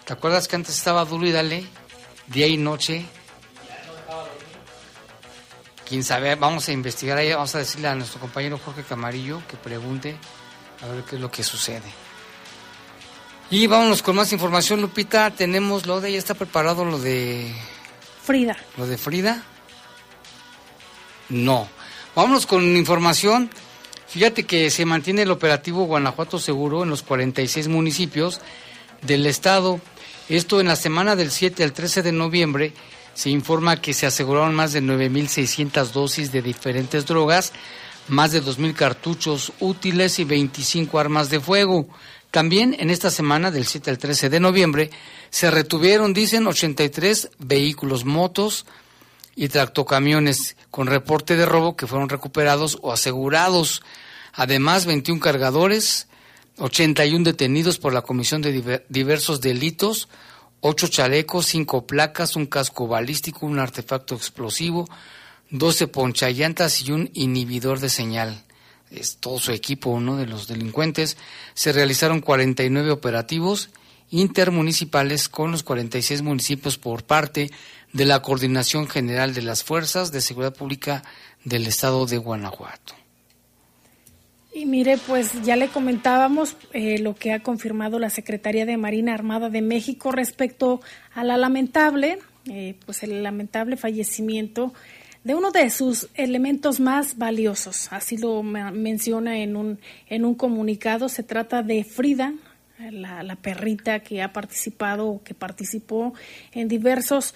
¿Te 0.05 0.13
acuerdas 0.13 0.49
que 0.49 0.57
antes 0.57 0.77
estaba 0.77 1.05
duro 1.05 1.27
y 1.27 1.33
dale, 1.33 1.67
día 2.29 2.47
y 2.47 2.57
noche? 2.57 3.07
quién 5.93 6.05
sabe, 6.05 6.35
vamos 6.37 6.67
a 6.71 6.73
investigar 6.73 7.19
ahí, 7.19 7.35
vamos 7.35 7.55
a 7.55 7.59
decirle 7.59 7.87
a 7.87 7.95
nuestro 7.95 8.19
compañero 8.19 8.59
Jorge 8.65 8.83
Camarillo 8.83 9.43
que 9.47 9.59
pregunte 9.59 10.17
a 10.81 10.87
ver 10.87 11.05
qué 11.05 11.17
es 11.17 11.21
lo 11.21 11.31
que 11.31 11.45
sucede. 11.45 11.83
Y 13.51 13.67
vámonos 13.67 14.03
con 14.03 14.17
más 14.17 14.33
información, 14.33 14.81
Lupita. 14.81 15.31
Tenemos 15.33 15.85
lo 15.85 16.01
de, 16.01 16.13
ya 16.13 16.19
está 16.19 16.33
preparado 16.33 16.87
lo 16.87 16.99
de, 16.99 17.55
Frida. 18.25 18.57
lo 18.79 18.87
de 18.87 18.97
Frida. 18.97 19.43
No. 21.29 21.69
Vámonos 22.15 22.45
con 22.45 22.77
información. 22.77 23.49
Fíjate 24.07 24.45
que 24.45 24.69
se 24.69 24.85
mantiene 24.85 25.23
el 25.23 25.31
operativo 25.31 25.87
Guanajuato 25.87 26.39
Seguro 26.39 26.83
en 26.83 26.91
los 26.91 27.03
46 27.03 27.69
municipios 27.69 28.39
del 29.01 29.25
estado. 29.25 29.81
Esto 30.29 30.61
en 30.61 30.69
la 30.69 30.77
semana 30.77 31.17
del 31.17 31.31
7 31.31 31.65
al 31.65 31.73
13 31.73 32.03
de 32.03 32.13
noviembre 32.13 32.75
se 33.15 33.31
informa 33.31 33.81
que 33.81 33.95
se 33.95 34.05
aseguraron 34.05 34.55
más 34.55 34.75
de 34.75 34.83
9.600 34.83 35.93
dosis 35.93 36.33
de 36.33 36.43
diferentes 36.43 37.07
drogas, 37.07 37.55
más 38.09 38.33
de 38.33 38.43
2.000 38.43 38.75
cartuchos 38.75 39.55
útiles 39.59 40.19
y 40.19 40.25
25 40.25 40.99
armas 40.99 41.31
de 41.31 41.41
fuego. 41.41 41.89
También 42.31 42.77
en 42.79 42.91
esta 42.91 43.11
semana 43.11 43.51
del 43.51 43.65
7 43.65 43.89
al 43.89 43.97
13 43.97 44.29
de 44.29 44.41
noviembre 44.41 44.91
se 45.31 45.51
retuvieron, 45.51 46.13
dicen, 46.13 46.47
83 46.47 47.31
vehículos, 47.39 48.05
motos 48.05 48.67
y 49.35 49.49
tractocamiones 49.49 50.57
con 50.71 50.87
reporte 50.87 51.37
de 51.37 51.47
robo 51.47 51.77
que 51.77 51.87
fueron 51.87 52.09
recuperados 52.09 52.79
o 52.83 52.93
asegurados. 52.93 53.83
Además, 54.33 54.87
21 54.87 55.21
cargadores, 55.21 56.09
81 56.59 57.25
detenidos 57.25 57.79
por 57.79 57.93
la 57.93 58.03
Comisión 58.03 58.43
de 58.43 58.53
Diver- 58.53 58.85
Diversos 58.89 59.41
Delitos, 59.41 60.09
8 60.61 60.89
chalecos, 60.89 61.47
5 61.47 61.87
placas, 61.87 62.37
un 62.37 62.47
casco 62.47 62.87
balístico, 62.87 63.47
un 63.47 63.59
artefacto 63.59 64.15
explosivo, 64.15 64.89
12 65.51 65.89
ponchallantas 65.89 66.83
y 66.83 66.93
un 66.93 67.11
inhibidor 67.15 67.81
de 67.81 67.89
señal. 67.89 68.43
Es 68.91 69.17
todo 69.17 69.39
su 69.39 69.53
equipo, 69.53 69.91
uno 69.91 70.17
de 70.17 70.27
los 70.27 70.47
delincuentes. 70.47 71.17
Se 71.55 71.73
realizaron 71.73 72.21
49 72.21 72.91
operativos 72.91 73.71
intermunicipales 74.11 75.29
con 75.29 75.51
los 75.51 75.63
46 75.63 76.21
municipios 76.23 76.77
por 76.79 77.03
parte 77.05 77.51
de 77.93 78.05
la 78.05 78.23
Coordinación 78.23 78.89
General 78.89 79.35
de 79.35 79.43
las 79.43 79.65
Fuerzas 79.65 80.13
de 80.13 80.21
Seguridad 80.21 80.55
Pública 80.55 81.03
del 81.45 81.67
Estado 81.67 82.07
de 82.07 82.19
Guanajuato. 82.19 82.95
Y 84.55 84.67
mire, 84.67 84.99
pues 84.99 85.43
ya 85.43 85.57
le 85.57 85.69
comentábamos 85.69 86.57
eh, 86.73 86.99
lo 86.99 87.15
que 87.15 87.33
ha 87.33 87.43
confirmado 87.43 87.99
la 87.99 88.11
Secretaría 88.11 88.67
de 88.67 88.77
Marina 88.77 89.15
Armada 89.15 89.49
de 89.49 89.63
México 89.63 90.13
respecto 90.13 90.81
a 91.15 91.25
la 91.25 91.39
lamentable, 91.39 92.19
eh, 92.51 92.75
pues 92.85 93.03
el 93.03 93.23
lamentable 93.23 93.77
fallecimiento 93.77 94.75
de 95.25 95.35
uno 95.35 95.53
de 95.53 95.71
sus 95.71 96.09
elementos 96.15 96.81
más 96.81 97.17
valiosos. 97.17 97.89
Así 97.93 98.19
lo 98.19 98.43
menciona 98.43 99.39
en 99.39 99.57
un, 99.57 99.79
en 100.09 100.25
un 100.25 100.35
comunicado. 100.35 101.09
Se 101.09 101.23
trata 101.23 101.63
de 101.63 101.85
Frida, 101.85 102.35
la, 102.91 103.23
la 103.23 103.37
perrita 103.37 104.01
que 104.01 104.21
ha 104.21 104.33
participado 104.33 105.07
o 105.09 105.23
que 105.23 105.33
participó 105.33 106.13
en 106.53 106.69
diversos 106.69 107.35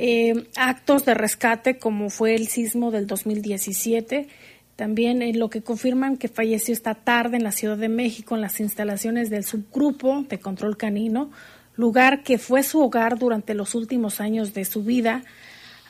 eh, 0.00 0.46
actos 0.56 1.04
de 1.04 1.14
rescate, 1.14 1.78
como 1.78 2.08
fue 2.08 2.34
el 2.36 2.46
sismo 2.46 2.90
del 2.92 3.06
2017 3.08 4.28
También 4.76 5.22
en 5.22 5.40
lo 5.40 5.50
que 5.50 5.60
confirman 5.62 6.16
que 6.16 6.28
falleció 6.28 6.72
esta 6.72 6.94
tarde 6.94 7.36
en 7.36 7.42
la 7.42 7.50
Ciudad 7.50 7.76
de 7.76 7.88
México 7.88 8.36
en 8.36 8.40
las 8.40 8.60
instalaciones 8.60 9.28
del 9.28 9.42
subgrupo 9.42 10.24
de 10.28 10.38
control 10.38 10.76
canino, 10.76 11.30
lugar 11.74 12.22
que 12.22 12.38
fue 12.38 12.62
su 12.62 12.78
hogar 12.80 13.18
durante 13.18 13.54
los 13.54 13.74
últimos 13.74 14.20
años 14.20 14.54
de 14.54 14.64
su 14.64 14.84
vida. 14.84 15.24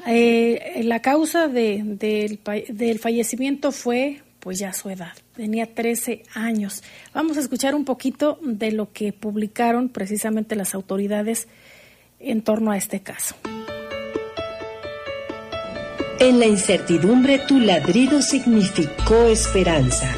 Eh, 0.07 0.81
la 0.85 1.03
causa 1.03 1.49
de- 1.49 1.83
del, 1.85 2.39
pa- 2.39 2.55
del 2.69 2.99
fallecimiento 2.99 3.73
fue 3.73 4.23
pues 4.41 4.59
ya 4.59 4.73
su 4.73 4.89
edad, 4.89 5.13
tenía 5.37 5.67
13 5.75 6.23
años. 6.33 6.83
Vamos 7.13 7.37
a 7.37 7.41
escuchar 7.41 7.75
un 7.75 7.85
poquito 7.85 8.39
de 8.41 8.71
lo 8.73 8.91
que 8.93 9.13
publicaron 9.13 9.89
precisamente 9.91 10.55
las 10.57 10.75
autoridades 10.75 11.49
en 12.21 12.41
torno 12.43 12.71
a 12.71 12.77
este 12.79 13.01
caso. 13.01 13.35
En 16.21 16.41
la 16.41 16.47
incertidumbre 16.47 17.39
tu 17.39 17.61
ladrido 17.61 18.21
significó 18.23 19.29
esperanza. 19.29 20.13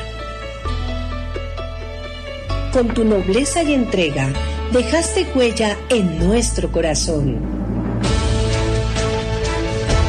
Con 2.72 2.88
tu 2.88 3.04
nobleza 3.04 3.62
y 3.62 3.74
entrega 3.74 4.32
dejaste 4.72 5.26
huella 5.34 5.76
en 5.90 6.18
nuestro 6.18 6.72
corazón. 6.72 7.38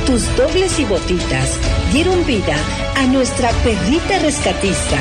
Tus 0.06 0.34
dobles 0.38 0.80
y 0.80 0.86
botitas 0.86 1.60
dieron 1.92 2.26
vida 2.26 2.56
a 2.96 3.06
nuestra 3.08 3.50
perrita 3.62 4.18
rescatista, 4.20 4.98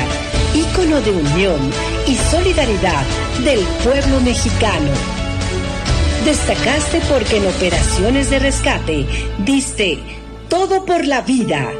ícono 0.53 0.99
de 0.99 1.11
unión 1.11 1.59
y 2.05 2.15
solidaridad 2.15 3.05
del 3.45 3.61
pueblo 3.85 4.19
mexicano. 4.19 4.91
Destacaste 6.25 6.99
porque 7.09 7.37
en 7.37 7.47
operaciones 7.47 8.29
de 8.29 8.39
rescate 8.39 9.05
diste 9.45 10.20
todo 10.51 10.83
por 10.83 11.07
la 11.07 11.21
vida. 11.21 11.71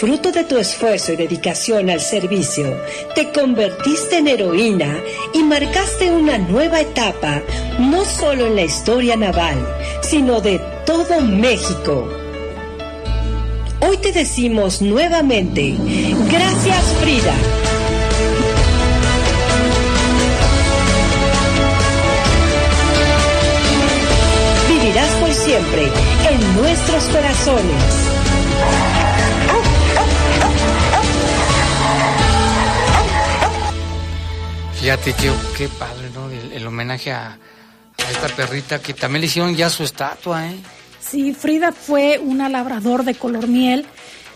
Fruto 0.00 0.32
de 0.32 0.44
tu 0.44 0.56
esfuerzo 0.56 1.12
y 1.12 1.16
dedicación 1.16 1.90
al 1.90 2.00
servicio, 2.00 2.74
te 3.14 3.30
convertiste 3.30 4.16
en 4.16 4.28
heroína 4.28 4.98
y 5.34 5.42
marcaste 5.42 6.10
una 6.10 6.38
nueva 6.38 6.80
etapa, 6.80 7.42
no 7.78 8.06
solo 8.06 8.46
en 8.46 8.56
la 8.56 8.62
historia 8.62 9.16
naval, 9.16 9.54
sino 10.00 10.40
de 10.40 10.58
todo 10.86 11.20
México. 11.20 12.08
Hoy 13.86 13.98
te 13.98 14.12
decimos 14.12 14.80
nuevamente, 14.80 15.74
gracias 16.32 16.84
Frida. 17.02 17.34
Vivirás 24.70 25.10
por 25.16 25.34
siempre 25.34 26.05
en 26.36 26.56
nuestros 26.56 27.04
corazones. 27.04 27.82
Fíjate 34.74 35.12
que 35.14 35.30
qué 35.56 35.68
padre, 35.68 36.10
¿no? 36.14 36.30
El, 36.30 36.52
el 36.52 36.66
homenaje 36.66 37.10
a, 37.10 37.28
a 37.32 38.10
esta 38.10 38.28
perrita 38.28 38.80
que 38.80 38.94
también 38.94 39.22
le 39.22 39.26
hicieron 39.26 39.56
ya 39.56 39.70
su 39.70 39.82
estatua, 39.82 40.46
¿eh? 40.48 40.56
Sí, 41.00 41.32
Frida 41.34 41.72
fue 41.72 42.18
una 42.22 42.48
labrador 42.48 43.04
de 43.04 43.14
color 43.14 43.48
miel. 43.48 43.86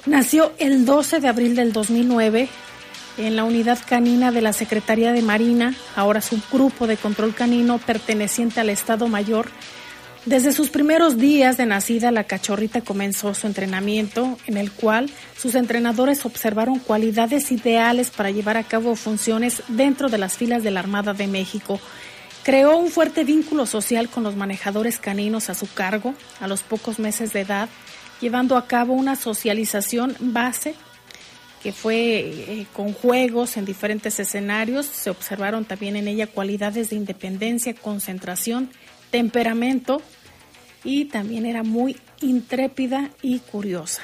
Nació 0.06 0.52
el 0.58 0.86
12 0.86 1.20
de 1.20 1.28
abril 1.28 1.54
del 1.54 1.72
2009 1.72 2.48
en 3.18 3.36
la 3.36 3.44
unidad 3.44 3.78
canina 3.86 4.32
de 4.32 4.40
la 4.40 4.52
Secretaría 4.52 5.12
de 5.12 5.20
Marina, 5.20 5.74
ahora 5.94 6.20
subgrupo 6.20 6.86
de 6.86 6.96
control 6.96 7.34
canino 7.34 7.78
perteneciente 7.78 8.60
al 8.60 8.70
Estado 8.70 9.08
Mayor. 9.08 9.50
Desde 10.26 10.52
sus 10.52 10.68
primeros 10.68 11.16
días 11.16 11.56
de 11.56 11.64
nacida, 11.64 12.10
la 12.10 12.24
cachorrita 12.24 12.82
comenzó 12.82 13.32
su 13.32 13.46
entrenamiento, 13.46 14.36
en 14.46 14.58
el 14.58 14.70
cual 14.70 15.10
sus 15.34 15.54
entrenadores 15.54 16.26
observaron 16.26 16.78
cualidades 16.78 17.50
ideales 17.50 18.10
para 18.10 18.30
llevar 18.30 18.58
a 18.58 18.64
cabo 18.64 18.96
funciones 18.96 19.62
dentro 19.68 20.10
de 20.10 20.18
las 20.18 20.36
filas 20.36 20.62
de 20.62 20.72
la 20.72 20.80
Armada 20.80 21.14
de 21.14 21.26
México. 21.26 21.80
Creó 22.44 22.76
un 22.76 22.90
fuerte 22.90 23.24
vínculo 23.24 23.64
social 23.64 24.10
con 24.10 24.22
los 24.22 24.36
manejadores 24.36 24.98
caninos 24.98 25.48
a 25.48 25.54
su 25.54 25.72
cargo 25.72 26.14
a 26.38 26.46
los 26.48 26.62
pocos 26.62 26.98
meses 26.98 27.32
de 27.32 27.40
edad, 27.40 27.70
llevando 28.20 28.58
a 28.58 28.66
cabo 28.66 28.92
una 28.92 29.16
socialización 29.16 30.14
base 30.20 30.74
que 31.62 31.72
fue 31.72 32.20
eh, 32.20 32.66
con 32.72 32.92
juegos 32.92 33.56
en 33.56 33.64
diferentes 33.64 34.18
escenarios. 34.18 34.86
Se 34.86 35.10
observaron 35.10 35.64
también 35.64 35.96
en 35.96 36.08
ella 36.08 36.26
cualidades 36.26 36.90
de 36.90 36.96
independencia, 36.96 37.74
concentración, 37.74 38.70
temperamento 39.10 40.02
y 40.84 41.06
también 41.06 41.46
era 41.46 41.62
muy 41.62 41.98
intrépida 42.20 43.10
y 43.22 43.40
curiosa. 43.40 44.02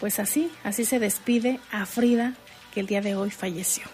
Pues 0.00 0.18
así, 0.18 0.50
así 0.62 0.84
se 0.84 0.98
despide 0.98 1.58
a 1.70 1.86
Frida, 1.86 2.34
que 2.72 2.80
el 2.80 2.86
día 2.86 3.00
de 3.00 3.16
hoy 3.16 3.30
falleció. 3.30 3.84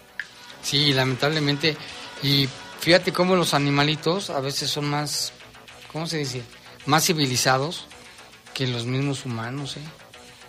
Sí, 0.61 0.93
lamentablemente. 0.93 1.77
Y 2.21 2.47
fíjate 2.79 3.11
cómo 3.11 3.35
los 3.35 3.53
animalitos 3.53 4.29
a 4.29 4.39
veces 4.39 4.69
son 4.69 4.85
más, 4.85 5.33
¿cómo 5.91 6.07
se 6.07 6.17
dice? 6.17 6.43
Más 6.85 7.05
civilizados 7.05 7.87
que 8.53 8.67
los 8.67 8.85
mismos 8.85 9.25
humanos, 9.25 9.77
¿eh? 9.77 9.81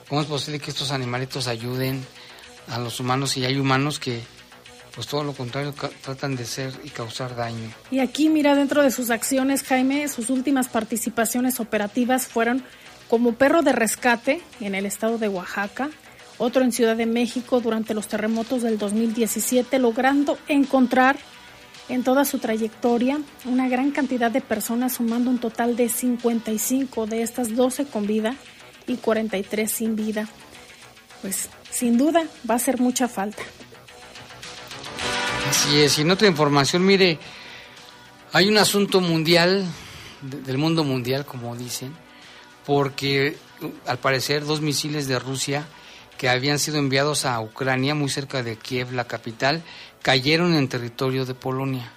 ¿Cómo 0.08 0.20
es 0.20 0.26
posible 0.26 0.60
que 0.60 0.70
estos 0.70 0.90
animalitos 0.90 1.46
ayuden 1.46 2.04
a 2.68 2.78
los 2.78 3.00
humanos 3.00 3.36
y 3.36 3.44
hay 3.44 3.58
humanos 3.58 3.98
que, 3.98 4.20
pues 4.94 5.06
todo 5.06 5.24
lo 5.24 5.32
contrario, 5.32 5.74
tratan 6.02 6.36
de 6.36 6.44
ser 6.44 6.72
y 6.84 6.90
causar 6.90 7.34
daño? 7.34 7.70
Y 7.90 7.98
aquí, 7.98 8.28
mira, 8.28 8.54
dentro 8.54 8.82
de 8.82 8.90
sus 8.90 9.10
acciones, 9.10 9.62
Jaime, 9.64 10.06
sus 10.08 10.30
últimas 10.30 10.68
participaciones 10.68 11.58
operativas 11.58 12.26
fueron 12.26 12.64
como 13.08 13.34
perro 13.34 13.62
de 13.62 13.72
rescate 13.72 14.40
en 14.60 14.74
el 14.74 14.86
estado 14.86 15.18
de 15.18 15.28
Oaxaca, 15.28 15.90
otro 16.38 16.62
en 16.62 16.72
Ciudad 16.72 16.96
de 16.96 17.06
México 17.06 17.60
durante 17.60 17.94
los 17.94 18.08
terremotos 18.08 18.62
del 18.62 18.78
2017, 18.78 19.78
logrando 19.78 20.38
encontrar 20.48 21.16
en 21.88 22.02
toda 22.02 22.24
su 22.24 22.38
trayectoria 22.38 23.20
una 23.44 23.68
gran 23.68 23.90
cantidad 23.90 24.30
de 24.30 24.40
personas, 24.40 24.94
sumando 24.94 25.30
un 25.30 25.38
total 25.38 25.76
de 25.76 25.88
55 25.88 27.06
de 27.06 27.22
estas 27.22 27.54
12 27.54 27.86
con 27.86 28.06
vida 28.06 28.36
y 28.86 28.96
43 28.96 29.70
sin 29.70 29.96
vida. 29.96 30.28
Pues 31.20 31.48
sin 31.70 31.98
duda 31.98 32.24
va 32.48 32.54
a 32.54 32.56
hacer 32.56 32.80
mucha 32.80 33.08
falta. 33.08 33.42
Así 35.48 35.80
es, 35.80 35.98
y 35.98 36.02
en 36.02 36.10
otra 36.10 36.26
información, 36.28 36.84
mire, 36.84 37.18
hay 38.32 38.48
un 38.48 38.58
asunto 38.58 39.00
mundial, 39.00 39.64
de- 40.22 40.40
del 40.42 40.58
mundo 40.58 40.84
mundial, 40.84 41.24
como 41.26 41.54
dicen, 41.56 41.94
porque 42.66 43.36
uh, 43.60 43.68
al 43.86 43.98
parecer 43.98 44.44
dos 44.44 44.60
misiles 44.60 45.06
de 45.06 45.18
Rusia 45.18 45.66
que 46.18 46.28
habían 46.28 46.58
sido 46.58 46.78
enviados 46.78 47.24
a 47.26 47.40
Ucrania, 47.40 47.94
muy 47.94 48.08
cerca 48.08 48.42
de 48.42 48.56
Kiev, 48.56 48.92
la 48.92 49.04
capital, 49.06 49.62
cayeron 50.02 50.54
en 50.54 50.68
territorio 50.68 51.26
de 51.26 51.34
Polonia. 51.34 51.90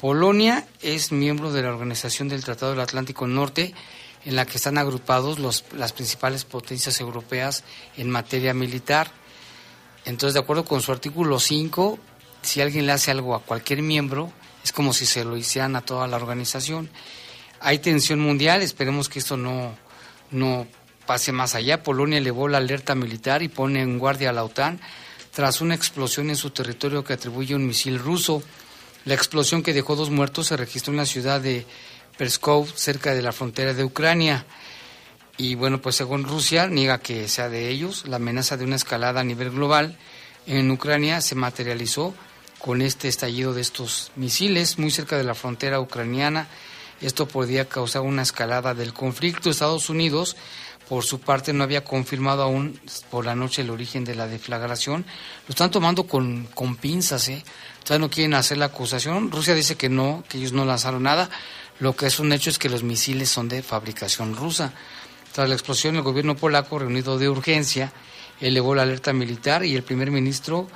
Polonia 0.00 0.66
es 0.82 1.12
miembro 1.12 1.52
de 1.52 1.62
la 1.62 1.70
Organización 1.70 2.28
del 2.28 2.44
Tratado 2.44 2.72
del 2.72 2.80
Atlántico 2.80 3.26
Norte, 3.26 3.74
en 4.24 4.36
la 4.36 4.46
que 4.46 4.56
están 4.56 4.78
agrupados 4.78 5.38
los- 5.38 5.64
las 5.76 5.92
principales 5.92 6.44
potencias 6.44 7.00
europeas 7.00 7.64
en 7.96 8.10
materia 8.10 8.52
militar. 8.54 9.10
Entonces, 10.06 10.34
de 10.34 10.40
acuerdo 10.40 10.64
con 10.64 10.80
su 10.82 10.92
artículo 10.92 11.38
5, 11.38 11.98
si 12.44 12.60
alguien 12.60 12.86
le 12.86 12.92
hace 12.92 13.10
algo 13.10 13.34
a 13.34 13.40
cualquier 13.40 13.82
miembro, 13.82 14.32
es 14.62 14.72
como 14.72 14.92
si 14.92 15.06
se 15.06 15.24
lo 15.24 15.36
hicieran 15.36 15.76
a 15.76 15.82
toda 15.82 16.06
la 16.06 16.16
organización. 16.16 16.88
Hay 17.60 17.78
tensión 17.78 18.20
mundial, 18.20 18.62
esperemos 18.62 19.08
que 19.08 19.18
esto 19.18 19.36
no, 19.36 19.74
no 20.30 20.66
pase 21.06 21.32
más 21.32 21.54
allá. 21.54 21.82
Polonia 21.82 22.18
elevó 22.18 22.48
la 22.48 22.58
alerta 22.58 22.94
militar 22.94 23.42
y 23.42 23.48
pone 23.48 23.82
en 23.82 23.98
guardia 23.98 24.30
a 24.30 24.32
la 24.32 24.44
OTAN 24.44 24.80
tras 25.32 25.60
una 25.60 25.74
explosión 25.74 26.30
en 26.30 26.36
su 26.36 26.50
territorio 26.50 27.04
que 27.04 27.14
atribuye 27.14 27.54
un 27.54 27.66
misil 27.66 27.98
ruso. 27.98 28.42
La 29.04 29.14
explosión 29.14 29.62
que 29.62 29.74
dejó 29.74 29.96
dos 29.96 30.10
muertos 30.10 30.46
se 30.46 30.56
registró 30.56 30.92
en 30.92 30.98
la 30.98 31.06
ciudad 31.06 31.40
de 31.40 31.66
Perskov, 32.16 32.68
cerca 32.74 33.14
de 33.14 33.22
la 33.22 33.32
frontera 33.32 33.74
de 33.74 33.84
Ucrania. 33.84 34.46
Y 35.36 35.56
bueno, 35.56 35.80
pues 35.82 35.96
según 35.96 36.24
Rusia, 36.24 36.68
niega 36.68 36.98
que 36.98 37.28
sea 37.28 37.48
de 37.48 37.68
ellos. 37.68 38.06
La 38.06 38.16
amenaza 38.16 38.56
de 38.56 38.64
una 38.64 38.76
escalada 38.76 39.20
a 39.20 39.24
nivel 39.24 39.50
global 39.50 39.98
en 40.46 40.70
Ucrania 40.70 41.20
se 41.20 41.34
materializó 41.34 42.14
con 42.64 42.80
este 42.80 43.08
estallido 43.08 43.52
de 43.52 43.60
estos 43.60 44.10
misiles 44.16 44.78
muy 44.78 44.90
cerca 44.90 45.18
de 45.18 45.22
la 45.22 45.34
frontera 45.34 45.80
ucraniana. 45.80 46.48
Esto 47.02 47.28
podría 47.28 47.68
causar 47.68 48.00
una 48.00 48.22
escalada 48.22 48.72
del 48.72 48.94
conflicto. 48.94 49.50
Estados 49.50 49.90
Unidos, 49.90 50.34
por 50.88 51.04
su 51.04 51.20
parte, 51.20 51.52
no 51.52 51.62
había 51.62 51.84
confirmado 51.84 52.42
aún 52.42 52.80
por 53.10 53.26
la 53.26 53.34
noche 53.34 53.60
el 53.60 53.68
origen 53.68 54.06
de 54.06 54.14
la 54.14 54.26
deflagración. 54.28 55.04
Lo 55.46 55.52
están 55.52 55.70
tomando 55.70 56.06
con, 56.06 56.46
con 56.54 56.76
pinzas, 56.76 57.28
¿eh? 57.28 57.44
Todavía 57.84 58.06
no 58.06 58.10
quieren 58.10 58.32
hacer 58.32 58.56
la 58.56 58.64
acusación. 58.64 59.30
Rusia 59.30 59.54
dice 59.54 59.76
que 59.76 59.90
no, 59.90 60.24
que 60.26 60.38
ellos 60.38 60.52
no 60.52 60.64
lanzaron 60.64 61.02
nada. 61.02 61.28
Lo 61.80 61.94
que 61.94 62.06
es 62.06 62.18
un 62.18 62.32
hecho 62.32 62.48
es 62.48 62.58
que 62.58 62.70
los 62.70 62.82
misiles 62.82 63.28
son 63.28 63.50
de 63.50 63.62
fabricación 63.62 64.34
rusa. 64.34 64.72
Tras 65.34 65.50
la 65.50 65.54
explosión, 65.54 65.96
el 65.96 66.02
gobierno 66.02 66.34
polaco, 66.34 66.78
reunido 66.78 67.18
de 67.18 67.28
urgencia, 67.28 67.92
elevó 68.40 68.74
la 68.74 68.84
alerta 68.84 69.12
militar 69.12 69.66
y 69.66 69.76
el 69.76 69.82
primer 69.82 70.10
ministro 70.10 70.66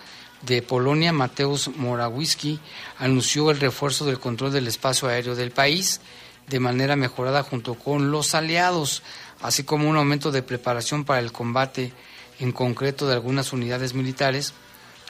de 0.42 0.62
Polonia, 0.62 1.12
Mateusz 1.12 1.68
Morawiecki, 1.68 2.60
anunció 2.98 3.50
el 3.50 3.60
refuerzo 3.60 4.06
del 4.06 4.20
control 4.20 4.52
del 4.52 4.68
espacio 4.68 5.08
aéreo 5.08 5.34
del 5.34 5.50
país 5.50 6.00
de 6.48 6.60
manera 6.60 6.96
mejorada 6.96 7.42
junto 7.42 7.74
con 7.74 8.10
los 8.10 8.34
aliados, 8.34 9.02
así 9.42 9.64
como 9.64 9.88
un 9.88 9.96
aumento 9.96 10.30
de 10.30 10.42
preparación 10.42 11.04
para 11.04 11.20
el 11.20 11.32
combate 11.32 11.92
en 12.40 12.52
concreto 12.52 13.06
de 13.06 13.14
algunas 13.14 13.52
unidades 13.52 13.94
militares 13.94 14.54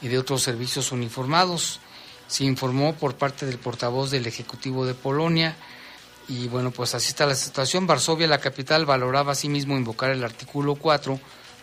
y 0.02 0.08
de 0.08 0.18
otros 0.18 0.42
servicios 0.42 0.92
uniformados. 0.92 1.80
Se 2.26 2.44
informó 2.44 2.94
por 2.94 3.14
parte 3.16 3.46
del 3.46 3.58
portavoz 3.58 4.10
del 4.10 4.26
Ejecutivo 4.26 4.84
de 4.84 4.94
Polonia 4.94 5.56
y 6.28 6.48
bueno, 6.48 6.70
pues 6.70 6.94
así 6.94 7.08
está 7.08 7.24
la 7.24 7.34
situación. 7.34 7.86
Varsovia, 7.86 8.26
la 8.26 8.38
capital, 8.38 8.84
valoraba 8.84 9.32
asimismo 9.32 9.76
invocar 9.76 10.10
el 10.10 10.24
artículo 10.24 10.74
4 10.74 11.18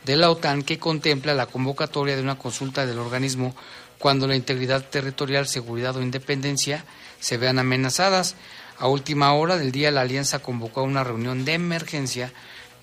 de 0.05 0.15
la 0.15 0.29
OTAN 0.29 0.63
que 0.63 0.79
contempla 0.79 1.33
la 1.33 1.47
convocatoria 1.47 2.15
de 2.15 2.21
una 2.21 2.37
consulta 2.37 2.85
del 2.85 2.99
organismo 2.99 3.55
cuando 3.97 4.27
la 4.27 4.35
integridad 4.35 4.87
territorial, 4.87 5.47
seguridad 5.47 5.95
o 5.95 6.01
independencia 6.01 6.85
se 7.19 7.37
vean 7.37 7.59
amenazadas. 7.59 8.35
A 8.77 8.87
última 8.87 9.33
hora 9.33 9.57
del 9.57 9.71
día, 9.71 9.89
la 9.89 10.01
alianza 10.01 10.39
convocó 10.39 10.81
a 10.81 10.83
una 10.83 11.03
reunión 11.03 11.45
de 11.45 11.53
emergencia 11.53 12.31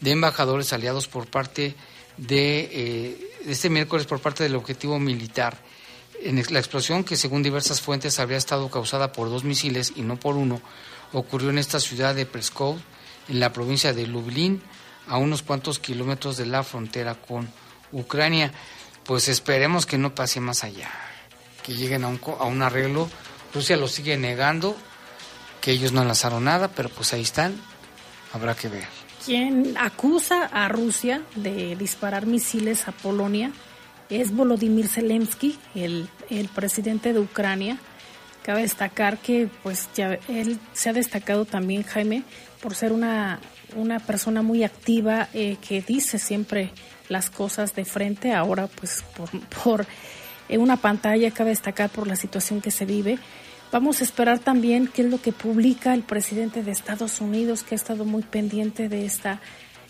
de 0.00 0.10
embajadores 0.10 0.72
aliados 0.72 1.06
por 1.06 1.26
parte 1.26 1.74
de 2.16 2.70
eh, 2.72 3.30
este 3.46 3.70
miércoles 3.70 4.06
por 4.06 4.20
parte 4.20 4.42
del 4.42 4.56
objetivo 4.56 4.98
militar. 4.98 5.58
En 6.22 6.42
la 6.50 6.58
explosión, 6.58 7.04
que 7.04 7.16
según 7.16 7.42
diversas 7.42 7.80
fuentes 7.80 8.18
habría 8.18 8.38
estado 8.38 8.70
causada 8.70 9.12
por 9.12 9.28
dos 9.28 9.44
misiles 9.44 9.92
y 9.96 10.02
no 10.02 10.18
por 10.18 10.36
uno, 10.36 10.60
ocurrió 11.12 11.50
en 11.50 11.58
esta 11.58 11.80
ciudad 11.80 12.14
de 12.14 12.26
Preskov, 12.26 12.78
en 13.28 13.40
la 13.40 13.52
provincia 13.52 13.92
de 13.92 14.06
Lublin, 14.06 14.62
a 15.08 15.18
unos 15.18 15.42
cuantos 15.42 15.78
kilómetros 15.78 16.36
de 16.36 16.46
la 16.46 16.62
frontera 16.62 17.14
con 17.14 17.48
Ucrania. 17.92 18.52
Pues 19.04 19.28
esperemos 19.28 19.86
que 19.86 19.98
no 19.98 20.14
pase 20.14 20.40
más 20.40 20.64
allá, 20.64 20.90
que 21.62 21.74
lleguen 21.74 22.04
a 22.04 22.08
un, 22.08 22.20
a 22.38 22.44
un 22.44 22.62
arreglo. 22.62 23.10
Rusia 23.52 23.76
lo 23.76 23.88
sigue 23.88 24.16
negando, 24.16 24.76
que 25.60 25.72
ellos 25.72 25.92
no 25.92 26.04
lanzaron 26.04 26.44
nada, 26.44 26.68
pero 26.68 26.88
pues 26.88 27.12
ahí 27.12 27.22
están, 27.22 27.54
habrá 28.32 28.54
que 28.54 28.68
ver. 28.68 28.86
Quien 29.24 29.76
acusa 29.78 30.46
a 30.46 30.68
Rusia 30.68 31.22
de 31.36 31.76
disparar 31.76 32.26
misiles 32.26 32.88
a 32.88 32.92
Polonia 32.92 33.52
es 34.10 34.34
Volodymyr 34.34 34.88
Zelensky, 34.88 35.58
el, 35.74 36.08
el 36.28 36.48
presidente 36.48 37.12
de 37.12 37.20
Ucrania. 37.20 37.78
Cabe 38.42 38.62
destacar 38.62 39.18
que 39.18 39.48
pues 39.62 39.88
ya 39.94 40.18
él 40.28 40.58
se 40.72 40.90
ha 40.90 40.92
destacado 40.92 41.44
también, 41.44 41.84
Jaime, 41.84 42.24
por 42.60 42.74
ser 42.74 42.92
una, 42.92 43.38
una 43.76 43.98
persona 44.00 44.42
muy 44.42 44.64
activa 44.64 45.28
eh, 45.34 45.56
que 45.66 45.80
dice 45.82 46.18
siempre 46.18 46.70
las 47.08 47.30
cosas 47.30 47.74
de 47.74 47.84
frente. 47.84 48.32
Ahora 48.32 48.66
pues 48.66 49.04
por, 49.16 49.28
por 49.62 49.86
en 50.48 50.60
una 50.60 50.76
pantalla 50.76 51.30
cabe 51.30 51.50
destacar 51.50 51.90
por 51.90 52.06
la 52.06 52.16
situación 52.16 52.60
que 52.60 52.70
se 52.70 52.84
vive. 52.84 53.18
Vamos 53.70 54.00
a 54.00 54.04
esperar 54.04 54.38
también 54.38 54.86
qué 54.86 55.02
es 55.02 55.08
lo 55.10 55.20
que 55.20 55.32
publica 55.32 55.94
el 55.94 56.02
presidente 56.02 56.62
de 56.62 56.72
Estados 56.72 57.20
Unidos, 57.22 57.62
que 57.62 57.74
ha 57.74 57.76
estado 57.76 58.04
muy 58.04 58.22
pendiente 58.22 58.90
de 58.90 59.06
esta, 59.06 59.40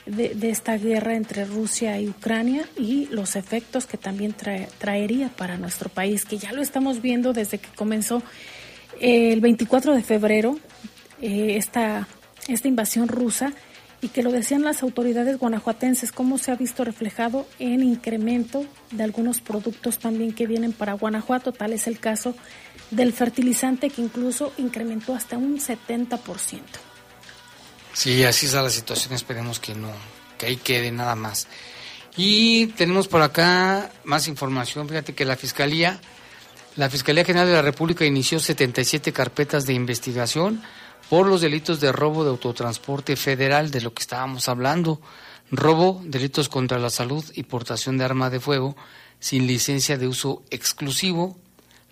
de, 0.06 0.50
esta 0.50 0.76
guerra 0.78 1.16
entre 1.16 1.44
Rusia 1.44 1.98
y 2.00 2.08
Ucrania 2.08 2.64
y 2.78 3.06
los 3.06 3.34
efectos 3.34 3.86
que 3.86 3.96
también 3.98 4.34
trae- 4.36 4.68
traería 4.78 5.30
para 5.30 5.56
nuestro 5.58 5.88
país, 5.88 6.24
que 6.24 6.38
ya 6.38 6.52
lo 6.52 6.62
estamos 6.62 7.02
viendo 7.02 7.32
desde 7.32 7.58
que 7.58 7.68
comenzó 7.74 8.22
eh, 9.00 9.32
el 9.32 9.40
24 9.40 9.94
de 9.96 10.02
febrero 10.04 10.58
eh, 11.20 11.56
esta, 11.56 12.06
esta 12.46 12.68
invasión 12.68 13.08
rusa 13.08 13.52
y 14.02 14.08
que 14.08 14.24
lo 14.24 14.32
decían 14.32 14.62
las 14.62 14.82
autoridades 14.82 15.38
guanajuatenses, 15.38 16.10
cómo 16.10 16.36
se 16.36 16.50
ha 16.50 16.56
visto 16.56 16.84
reflejado 16.84 17.46
en 17.60 17.84
incremento 17.84 18.66
de 18.90 19.04
algunos 19.04 19.40
productos 19.40 20.00
también 20.00 20.32
que 20.32 20.48
vienen 20.48 20.72
para 20.72 20.94
Guanajuato, 20.94 21.52
tal 21.52 21.72
es 21.72 21.86
el 21.86 22.00
caso 22.00 22.34
del 22.90 23.12
fertilizante 23.12 23.90
que 23.90 24.02
incluso 24.02 24.52
incrementó 24.58 25.14
hasta 25.14 25.38
un 25.38 25.60
70%. 25.60 26.18
Sí, 27.92 28.24
así 28.24 28.46
está 28.46 28.60
la 28.60 28.70
situación, 28.70 29.14
esperemos 29.14 29.60
que 29.60 29.74
no, 29.74 29.92
que 30.36 30.46
ahí 30.46 30.56
quede 30.56 30.90
nada 30.90 31.14
más. 31.14 31.46
Y 32.16 32.66
tenemos 32.68 33.06
por 33.06 33.22
acá 33.22 33.92
más 34.02 34.26
información, 34.26 34.88
fíjate 34.88 35.14
que 35.14 35.24
la 35.24 35.36
Fiscalía, 35.36 36.00
la 36.74 36.90
Fiscalía 36.90 37.24
General 37.24 37.46
de 37.46 37.54
la 37.54 37.62
República 37.62 38.04
inició 38.04 38.40
77 38.40 39.12
carpetas 39.12 39.64
de 39.64 39.74
investigación 39.74 40.60
por 41.12 41.26
los 41.26 41.42
delitos 41.42 41.78
de 41.78 41.92
robo 41.92 42.24
de 42.24 42.30
autotransporte 42.30 43.16
federal, 43.16 43.70
de 43.70 43.82
lo 43.82 43.92
que 43.92 44.00
estábamos 44.00 44.48
hablando, 44.48 44.98
robo, 45.50 46.00
delitos 46.06 46.48
contra 46.48 46.78
la 46.78 46.88
salud 46.88 47.22
y 47.34 47.42
portación 47.42 47.98
de 47.98 48.04
arma 48.06 48.30
de 48.30 48.40
fuego 48.40 48.76
sin 49.20 49.46
licencia 49.46 49.98
de 49.98 50.08
uso 50.08 50.42
exclusivo, 50.48 51.36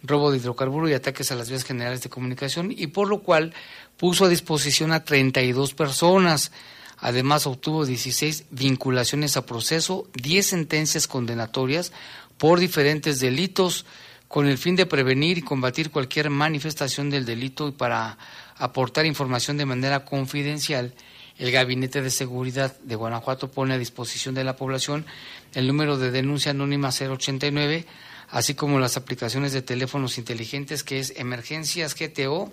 robo 0.02 0.30
de 0.30 0.38
hidrocarburo 0.38 0.88
y 0.88 0.94
ataques 0.94 1.30
a 1.30 1.34
las 1.34 1.50
vías 1.50 1.64
generales 1.64 2.00
de 2.00 2.08
comunicación, 2.08 2.72
y 2.74 2.86
por 2.86 3.08
lo 3.08 3.18
cual 3.18 3.52
puso 3.98 4.24
a 4.24 4.30
disposición 4.30 4.90
a 4.90 5.04
32 5.04 5.74
personas. 5.74 6.50
Además, 6.96 7.46
obtuvo 7.46 7.84
16 7.84 8.44
vinculaciones 8.52 9.36
a 9.36 9.44
proceso, 9.44 10.08
10 10.14 10.46
sentencias 10.46 11.06
condenatorias 11.06 11.92
por 12.38 12.58
diferentes 12.58 13.20
delitos, 13.20 13.84
con 14.28 14.46
el 14.46 14.58
fin 14.58 14.76
de 14.76 14.86
prevenir 14.86 15.38
y 15.38 15.42
combatir 15.42 15.90
cualquier 15.90 16.30
manifestación 16.30 17.10
del 17.10 17.26
delito 17.26 17.66
y 17.66 17.72
para 17.72 18.16
aportar 18.60 19.06
información 19.06 19.56
de 19.56 19.66
manera 19.66 20.04
confidencial. 20.04 20.92
El 21.38 21.50
Gabinete 21.50 22.02
de 22.02 22.10
Seguridad 22.10 22.78
de 22.80 22.94
Guanajuato 22.94 23.50
pone 23.50 23.74
a 23.74 23.78
disposición 23.78 24.34
de 24.34 24.44
la 24.44 24.56
población 24.56 25.06
el 25.54 25.66
número 25.66 25.96
de 25.96 26.10
denuncia 26.10 26.50
anónima 26.50 26.90
089, 26.90 27.86
así 28.28 28.54
como 28.54 28.78
las 28.78 28.96
aplicaciones 28.96 29.52
de 29.52 29.62
teléfonos 29.62 30.18
inteligentes 30.18 30.84
que 30.84 31.00
es 31.00 31.14
Emergencias 31.16 31.96
GTO 31.98 32.52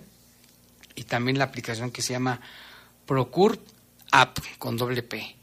y 0.94 1.04
también 1.04 1.38
la 1.38 1.44
aplicación 1.44 1.90
que 1.90 2.02
se 2.02 2.14
llama 2.14 2.40
Procur 3.06 3.60
App 4.10 4.38
con 4.58 4.76
doble 4.76 5.02
P. 5.02 5.36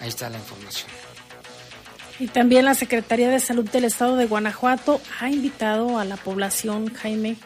Ahí 0.00 0.08
está 0.08 0.28
la 0.28 0.38
información. 0.38 0.90
Y 2.18 2.26
también 2.26 2.66
la 2.66 2.74
Secretaría 2.74 3.30
de 3.30 3.40
Salud 3.40 3.70
del 3.70 3.84
Estado 3.84 4.16
de 4.16 4.26
Guanajuato 4.26 5.00
ha 5.20 5.30
invitado 5.30 5.98
a 5.98 6.04
la 6.04 6.16
población, 6.16 6.92
Jaime, 6.92 7.36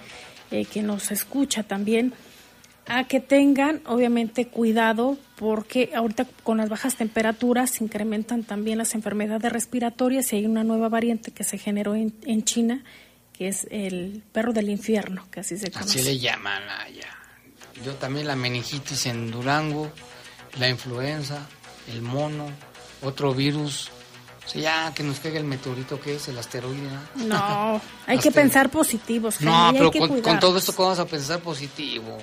eh, 0.50 0.64
que 0.64 0.82
nos 0.82 1.12
escucha 1.12 1.62
también, 1.62 2.12
a 2.87 3.05
que 3.05 3.20
tengan 3.20 3.80
obviamente 3.87 4.49
cuidado 4.49 5.16
porque 5.37 5.93
ahorita 5.95 6.26
con 6.43 6.59
las 6.59 6.68
bajas 6.68 6.97
temperaturas 6.97 7.70
se 7.70 7.85
incrementan 7.85 8.45
también 8.45 8.78
las 8.78 8.95
enfermedades 8.95 9.53
respiratorias 9.53 10.32
y 10.32 10.37
hay 10.37 10.47
una 10.47 10.64
nueva 10.64 10.89
variante 10.89 11.32
que 11.32 11.45
se 11.45 11.59
generó 11.59 11.95
en, 11.95 12.14
en 12.24 12.45
China, 12.45 12.85
que 13.32 13.49
es 13.49 13.66
el 13.70 14.22
perro 14.32 14.53
del 14.53 14.68
infierno, 14.68 15.26
que 15.30 15.41
así 15.41 15.57
se 15.57 15.70
conoce. 15.70 16.01
Así 16.01 16.09
le 16.09 16.18
llaman 16.18 16.62
allá. 16.68 17.09
Yo 17.85 17.95
también 17.95 18.26
la 18.26 18.37
meningitis 18.37 19.07
en 19.07 19.30
Durango, 19.30 19.91
la 20.59 20.68
influenza, 20.68 21.47
el 21.93 22.03
mono, 22.03 22.47
otro 23.03 23.35
virus. 23.35 23.91
O 24.47 24.49
sea, 24.49 24.61
ya 24.61 24.95
que 24.95 25.03
nos 25.03 25.20
caiga 25.20 25.39
el 25.39 25.45
meteorito 25.45 26.01
que 26.01 26.16
es 26.16 26.28
el 26.28 26.39
asteroide. 26.39 26.89
¿no? 27.16 27.24
No, 27.26 27.80
hay 28.07 28.18
que 28.18 28.30
pensar 28.30 28.70
positivos. 28.70 29.41
No, 29.41 29.70
pero 29.72 29.91
que 29.91 29.99
con, 29.99 30.39
todo 30.39 30.59
esto, 30.59 30.74
¿cómo 30.74 30.91
vamos 30.91 31.01
a 31.01 31.07
pensar 31.07 31.41
positivo? 31.41 32.18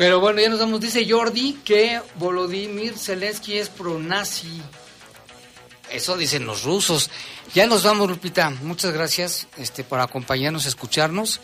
Pero 0.00 0.18
bueno, 0.18 0.40
ya 0.40 0.48
nos 0.48 0.60
damos, 0.60 0.80
dice 0.80 1.06
Jordi, 1.06 1.60
que 1.62 2.00
Volodymyr 2.14 2.96
Zelensky 2.96 3.58
es 3.58 3.68
pro-nazi. 3.68 4.62
Eso 5.90 6.16
dicen 6.16 6.46
los 6.46 6.62
rusos. 6.62 7.10
Ya 7.52 7.66
nos 7.66 7.82
vamos, 7.82 8.08
Lupita. 8.08 8.48
Muchas 8.48 8.94
gracias 8.94 9.46
este, 9.58 9.84
por 9.84 10.00
acompañarnos, 10.00 10.64
escucharnos. 10.64 11.42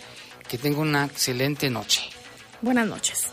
Que 0.48 0.56
tenga 0.56 0.78
una 0.78 1.04
excelente 1.04 1.68
noche. 1.68 2.00
Buenas 2.62 2.86
noches. 2.86 3.26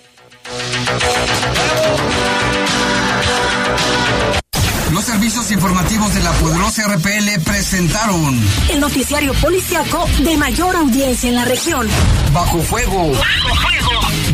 Los 4.94 5.06
servicios 5.06 5.50
informativos 5.50 6.14
de 6.14 6.22
la 6.22 6.32
poderosa 6.34 6.88
RPL 6.88 7.42
presentaron 7.44 8.40
El 8.70 8.80
noticiario 8.80 9.34
policiaco 9.34 10.06
de 10.20 10.38
mayor 10.38 10.76
audiencia 10.76 11.30
en 11.30 11.36
la 11.36 11.46
región. 11.46 11.88
Bajo 12.32 12.62
Fuego. 12.62 13.12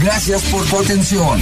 Gracias 0.01 0.43
por 0.43 0.65
tu 0.65 0.79
atención. 0.79 1.41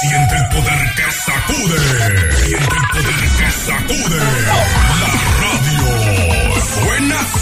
Siente 0.00 0.36
el 0.36 0.48
poder 0.48 0.94
que 0.96 1.12
sacude. 1.12 1.78
Siente 2.44 2.76
el 2.76 2.88
poder 2.90 3.20
que 3.38 3.50
sacude. 3.66 5.05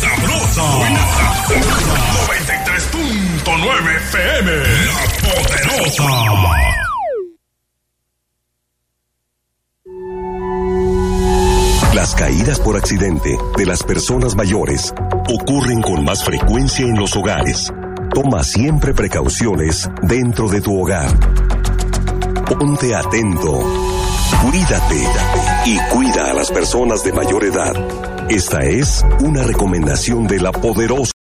Sabrosa. 0.01 0.77
Buena 0.77 1.07
sabrosa. 1.07 1.95
93.9 3.45 3.97
FM. 3.97 4.51
La 4.87 5.05
poderosa. 5.23 6.65
Las 11.95 12.15
caídas 12.15 12.61
por 12.61 12.77
accidente 12.77 13.39
de 13.57 13.67
las 13.67 13.83
personas 13.83 14.35
mayores 14.35 14.93
ocurren 15.29 15.81
con 15.81 16.05
más 16.05 16.25
frecuencia 16.25 16.85
en 16.85 16.99
los 16.99 17.17
hogares. 17.17 17.73
Toma 18.13 18.43
siempre 18.43 18.93
precauciones 18.95 19.89
dentro 20.03 20.49
de 20.49 20.61
tu 20.61 20.81
hogar. 20.81 21.09
Ponte 22.47 22.95
atento. 22.95 23.61
Cuídate 24.43 25.07
y 25.67 25.79
cuida 25.91 26.31
a 26.31 26.35
las 26.35 26.51
personas 26.51 27.03
de 27.05 27.13
mayor 27.13 27.45
edad. 27.45 28.14
Esta 28.29 28.65
es 28.65 29.05
una 29.21 29.43
recomendación 29.43 30.27
de 30.27 30.41
la 30.41 30.51
poderosa. 30.51 31.14